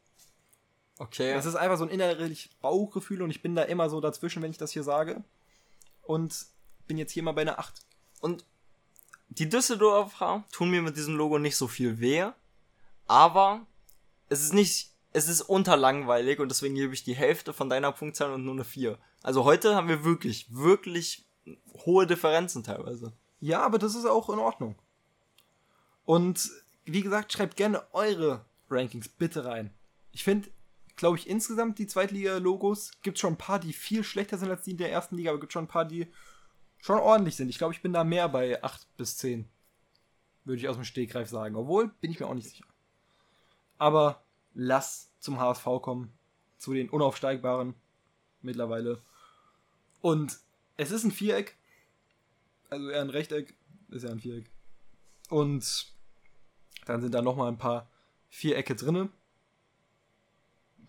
Okay. 0.98 1.34
Das 1.34 1.46
ist 1.46 1.56
einfach 1.56 1.78
so 1.78 1.84
ein 1.84 1.90
innerlich 1.90 2.50
Bauchgefühl 2.62 3.22
und 3.22 3.32
ich 3.32 3.42
bin 3.42 3.56
da 3.56 3.64
immer 3.64 3.90
so 3.90 4.00
dazwischen, 4.00 4.44
wenn 4.44 4.52
ich 4.52 4.58
das 4.58 4.72
hier 4.72 4.84
sage. 4.84 5.24
Und 6.04 6.46
bin 6.88 6.98
jetzt 6.98 7.12
hier 7.12 7.24
mal 7.24 7.32
bei 7.32 7.42
einer 7.42 7.60
8. 7.60 7.74
Und 8.20 8.46
die 9.30 9.50
Düsseldorfer 9.50 10.44
tun 10.52 10.70
mir 10.70 10.82
mit 10.82 10.98
diesem 10.98 11.16
Logo 11.16 11.40
nicht 11.40 11.58
so 11.58 11.68
viel 11.68 12.00
weh, 12.00 12.26
aber 13.08 13.66
es 14.30 14.44
ist 14.44 14.54
nicht, 14.54 14.92
es 15.12 15.28
ist 15.28 15.42
unterlangweilig 15.42 16.40
und 16.40 16.50
deswegen 16.50 16.76
gebe 16.76 16.94
ich 16.94 17.04
die 17.04 17.16
Hälfte 17.16 17.54
von 17.54 17.70
deiner 17.70 17.92
Punktzahl 17.92 18.32
und 18.32 18.46
nur 18.46 18.54
eine 18.54 18.64
4. 18.64 18.98
Also 19.24 19.44
heute 19.44 19.76
haben 19.76 19.88
wir 19.88 20.04
wirklich, 20.04 20.54
wirklich 20.54 21.26
hohe 21.86 22.06
Differenzen 22.06 22.64
teilweise. 22.64 23.14
Ja, 23.40 23.62
aber 23.62 23.80
das 23.80 23.96
ist 23.96 24.06
auch 24.06 24.30
in 24.30 24.40
Ordnung. 24.40 24.76
Und 26.06 26.52
wie 26.86 27.02
gesagt, 27.02 27.34
schreibt 27.34 27.56
gerne 27.58 27.84
eure 27.94 28.46
Rankings 28.70 29.08
bitte 29.08 29.46
rein. 29.46 29.74
Ich 30.12 30.24
finde, 30.24 30.50
glaube 30.96 31.18
ich, 31.18 31.28
insgesamt 31.28 31.80
die 31.80 31.88
Zweitliga-Logos 31.88 32.92
gibt 33.02 33.20
schon 33.20 33.34
ein 33.34 33.38
paar, 33.38 33.60
die 33.60 33.74
viel 33.74 34.04
schlechter 34.04 34.38
sind 34.38 34.50
als 34.50 34.64
die 34.64 34.72
in 34.72 34.78
der 34.78 34.92
ersten 34.92 35.16
Liga, 35.16 35.32
aber 35.32 35.40
gibt 35.40 35.54
schon 35.54 35.66
ein 35.66 35.70
paar, 35.70 35.86
die 35.86 36.12
schon 36.80 37.00
ordentlich 37.00 37.36
sind. 37.36 37.50
Ich 37.50 37.58
glaube, 37.58 37.74
ich 37.74 37.82
bin 37.82 37.94
da 37.94 38.04
mehr 38.04 38.28
bei 38.30 38.62
8 38.64 38.98
bis 38.98 39.18
10. 39.18 39.48
Würde 40.44 40.60
ich 40.60 40.68
aus 40.68 40.76
dem 40.76 40.84
Stegreif 40.84 41.30
sagen. 41.30 41.56
Obwohl, 41.56 41.88
bin 42.02 42.12
ich 42.12 42.20
mir 42.20 42.28
auch 42.28 42.34
nicht 42.34 42.50
sicher. 42.50 42.66
Aber 43.78 44.24
lass 44.54 45.10
zum 45.20 45.40
HSV 45.40 45.66
kommen. 45.82 46.14
Zu 46.58 46.74
den 46.74 46.90
Unaufsteigbaren 46.90 47.76
mittlerweile. 48.42 49.02
Und 50.02 50.40
es 50.76 50.92
ist 50.92 51.06
ein 51.06 51.12
Viereck. 51.12 51.58
Also 52.70 52.90
eher 52.90 53.02
ein 53.02 53.10
Rechteck. 53.10 53.56
Ist 53.90 54.04
ja 54.04 54.10
ein 54.10 54.20
Viereck. 54.20 54.52
Und 55.30 55.94
dann 56.86 57.02
sind 57.02 57.14
da 57.14 57.22
nochmal 57.22 57.48
ein 57.48 57.58
paar 57.58 57.90
Vierecke 58.30 58.76
drinne. 58.76 59.10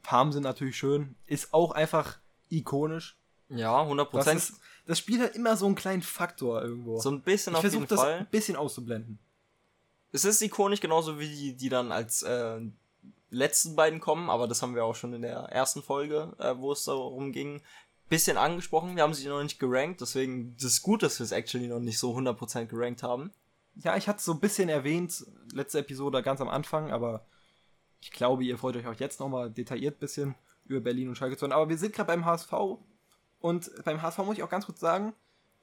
Farben 0.04 0.32
sind 0.32 0.42
natürlich 0.42 0.76
schön. 0.76 1.16
Ist 1.26 1.52
auch 1.54 1.72
einfach 1.72 2.18
ikonisch. 2.50 3.16
Ja, 3.48 3.82
100 3.82 4.06
Das, 4.06 4.10
Prozent. 4.12 4.38
ist, 4.38 4.54
das 4.86 4.98
spielt 4.98 5.20
halt 5.20 5.34
immer 5.34 5.56
so 5.56 5.66
einen 5.66 5.74
kleinen 5.74 6.02
Faktor 6.02 6.62
irgendwo. 6.62 7.00
So 7.00 7.10
ein 7.10 7.22
bisschen 7.22 7.54
ich 7.54 7.58
auf 7.58 7.64
jeden 7.64 7.86
das 7.86 8.00
Fall. 8.00 8.18
ein 8.20 8.26
bisschen 8.30 8.56
auszublenden. 8.56 9.18
Es 10.12 10.24
ist 10.24 10.40
ikonisch, 10.42 10.80
genauso 10.80 11.18
wie 11.18 11.28
die, 11.28 11.56
die 11.56 11.68
dann 11.68 11.90
als 11.90 12.22
äh, 12.22 12.60
letzten 13.30 13.74
beiden 13.76 14.00
kommen, 14.00 14.30
aber 14.30 14.46
das 14.46 14.62
haben 14.62 14.74
wir 14.74 14.84
auch 14.84 14.94
schon 14.94 15.12
in 15.12 15.22
der 15.22 15.36
ersten 15.36 15.82
Folge, 15.82 16.32
äh, 16.38 16.54
wo 16.56 16.72
es 16.72 16.84
darum 16.84 17.32
ging, 17.32 17.62
bisschen 18.08 18.36
angesprochen. 18.36 18.94
Wir 18.96 19.02
haben 19.02 19.14
sie 19.14 19.26
noch 19.26 19.42
nicht 19.42 19.58
gerankt, 19.58 20.00
deswegen 20.00 20.54
ist 20.60 20.82
gut, 20.82 21.02
dass 21.02 21.18
wir 21.18 21.24
es 21.24 21.32
actually 21.32 21.66
noch 21.66 21.80
nicht 21.80 21.98
so 21.98 22.16
100% 22.16 22.66
gerankt 22.66 23.02
haben. 23.02 23.32
Ja, 23.76 23.96
ich 23.96 24.06
hatte 24.08 24.18
es 24.18 24.24
so 24.24 24.32
ein 24.32 24.40
bisschen 24.40 24.68
erwähnt, 24.68 25.24
letzte 25.52 25.80
Episode 25.80 26.22
ganz 26.22 26.40
am 26.40 26.48
Anfang, 26.48 26.92
aber 26.92 27.24
ich 28.04 28.10
glaube, 28.10 28.44
ihr 28.44 28.58
freut 28.58 28.76
euch 28.76 28.86
auch 28.86 28.94
jetzt 29.00 29.18
nochmal 29.18 29.50
detailliert 29.50 29.96
ein 29.96 30.00
bisschen 30.00 30.34
über 30.66 30.80
Berlin 30.80 31.08
und 31.08 31.14
Schalke 31.16 31.36
zu 31.38 31.42
hören. 31.42 31.52
Aber 31.52 31.70
wir 31.70 31.78
sind 31.78 31.94
gerade 31.94 32.08
beim 32.08 32.26
HSV 32.26 32.52
und 33.40 33.70
beim 33.84 34.02
HSV 34.02 34.18
muss 34.18 34.36
ich 34.36 34.42
auch 34.42 34.50
ganz 34.50 34.66
kurz 34.66 34.78
sagen, 34.78 35.14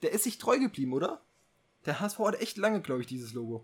der 0.02 0.12
ist 0.12 0.24
sich 0.24 0.40
treu 0.40 0.58
geblieben, 0.58 0.92
oder? 0.94 1.22
Der 1.86 2.00
HSV 2.00 2.18
hat 2.20 2.42
echt 2.42 2.58
lange, 2.58 2.82
glaube 2.82 3.02
ich, 3.02 3.08
dieses 3.08 3.34
Logo. 3.34 3.64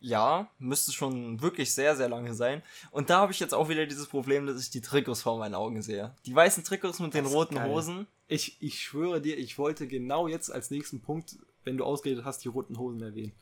Ja, 0.00 0.48
müsste 0.58 0.92
schon 0.92 1.40
wirklich 1.40 1.72
sehr, 1.74 1.96
sehr 1.96 2.10
lange 2.10 2.34
sein. 2.34 2.62
Und 2.90 3.08
da 3.08 3.20
habe 3.20 3.32
ich 3.32 3.40
jetzt 3.40 3.54
auch 3.54 3.70
wieder 3.70 3.86
dieses 3.86 4.06
Problem, 4.06 4.46
dass 4.46 4.60
ich 4.60 4.68
die 4.70 4.80
Trikots 4.82 5.22
vor 5.22 5.38
meinen 5.38 5.54
Augen 5.54 5.80
sehe. 5.80 6.14
Die 6.26 6.34
weißen 6.34 6.62
Trikots 6.64 7.00
mit 7.00 7.14
den 7.14 7.24
Das 7.24 7.32
ist 7.32 7.36
roten 7.38 7.54
geil. 7.54 7.68
Hosen. 7.70 8.06
Ich, 8.28 8.60
ich 8.62 8.80
schwöre 8.80 9.20
dir, 9.22 9.38
ich 9.38 9.58
wollte 9.58 9.86
genau 9.86 10.28
jetzt 10.28 10.52
als 10.52 10.70
nächsten 10.70 11.00
Punkt, 11.00 11.36
wenn 11.64 11.76
du 11.78 11.84
ausgeredet 11.84 12.24
hast, 12.26 12.44
die 12.44 12.48
roten 12.48 12.78
Hosen 12.78 13.00
erwähnen. 13.02 13.32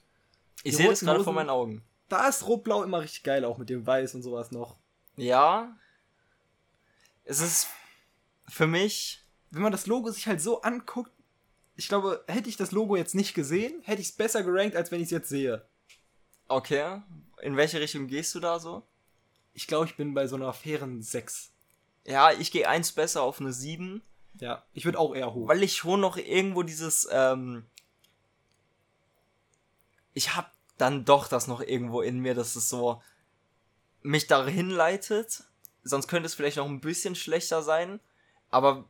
Ich 0.62 0.76
sehe 0.76 0.88
das 0.88 1.00
gerade 1.00 1.18
Hosen- 1.18 1.24
vor 1.24 1.32
meinen 1.32 1.50
Augen. 1.50 1.82
Da 2.08 2.28
ist 2.28 2.46
Rot-Blau 2.46 2.82
immer 2.82 3.00
richtig 3.02 3.22
geil, 3.22 3.44
auch 3.44 3.58
mit 3.58 3.68
dem 3.68 3.86
Weiß 3.86 4.14
und 4.14 4.22
sowas 4.22 4.50
noch. 4.50 4.78
Ja. 5.16 5.76
Es 7.24 7.40
ist 7.40 7.68
für 8.48 8.66
mich 8.66 9.28
wenn 9.50 9.62
man 9.62 9.72
das 9.72 9.86
Logo 9.86 10.10
sich 10.10 10.26
halt 10.26 10.40
so 10.40 10.62
anguckt, 10.62 11.12
ich 11.76 11.88
glaube, 11.88 12.24
hätte 12.26 12.48
ich 12.48 12.56
das 12.56 12.72
Logo 12.72 12.96
jetzt 12.96 13.14
nicht 13.14 13.34
gesehen, 13.34 13.80
hätte 13.82 14.02
ich 14.02 14.08
es 14.08 14.16
besser 14.16 14.42
gerankt, 14.42 14.76
als 14.76 14.90
wenn 14.90 15.00
ich 15.00 15.06
es 15.06 15.10
jetzt 15.12 15.28
sehe. 15.28 15.66
okay. 16.48 17.02
In 17.40 17.56
welche 17.56 17.80
Richtung 17.80 18.08
gehst 18.08 18.34
du 18.34 18.40
da 18.40 18.58
so? 18.58 18.82
Ich 19.54 19.68
glaube, 19.68 19.86
ich 19.86 19.96
bin 19.96 20.12
bei 20.12 20.26
so 20.26 20.34
einer 20.34 20.52
fairen 20.52 21.02
6. 21.02 21.52
Ja, 22.04 22.32
ich 22.32 22.50
gehe 22.50 22.68
eins 22.68 22.90
besser 22.90 23.22
auf 23.22 23.40
eine 23.40 23.52
7, 23.52 24.02
Ja, 24.40 24.64
ich 24.72 24.84
würde 24.84 24.98
auch 24.98 25.14
eher 25.14 25.32
hoch. 25.34 25.46
weil 25.46 25.62
ich 25.62 25.76
schon 25.76 26.00
noch 26.00 26.16
irgendwo 26.16 26.64
dieses, 26.64 27.06
ähm, 27.12 27.64
ich 30.14 30.34
hab 30.34 30.52
dann 30.78 31.04
doch 31.04 31.28
das 31.28 31.46
noch 31.46 31.60
irgendwo 31.60 32.00
in 32.00 32.20
mir, 32.20 32.34
dass 32.34 32.56
es 32.56 32.68
so 32.68 33.02
mich 34.02 34.26
dahin 34.26 34.70
leitet. 34.70 35.44
Sonst 35.82 36.08
könnte 36.08 36.26
es 36.26 36.34
vielleicht 36.34 36.56
noch 36.56 36.66
ein 36.66 36.80
bisschen 36.80 37.14
schlechter 37.14 37.62
sein, 37.62 38.00
aber 38.50 38.84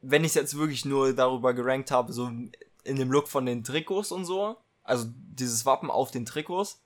wenn 0.00 0.24
ich 0.24 0.30
es 0.30 0.34
jetzt 0.34 0.56
wirklich 0.56 0.84
nur 0.84 1.12
darüber 1.12 1.54
gerankt 1.54 1.90
habe, 1.90 2.12
so 2.12 2.26
in 2.26 2.96
dem 2.96 3.10
Look 3.10 3.28
von 3.28 3.46
den 3.46 3.64
Trikots 3.64 4.12
und 4.12 4.24
so, 4.24 4.56
also 4.82 5.06
dieses 5.08 5.64
Wappen 5.64 5.90
auf 5.90 6.10
den 6.10 6.26
Trikots, 6.26 6.80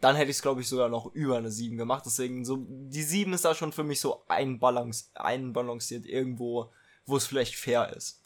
dann 0.00 0.16
hätte 0.16 0.30
ich 0.30 0.36
es, 0.36 0.42
glaube 0.42 0.60
ich, 0.60 0.68
sogar 0.68 0.88
noch 0.88 1.14
über 1.14 1.36
eine 1.36 1.50
7 1.50 1.76
gemacht. 1.76 2.04
Deswegen, 2.06 2.44
so, 2.44 2.66
die 2.68 3.02
7 3.02 3.32
ist 3.32 3.44
da 3.44 3.54
schon 3.54 3.72
für 3.72 3.84
mich 3.84 4.00
so 4.00 4.24
einbalance, 4.28 5.06
einbalanciert 5.14 6.06
irgendwo, 6.06 6.70
wo 7.06 7.16
es 7.16 7.26
vielleicht 7.26 7.54
fair 7.54 7.94
ist. 7.94 8.20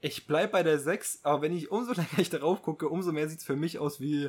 Ich 0.00 0.26
bleib 0.26 0.52
bei 0.52 0.62
der 0.62 0.78
6, 0.78 1.20
aber 1.22 1.42
wenn 1.42 1.56
ich 1.56 1.70
umso 1.70 1.92
länger 1.94 2.18
ich 2.18 2.30
darauf 2.30 2.62
gucke, 2.62 2.88
umso 2.88 3.12
mehr 3.12 3.28
sieht 3.28 3.38
es 3.38 3.44
für 3.44 3.56
mich 3.56 3.78
aus 3.78 4.00
wie 4.00 4.28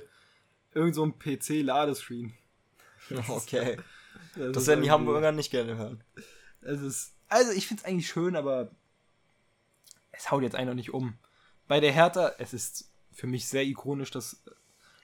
irgend 0.76 0.96
so 0.96 1.06
ein 1.06 1.18
PC-Ladescreen. 1.18 2.34
Okay. 3.28 3.78
Das, 4.36 4.52
Das 4.54 4.68
werden 4.68 4.84
die 4.84 4.90
Hamburger 4.92 5.32
nicht 5.32 5.52
gerne 5.52 5.78
hören. 5.78 6.04
Es 6.62 6.82
ist, 6.82 7.14
also 7.28 7.52
ich 7.52 7.68
finde 7.68 7.82
es 7.82 7.88
eigentlich 7.88 8.08
schön, 8.08 8.36
aber 8.36 8.72
es 10.12 10.32
haut 10.32 10.44
jetzt 10.44 10.56
einen 10.56 10.70
noch 10.70 10.76
nicht 10.76 10.94
um. 10.94 11.18
Bei 11.68 11.80
der 11.80 11.92
Hertha, 11.92 12.34
es 12.40 12.54
ist 12.54 12.90
für 13.12 13.28
mich 13.28 13.48
sehr 13.48 13.64
ikonisch, 13.64 14.12
das 14.12 14.42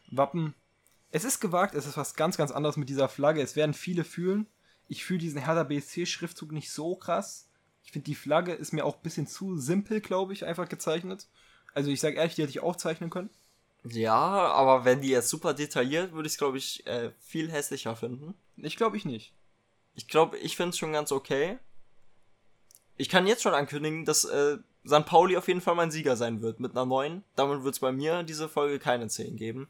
Wappen. 0.09 0.55
Es 1.11 1.23
ist 1.23 1.39
gewagt, 1.39 1.75
es 1.75 1.85
ist 1.85 1.97
was 1.97 2.15
ganz, 2.15 2.37
ganz 2.37 2.51
anderes 2.51 2.77
mit 2.77 2.89
dieser 2.89 3.09
Flagge. 3.09 3.41
Es 3.41 3.55
werden 3.55 3.73
viele 3.73 4.03
fühlen. 4.03 4.47
Ich 4.87 5.05
fühle 5.05 5.19
diesen 5.19 5.43
Hertha 5.43 5.63
BSC-Schriftzug 5.63 6.51
nicht 6.51 6.71
so 6.71 6.95
krass. 6.95 7.47
Ich 7.83 7.91
finde, 7.91 8.05
die 8.05 8.15
Flagge 8.15 8.53
ist 8.53 8.73
mir 8.73 8.85
auch 8.85 8.97
ein 8.97 9.03
bisschen 9.03 9.27
zu 9.27 9.57
simpel, 9.57 10.01
glaube 10.01 10.33
ich, 10.33 10.45
einfach 10.45 10.69
gezeichnet. 10.69 11.27
Also 11.73 11.89
ich 11.89 11.99
sage 11.99 12.17
ehrlich, 12.17 12.35
die 12.35 12.41
hätte 12.41 12.51
ich 12.51 12.61
auch 12.61 12.75
zeichnen 12.75 13.09
können. 13.09 13.29
Ja, 13.83 14.17
aber 14.17 14.85
wenn 14.85 15.01
die 15.01 15.09
jetzt 15.09 15.29
super 15.29 15.53
detailliert, 15.53 16.13
würde 16.13 16.27
ich 16.27 16.33
es, 16.33 16.37
glaube 16.37 16.57
ich, 16.57 16.85
äh, 16.85 17.11
viel 17.19 17.51
hässlicher 17.51 17.95
finden. 17.95 18.35
Ich 18.57 18.77
glaube 18.77 18.97
ich 18.97 19.05
nicht. 19.05 19.33
Ich 19.95 20.07
glaube, 20.07 20.37
ich 20.37 20.55
finde 20.55 20.69
es 20.69 20.77
schon 20.77 20.93
ganz 20.93 21.11
okay. 21.11 21.57
Ich 22.97 23.09
kann 23.09 23.25
jetzt 23.25 23.41
schon 23.41 23.53
ankündigen, 23.53 24.05
dass 24.05 24.25
äh, 24.25 24.57
St. 24.87 25.05
Pauli 25.05 25.35
auf 25.35 25.47
jeden 25.47 25.61
Fall 25.61 25.75
mein 25.75 25.91
Sieger 25.91 26.15
sein 26.15 26.41
wird 26.41 26.59
mit 26.59 26.71
einer 26.71 26.85
9. 26.85 27.23
Damit 27.35 27.63
wird 27.63 27.73
es 27.73 27.79
bei 27.79 27.91
mir 27.91 28.23
diese 28.23 28.47
Folge 28.47 28.77
keine 28.77 29.07
10 29.07 29.35
geben. 29.35 29.67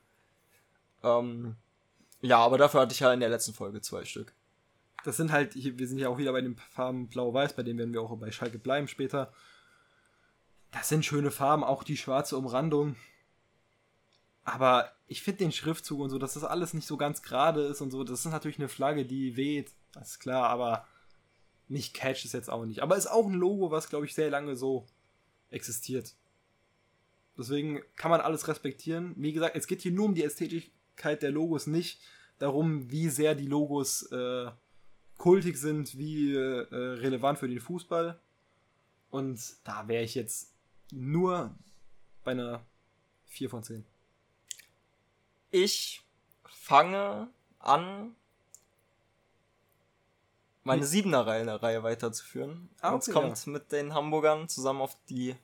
Ähm, 1.03 1.55
ja, 2.21 2.37
aber 2.37 2.57
dafür 2.57 2.81
hatte 2.81 2.93
ich 2.93 2.99
ja 2.99 3.13
in 3.13 3.19
der 3.19 3.29
letzten 3.29 3.53
Folge 3.53 3.81
zwei 3.81 4.05
Stück. 4.05 4.33
Das 5.03 5.17
sind 5.17 5.31
halt, 5.31 5.55
wir 5.55 5.87
sind 5.87 5.97
ja 5.97 6.09
auch 6.09 6.17
wieder 6.17 6.31
bei 6.31 6.41
den 6.41 6.55
Farben 6.57 7.07
Blau-Weiß, 7.07 7.55
bei 7.55 7.63
denen 7.63 7.79
werden 7.79 7.93
wir 7.93 8.01
auch 8.01 8.15
bei 8.17 8.31
Schalke 8.31 8.59
bleiben 8.59 8.87
später. 8.87 9.33
Das 10.71 10.89
sind 10.89 11.03
schöne 11.03 11.31
Farben, 11.31 11.63
auch 11.63 11.83
die 11.83 11.97
schwarze 11.97 12.37
Umrandung. 12.37 12.95
Aber 14.43 14.91
ich 15.07 15.21
finde 15.21 15.39
den 15.39 15.51
Schriftzug 15.51 15.99
und 15.99 16.09
so, 16.09 16.17
dass 16.17 16.33
das 16.33 16.43
alles 16.43 16.73
nicht 16.73 16.87
so 16.87 16.97
ganz 16.97 17.21
gerade 17.21 17.61
ist 17.63 17.81
und 17.81 17.91
so, 17.91 18.03
das 18.03 18.25
ist 18.25 18.31
natürlich 18.31 18.59
eine 18.59 18.69
Flagge, 18.69 19.05
die 19.05 19.35
weht, 19.35 19.71
das 19.93 20.11
ist 20.11 20.19
klar, 20.19 20.49
aber 20.49 20.87
nicht 21.67 21.93
Catch 21.93 22.25
ist 22.25 22.33
jetzt 22.33 22.49
auch 22.49 22.65
nicht. 22.65 22.81
Aber 22.81 22.97
ist 22.97 23.09
auch 23.09 23.27
ein 23.27 23.33
Logo, 23.33 23.71
was, 23.71 23.89
glaube 23.89 24.05
ich, 24.05 24.13
sehr 24.13 24.29
lange 24.29 24.55
so 24.55 24.85
existiert. 25.51 26.15
Deswegen 27.37 27.81
kann 27.95 28.11
man 28.11 28.21
alles 28.21 28.47
respektieren. 28.47 29.13
Wie 29.17 29.31
gesagt, 29.31 29.55
es 29.55 29.67
geht 29.67 29.81
hier 29.81 29.91
nur 29.91 30.05
um 30.05 30.15
die 30.15 30.23
Ästhetigkeit 30.23 31.21
der 31.21 31.31
Logos, 31.31 31.67
nicht 31.67 32.01
darum, 32.39 32.91
wie 32.91 33.09
sehr 33.09 33.35
die 33.35 33.47
Logos 33.47 34.03
äh, 34.11 34.51
kultig 35.17 35.57
sind, 35.57 35.97
wie 35.97 36.35
äh, 36.35 36.65
relevant 36.71 37.39
für 37.39 37.47
den 37.47 37.59
Fußball. 37.59 38.19
Und 39.09 39.39
da 39.63 39.87
wäre 39.87 40.03
ich 40.03 40.15
jetzt 40.15 40.53
nur 40.91 41.55
bei 42.23 42.31
einer 42.31 42.65
4 43.27 43.49
von 43.49 43.63
10. 43.63 43.85
Ich 45.51 46.01
fange 46.45 47.29
an, 47.59 48.15
meine 50.63 50.85
siebener 50.85 51.27
Reihe, 51.27 51.61
Reihe 51.61 51.83
weiterzuführen. 51.83 52.69
Ah, 52.79 52.91
Und 52.91 53.03
es 53.03 53.09
okay, 53.09 53.19
kommt 53.19 53.47
mit 53.47 53.71
den 53.71 53.93
Hamburgern 53.93 54.47
zusammen 54.47 54.81
auf 54.81 54.97
die 55.09 55.35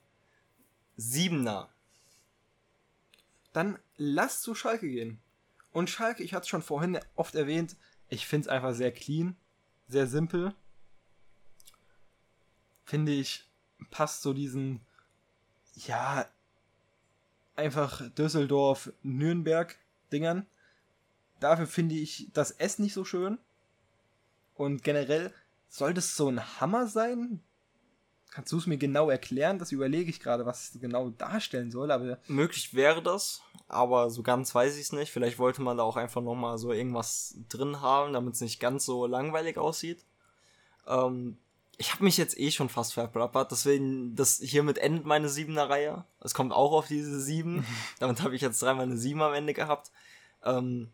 Siebener. 0.96 1.70
Dann 3.54 3.80
lass 3.98 4.42
zu 4.42 4.56
Schalke 4.56 4.88
gehen. 4.88 5.20
Und 5.72 5.90
Schalke, 5.90 6.24
ich 6.24 6.34
hatte 6.34 6.44
es 6.44 6.50
schon 6.50 6.62
vorhin 6.62 7.00
oft 7.16 7.36
erwähnt, 7.36 7.76
ich 8.10 8.26
finde 8.26 8.48
es 8.48 8.48
einfach 8.48 8.74
sehr 8.74 8.92
clean, 8.92 9.36
sehr 9.88 10.08
simpel. 10.08 10.54
Finde 12.86 13.12
ich, 13.12 13.46
passt 13.92 14.22
so 14.22 14.34
diesen, 14.34 14.80
ja, 15.76 16.26
einfach 17.56 18.10
Düsseldorf, 18.12 18.94
Nürnberg 19.04 19.78
Dingern. 20.12 20.46
Dafür 21.40 21.68
finde 21.68 21.96
ich 21.96 22.30
das 22.34 22.52
S 22.52 22.80
nicht 22.80 22.94
so 22.94 23.06
schön. 23.06 23.38
Und 24.56 24.84
generell, 24.84 25.34
soll 25.70 25.94
das 25.94 26.16
so 26.16 26.30
ein 26.30 26.60
Hammer 26.60 26.88
sein? 26.88 27.42
Kannst 28.32 28.52
du 28.52 28.58
es 28.58 28.68
mir 28.68 28.78
genau 28.78 29.10
erklären? 29.10 29.60
Das 29.60 29.72
überlege 29.72 30.10
ich 30.10 30.20
gerade, 30.20 30.46
was 30.46 30.76
es 30.76 30.82
genau 30.82 31.10
darstellen 31.10 31.72
soll, 31.72 31.92
aber 31.92 32.20
Möglich 32.28 32.74
wäre 32.74 33.02
das, 33.02 33.42
aber 33.68 34.10
so 34.10 34.22
ganz 34.22 34.54
weiß 34.54 34.76
ich 34.76 34.84
es 34.84 34.92
nicht. 34.92 35.12
Vielleicht 35.12 35.40
wollte 35.40 35.62
man 35.62 35.78
da 35.78 35.84
auch 35.84 35.98
einfach 35.98 36.22
nochmal 36.22 36.58
so 36.58 36.72
irgendwas 36.72 37.36
drin 37.50 37.82
haben, 37.82 38.14
damit 38.14 38.36
es 38.36 38.42
nicht 38.42 38.60
ganz 38.60 38.86
so 38.86 39.08
langweilig 39.08 39.58
aussieht. 39.58 40.06
Ähm, 40.86 41.38
ich 41.78 41.94
habe 41.94 42.04
mich 42.04 42.18
jetzt 42.18 42.40
eh 42.40 42.50
schon 42.52 42.70
fast 42.70 42.94
verplappert, 42.94 43.52
deswegen, 43.52 44.16
das 44.16 44.40
hiermit 44.40 44.80
endet 44.80 45.06
meine 45.06 45.30
siebener 45.30 45.70
Reihe. 45.70 46.06
Es 46.22 46.34
kommt 46.34 46.52
auch 46.52 46.72
auf 46.72 46.88
diese 46.88 47.20
sieben. 47.22 47.66
damit 48.00 48.22
habe 48.22 48.36
ich 48.36 48.42
jetzt 48.42 48.62
dreimal 48.62 48.86
eine 48.86 48.98
sieben 48.98 49.22
am 49.22 49.34
Ende 49.34 49.54
gehabt. 49.54 49.92
Ähm, 50.44 50.90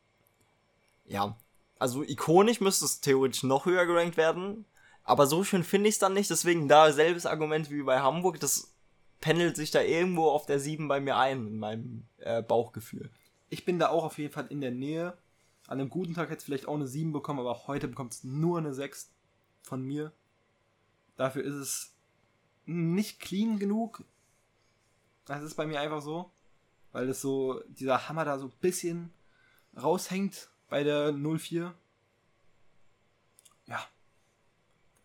ja, 1.06 1.38
also 1.80 2.04
ikonisch 2.04 2.60
müsste 2.60 2.86
es 2.86 3.02
theoretisch 3.02 3.44
noch 3.44 3.66
höher 3.66 3.86
gerankt 3.86 4.18
werden. 4.18 4.66
Aber 5.06 5.28
so 5.28 5.44
schön 5.44 5.64
finde 5.64 5.90
ich 5.90 5.96
es 5.96 6.00
dann 6.00 6.14
nicht, 6.14 6.30
deswegen 6.30 6.68
da 6.68 6.92
selbes 6.92 7.26
Argument 7.26 7.70
wie 7.70 7.84
bei 7.84 8.00
Hamburg, 8.00 8.40
das 8.40 8.74
pendelt 9.20 9.56
sich 9.56 9.72
da 9.72 9.82
irgendwo 9.82 10.30
auf 10.30 10.46
der 10.46 10.60
7 10.60 10.88
bei 10.88 11.00
mir 11.00 11.18
ein, 11.18 11.48
in 11.48 11.60
meinem 11.60 12.08
äh, 12.18 12.42
Bauchgefühl. 12.42 13.10
ich 13.50 13.66
bin 13.66 13.80
da 13.80 13.90
auch 13.90 14.04
auf 14.04 14.18
jeden 14.18 14.34
Fall 14.34 14.48
in 14.48 14.62
der 14.62 14.72
Nähe. 14.72 15.18
An 15.68 15.80
einem 15.80 15.90
guten 15.90 16.14
Tag 16.14 16.30
hätte 16.30 16.40
es 16.40 16.44
vielleicht 16.44 16.68
auch 16.68 16.76
eine 16.76 16.88
7 16.88 17.14
bekommen, 17.14 17.40
aber 17.40 17.68
heute 17.68 17.88
bekommt 17.88 18.14
es 18.14 18.24
nur 18.24 18.58
eine 18.58 18.74
6 18.74 19.12
von 19.62 19.82
mir. 19.82 20.12
Dafür 21.16 21.44
ist 21.44 21.54
es 21.54 21.94
nicht 22.66 23.20
clean 23.20 23.60
genug. 23.60 24.04
Das 25.26 25.44
ist 25.44 25.56
bei 25.56 25.66
mir 25.66 25.80
einfach 25.80 26.02
so. 26.02 26.32
Weil 26.92 27.10
es 27.10 27.22
so, 27.22 27.62
dieser 27.68 28.08
Hammer 28.08 28.26
da 28.26 28.38
so 28.38 28.46
ein 28.46 28.54
bisschen 28.62 29.12
raushängt 29.76 30.50
bei 30.70 30.84
der 30.84 31.14
04. 31.14 31.74
Ja. 33.66 33.88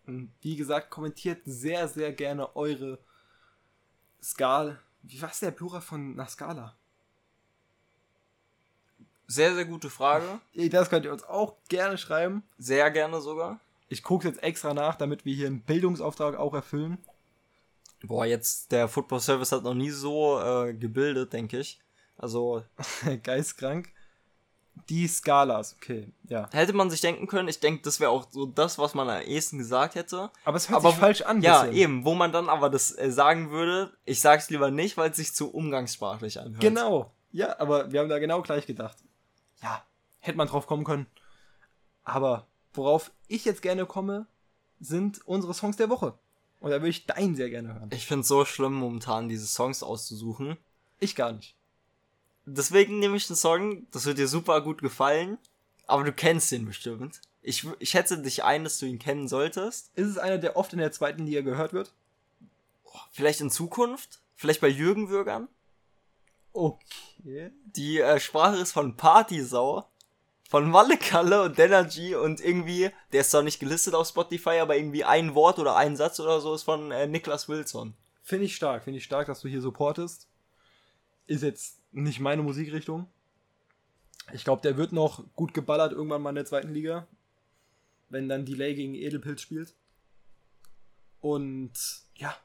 Und 0.05 0.31
wie 0.41 0.55
gesagt, 0.55 0.89
kommentiert 0.89 1.41
sehr, 1.45 1.87
sehr 1.87 2.13
gerne 2.13 2.55
eure 2.55 2.99
Skal. 4.21 4.79
Wie 5.01 5.21
war 5.21 5.31
der 5.41 5.51
Plural 5.51 5.81
von 5.81 6.13
einer 6.13 6.27
Skala? 6.27 6.75
Sehr, 9.27 9.53
sehr 9.53 9.65
gute 9.65 9.89
Frage. 9.89 10.41
Das 10.71 10.89
könnt 10.89 11.05
ihr 11.05 11.13
uns 11.13 11.23
auch 11.23 11.55
gerne 11.69 11.97
schreiben. 11.97 12.43
Sehr 12.57 12.89
gerne 12.91 13.21
sogar. 13.21 13.59
Ich 13.89 14.03
gucke 14.03 14.27
jetzt 14.27 14.41
extra 14.43 14.73
nach, 14.73 14.95
damit 14.95 15.25
wir 15.25 15.35
hier 15.35 15.47
einen 15.47 15.61
Bildungsauftrag 15.61 16.35
auch 16.37 16.53
erfüllen. 16.53 16.99
Boah, 18.03 18.25
jetzt 18.25 18.71
der 18.71 18.87
Football 18.87 19.19
Service 19.19 19.51
hat 19.51 19.63
noch 19.63 19.73
nie 19.73 19.89
so 19.89 20.39
äh, 20.39 20.73
gebildet, 20.73 21.33
denke 21.33 21.59
ich. 21.59 21.81
Also 22.17 22.63
Geistkrank. 23.23 23.89
Die 24.87 25.07
Skalas, 25.07 25.75
okay, 25.75 26.07
ja. 26.29 26.49
hätte 26.53 26.71
man 26.71 26.89
sich 26.89 27.01
denken 27.01 27.27
können, 27.27 27.49
ich 27.49 27.59
denke, 27.59 27.81
das 27.81 27.99
wäre 27.99 28.11
auch 28.11 28.27
so 28.31 28.45
das, 28.45 28.79
was 28.79 28.93
man 28.93 29.09
am 29.09 29.21
ehesten 29.21 29.57
gesagt 29.57 29.95
hätte. 29.95 30.31
Aber 30.45 30.55
es 30.55 30.69
hört 30.69 30.77
Aber 30.77 30.91
sich 30.91 30.99
falsch 30.99 31.21
an. 31.21 31.41
Ja, 31.41 31.63
bisschen. 31.63 31.75
eben, 31.77 32.05
wo 32.05 32.15
man 32.15 32.31
dann 32.31 32.47
aber 32.47 32.69
das 32.69 32.97
äh, 32.97 33.11
sagen 33.11 33.51
würde, 33.51 33.91
ich 34.05 34.21
sag's 34.21 34.49
lieber 34.49 34.71
nicht, 34.71 34.95
weil 34.95 35.09
es 35.11 35.17
sich 35.17 35.33
zu 35.33 35.53
umgangssprachlich 35.53 36.39
anhört. 36.39 36.61
Genau. 36.61 37.11
Ja, 37.31 37.59
aber 37.59 37.91
wir 37.91 37.99
haben 37.99 38.09
da 38.09 38.19
genau 38.19 38.41
gleich 38.41 38.65
gedacht. 38.65 38.97
Ja, 39.61 39.83
hätte 40.19 40.37
man 40.37 40.47
drauf 40.47 40.65
kommen 40.65 40.85
können. 40.85 41.07
Aber 42.03 42.47
worauf 42.73 43.11
ich 43.27 43.45
jetzt 43.45 43.61
gerne 43.61 43.85
komme, 43.85 44.27
sind 44.79 45.25
unsere 45.25 45.53
Songs 45.53 45.77
der 45.77 45.89
Woche. 45.89 46.13
Und 46.59 46.71
da 46.71 46.77
würde 46.77 46.89
ich 46.89 47.05
deinen 47.05 47.35
sehr 47.35 47.49
gerne 47.49 47.73
hören. 47.73 47.89
Ich 47.93 48.05
find's 48.05 48.27
so 48.27 48.43
schlimm, 48.45 48.73
momentan 48.73 49.29
diese 49.29 49.47
Songs 49.47 49.83
auszusuchen. 49.83 50.57
Ich 50.99 51.15
gar 51.15 51.31
nicht. 51.31 51.55
Deswegen 52.45 52.99
nehme 52.99 53.15
ich 53.15 53.29
einen 53.29 53.37
Song, 53.37 53.87
das 53.91 54.05
wird 54.05 54.17
dir 54.17 54.27
super 54.27 54.61
gut 54.61 54.81
gefallen, 54.81 55.37
aber 55.87 56.03
du 56.03 56.11
kennst 56.11 56.51
den 56.51 56.65
bestimmt. 56.65 57.21
Ich, 57.41 57.65
ich 57.79 57.89
schätze 57.91 58.21
dich 58.21 58.43
ein, 58.43 58.63
dass 58.63 58.79
du 58.79 58.85
ihn 58.85 58.99
kennen 58.99 59.27
solltest. 59.27 59.91
Ist 59.95 60.07
es 60.07 60.17
einer, 60.17 60.37
der 60.37 60.57
oft 60.57 60.73
in 60.73 60.79
der 60.79 60.91
zweiten 60.91 61.25
Liga 61.25 61.41
gehört 61.41 61.73
wird? 61.73 61.93
Vielleicht 63.11 63.41
in 63.41 63.49
Zukunft? 63.49 64.19
Vielleicht 64.35 64.61
bei 64.61 64.67
Jürgen 64.67 65.09
Würgern? 65.09 65.47
Okay. 66.51 67.51
Die 67.63 67.99
äh, 67.99 68.19
Sprache 68.19 68.57
ist 68.57 68.71
von 68.71 68.97
Partysau, 68.97 69.87
von 70.49 70.73
Wallekalle 70.73 71.43
und 71.43 71.59
Denergy 71.59 72.15
und 72.15 72.41
irgendwie, 72.41 72.89
der 73.13 73.21
ist 73.21 73.29
zwar 73.29 73.43
nicht 73.43 73.59
gelistet 73.59 73.93
auf 73.93 74.07
Spotify, 74.07 74.57
aber 74.57 74.75
irgendwie 74.75 75.03
ein 75.03 75.35
Wort 75.35 75.59
oder 75.59 75.75
ein 75.75 75.95
Satz 75.95 76.19
oder 76.19 76.41
so 76.41 76.55
ist 76.55 76.63
von 76.63 76.91
äh, 76.91 77.05
Niklas 77.05 77.47
Wilson. 77.47 77.93
Finde 78.23 78.45
ich 78.45 78.55
stark, 78.55 78.83
finde 78.83 78.97
ich 78.97 79.03
stark, 79.03 79.27
dass 79.27 79.41
du 79.41 79.47
hier 79.47 79.61
supportest. 79.61 80.27
Ist 81.27 81.43
jetzt 81.43 81.79
nicht 81.91 82.19
meine 82.19 82.41
Musikrichtung. 82.41 83.05
Ich 84.33 84.43
glaube, 84.43 84.63
der 84.63 84.75
wird 84.75 84.91
noch 84.91 85.23
gut 85.35 85.53
geballert 85.53 85.91
irgendwann 85.91 86.23
mal 86.23 86.29
in 86.29 86.35
der 86.37 86.45
zweiten 86.45 86.73
Liga. 86.73 87.07
Wenn 88.09 88.27
dann 88.27 88.45
Delay 88.47 88.73
gegen 88.73 88.95
Edelpilz 88.95 89.41
spielt. 89.41 89.75
Und 91.21 91.73
ja, 92.15 92.35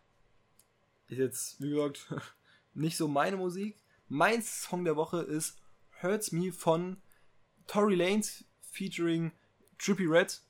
ist 1.09 1.19
jetzt, 1.19 1.63
wie 1.63 1.71
gesagt, 1.71 2.13
nicht 2.75 2.99
so 2.99 3.09
meine 3.09 3.39
Musik. 3.39 3.79
Mein 4.09 4.43
Song 4.43 4.85
der 4.85 4.97
Woche 4.97 5.23
ist 5.23 5.57
Hurts 6.03 6.33
Me 6.33 6.53
von 6.53 6.99
Tory 7.67 7.95
Lanez 7.95 8.45
featuring 8.61 9.33
Trippy 9.79 10.07
Red. 10.07 10.41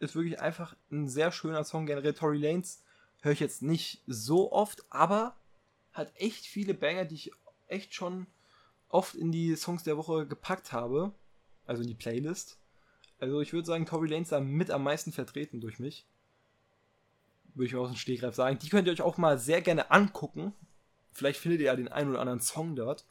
Ist 0.00 0.14
wirklich 0.14 0.40
einfach 0.40 0.76
ein 0.90 1.08
sehr 1.08 1.32
schöner 1.32 1.64
Song. 1.64 1.86
Generell 1.86 2.14
Tory 2.14 2.38
Lanez 2.38 2.82
höre 3.20 3.32
ich 3.32 3.40
jetzt 3.40 3.62
nicht 3.62 4.02
so 4.06 4.52
oft, 4.52 4.84
aber 4.90 5.36
hat 5.92 6.12
echt 6.16 6.46
viele 6.46 6.74
Banger, 6.74 7.04
die 7.04 7.16
ich 7.16 7.32
echt 7.66 7.94
schon 7.94 8.26
oft 8.88 9.14
in 9.14 9.32
die 9.32 9.56
Songs 9.56 9.82
der 9.82 9.96
Woche 9.96 10.26
gepackt 10.26 10.72
habe. 10.72 11.12
Also 11.66 11.82
in 11.82 11.88
die 11.88 11.94
Playlist. 11.94 12.58
Also 13.20 13.40
ich 13.40 13.52
würde 13.52 13.66
sagen, 13.66 13.84
Tory 13.84 14.08
Lanez 14.08 14.28
da 14.30 14.40
mit 14.40 14.70
am 14.70 14.84
meisten 14.84 15.12
vertreten 15.12 15.60
durch 15.60 15.78
mich. 15.78 16.06
Würde 17.54 17.66
ich 17.66 17.72
mir 17.72 17.80
aus 17.80 17.90
dem 17.90 17.96
Stegreif 17.96 18.34
sagen. 18.34 18.58
Die 18.60 18.68
könnt 18.68 18.86
ihr 18.86 18.92
euch 18.92 19.02
auch 19.02 19.18
mal 19.18 19.38
sehr 19.38 19.60
gerne 19.60 19.90
angucken. 19.90 20.54
Vielleicht 21.12 21.40
findet 21.40 21.60
ihr 21.60 21.66
ja 21.66 21.76
den 21.76 21.88
einen 21.88 22.10
oder 22.10 22.20
anderen 22.20 22.40
Song 22.40 22.76
dort. 22.76 23.04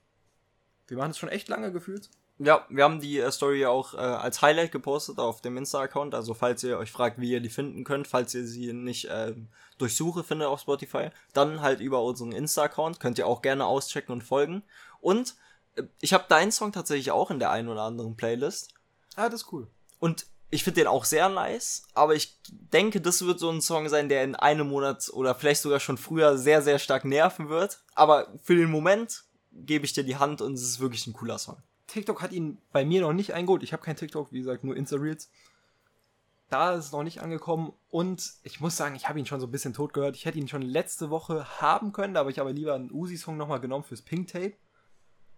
Wir 0.88 0.98
machen 0.98 1.12
es 1.12 1.18
schon 1.18 1.30
echt 1.30 1.50
lange 1.50 1.74
gefühlt. 1.74 2.10
Ja, 2.40 2.66
wir 2.70 2.84
haben 2.84 3.00
die 3.00 3.20
äh, 3.20 3.32
Story 3.32 3.66
auch 3.66 3.96
äh, 3.96 3.98
als 3.98 4.42
Highlight 4.42 4.72
gepostet 4.72 5.18
auf 5.18 5.42
dem 5.42 5.58
Insta-Account. 5.58 6.14
Also 6.14 6.34
falls 6.34 6.64
ihr 6.64 6.78
euch 6.78 6.92
fragt, 6.92 7.20
wie 7.20 7.32
ihr 7.32 7.40
die 7.40 7.50
finden 7.50 7.84
könnt, 7.84 8.08
falls 8.08 8.34
ihr 8.36 8.46
sie 8.46 8.74
nicht 8.74 9.06
äh, 9.06 9.34
durch 9.80 9.96
Suche 9.96 10.24
findet 10.24 10.48
auf 10.48 10.62
Spotify, 10.62 11.10
dann 11.34 11.62
halt 11.62 11.80
über 11.80 12.04
unseren 12.04 12.32
Insta-Account. 12.32 13.00
Könnt 13.00 13.18
ihr 13.18 13.26
auch 13.26 13.42
gerne 13.42 13.66
auschecken 13.66 14.14
und 14.14 14.24
folgen. 14.24 14.64
Und 15.02 15.36
äh, 15.76 15.84
ich 16.00 16.14
habe 16.14 16.26
deinen 16.28 16.52
Song 16.52 16.72
tatsächlich 16.72 17.10
auch 17.12 17.32
in 17.32 17.40
der 17.40 17.50
einen 17.50 17.70
oder 17.70 17.82
anderen 17.82 18.16
Playlist. 18.16 18.74
Ah, 19.16 19.30
das 19.30 19.42
ist 19.42 19.52
cool. 19.52 19.68
Und 20.00 20.28
ich 20.50 20.64
finde 20.64 20.82
den 20.82 20.88
auch 20.88 21.04
sehr 21.04 21.28
nice, 21.28 21.84
aber 21.94 22.16
ich 22.16 22.38
denke, 22.46 23.02
das 23.02 23.26
wird 23.26 23.40
so 23.40 23.50
ein 23.50 23.62
Song 23.62 23.90
sein, 23.90 24.08
der 24.08 24.24
in 24.24 24.36
einem 24.36 24.70
Monat 24.70 25.10
oder 25.12 25.36
vielleicht 25.36 25.62
sogar 25.62 25.82
schon 25.82 25.98
früher 25.98 26.38
sehr, 26.38 26.62
sehr 26.62 26.80
stark 26.80 27.04
nerven 27.04 27.50
wird. 27.50 27.82
Aber 27.96 28.28
für 28.44 28.56
den 28.56 28.72
Moment 28.72 29.24
gebe 29.52 29.86
ich 29.86 29.94
dir 29.94 30.04
die 30.04 30.16
Hand 30.16 30.42
und 30.42 30.54
es 30.54 30.62
ist 30.62 30.80
wirklich 30.80 31.06
ein 31.08 31.14
cooler 31.14 31.38
Song. 31.38 31.58
TikTok 31.88 32.22
hat 32.22 32.32
ihn 32.32 32.58
bei 32.72 32.86
mir 32.86 33.02
noch 33.02 33.14
nicht 33.14 33.34
eingeholt. 33.34 33.64
Ich 33.64 33.74
habe 33.74 33.84
kein 33.84 33.96
TikTok, 33.96 34.32
wie 34.32 34.40
gesagt, 34.40 34.64
nur 34.64 34.76
Insta-Reels. 34.76 35.30
Da 36.50 36.74
ist 36.74 36.86
es 36.86 36.92
noch 36.92 37.04
nicht 37.04 37.22
angekommen 37.22 37.74
und 37.90 38.34
ich 38.44 38.62
muss 38.62 38.78
sagen, 38.78 38.96
ich 38.96 39.10
habe 39.10 39.20
ihn 39.20 39.26
schon 39.26 39.42
so 39.42 39.48
ein 39.48 39.52
bisschen 39.52 39.74
tot 39.74 39.94
gehört. 39.94 40.16
Ich 40.16 40.26
hätte 40.26 40.38
ihn 40.38 40.48
schon 40.48 40.62
letzte 40.62 41.10
Woche 41.10 41.60
haben 41.60 41.92
können, 41.92 42.16
aber 42.16 42.30
ich 42.30 42.40
habe 42.40 42.52
lieber 42.52 42.74
einen 42.74 42.92
Uzi-Song 42.92 43.36
nochmal 43.36 43.60
genommen 43.60 43.84
fürs 43.84 44.02
Pink 44.02 44.28
Tape. 44.28 44.54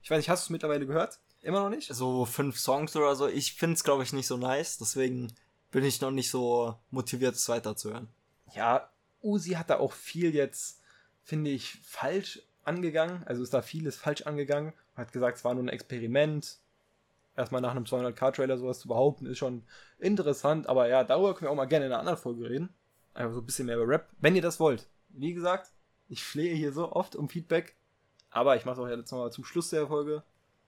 Ich 0.03 0.11
weiß 0.11 0.17
nicht, 0.17 0.29
hast 0.29 0.43
du 0.43 0.45
es 0.45 0.49
mittlerweile 0.51 0.85
gehört? 0.85 1.19
Immer 1.41 1.61
noch 1.61 1.69
nicht? 1.69 1.93
So 1.93 2.25
fünf 2.25 2.59
Songs 2.59 2.95
oder 2.95 3.15
so. 3.15 3.27
Ich 3.27 3.53
finde 3.53 3.75
es, 3.75 3.83
glaube 3.83 4.03
ich, 4.03 4.13
nicht 4.13 4.27
so 4.27 4.37
nice. 4.37 4.77
Deswegen 4.77 5.33
bin 5.71 5.83
ich 5.83 6.01
noch 6.01 6.11
nicht 6.11 6.29
so 6.29 6.75
motiviert, 6.91 7.35
es 7.35 7.49
weiterzuhören. 7.49 8.09
Ja, 8.53 8.89
Uzi 9.21 9.51
hat 9.51 9.69
da 9.69 9.79
auch 9.79 9.93
viel 9.93 10.35
jetzt, 10.35 10.81
finde 11.23 11.49
ich, 11.49 11.79
falsch 11.83 12.41
angegangen. 12.63 13.23
Also 13.25 13.41
ist 13.41 13.53
da 13.53 13.61
vieles 13.61 13.95
falsch 13.95 14.23
angegangen. 14.23 14.73
Hat 14.99 15.11
gesagt, 15.11 15.37
es 15.37 15.43
war 15.45 15.53
nur 15.53 15.63
ein 15.63 15.69
Experiment. 15.69 16.57
Erstmal 17.35 17.61
nach 17.61 17.71
einem 17.71 17.85
200k-Trailer 17.85 18.57
sowas 18.57 18.79
zu 18.79 18.87
behaupten, 18.89 19.25
ist 19.25 19.37
schon 19.37 19.63
interessant. 19.97 20.67
Aber 20.67 20.87
ja, 20.89 21.03
darüber 21.03 21.33
können 21.33 21.47
wir 21.47 21.51
auch 21.51 21.55
mal 21.55 21.65
gerne 21.65 21.85
in 21.85 21.91
einer 21.91 21.99
anderen 21.99 22.17
Folge 22.17 22.49
reden. 22.49 22.69
Einfach 23.13 23.33
so 23.33 23.39
ein 23.39 23.45
bisschen 23.45 23.65
mehr 23.65 23.77
über 23.77 23.87
Rap, 23.87 24.09
wenn 24.19 24.35
ihr 24.35 24.41
das 24.41 24.59
wollt. 24.59 24.87
Wie 25.09 25.33
gesagt, 25.33 25.71
ich 26.09 26.23
flehe 26.23 26.53
hier 26.53 26.73
so 26.73 26.91
oft 26.91 27.15
um 27.15 27.29
Feedback. 27.29 27.75
Aber 28.29 28.55
ich 28.55 28.65
mache 28.65 28.73
es 28.73 28.79
auch 28.79 28.89
jetzt 28.89 29.11
nochmal 29.11 29.31
zum 29.31 29.45
Schluss 29.45 29.69
der 29.69 29.87
Folge. 29.87 30.23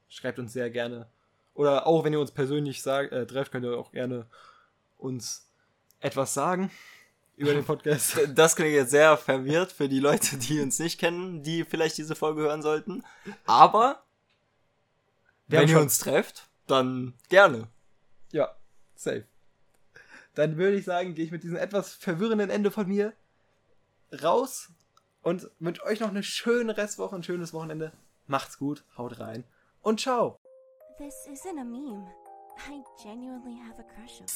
Schreibt 0.07 0.39
uns 0.39 0.53
sehr 0.53 0.69
gerne. 0.69 1.09
Oder 1.53 1.85
auch 1.85 2.03
wenn 2.03 2.13
ihr 2.13 2.19
uns 2.19 2.31
persönlich 2.31 2.81
sag, 2.81 3.11
äh, 3.11 3.25
trefft, 3.25 3.51
könnt 3.51 3.65
ihr 3.65 3.77
auch 3.77 3.91
gerne 3.91 4.25
uns 4.97 5.49
etwas 5.99 6.33
sagen 6.33 6.71
über 7.35 7.53
den 7.53 7.65
Podcast. 7.65 8.19
Das 8.35 8.55
klingt 8.55 8.73
jetzt 8.73 8.91
sehr 8.91 9.17
verwirrt 9.17 9.71
für 9.71 9.89
die 9.89 9.99
Leute, 9.99 10.37
die 10.37 10.61
uns 10.61 10.79
nicht 10.79 10.99
kennen, 10.99 11.43
die 11.43 11.63
vielleicht 11.63 11.97
diese 11.97 12.15
Folge 12.15 12.41
hören 12.41 12.61
sollten. 12.61 13.03
Aber 13.45 14.03
wenn 15.51 15.69
ihr 15.69 15.79
uns 15.79 15.99
trefft, 15.99 16.49
dann 16.67 17.13
gerne. 17.29 17.67
Ja, 18.31 18.55
safe. 18.95 19.25
Dann 20.35 20.57
würde 20.57 20.77
ich 20.77 20.85
sagen, 20.85 21.13
gehe 21.13 21.25
ich 21.25 21.31
mit 21.31 21.43
diesem 21.43 21.57
etwas 21.57 21.93
verwirrenden 21.93 22.49
Ende 22.49 22.71
von 22.71 22.87
mir 22.87 23.13
raus 24.23 24.69
und 25.21 25.49
wünsche 25.59 25.83
euch 25.83 25.99
noch 25.99 26.09
eine 26.09 26.23
schöne 26.23 26.77
Restwoche, 26.77 27.15
ein 27.15 27.23
schönes 27.23 27.53
Wochenende. 27.53 27.91
Macht's 28.27 28.57
gut, 28.57 28.85
haut 28.97 29.19
rein 29.19 29.43
und 29.81 29.99
ciao. 29.99 30.39
This 30.97 31.27
isn't 31.27 31.59
a 31.59 31.63
meme. 31.63 32.07
I 32.69 32.81
genuinely 33.01 33.57
have 33.57 33.79
a 33.79 33.83
crush 33.83 34.21
on. 34.21 34.27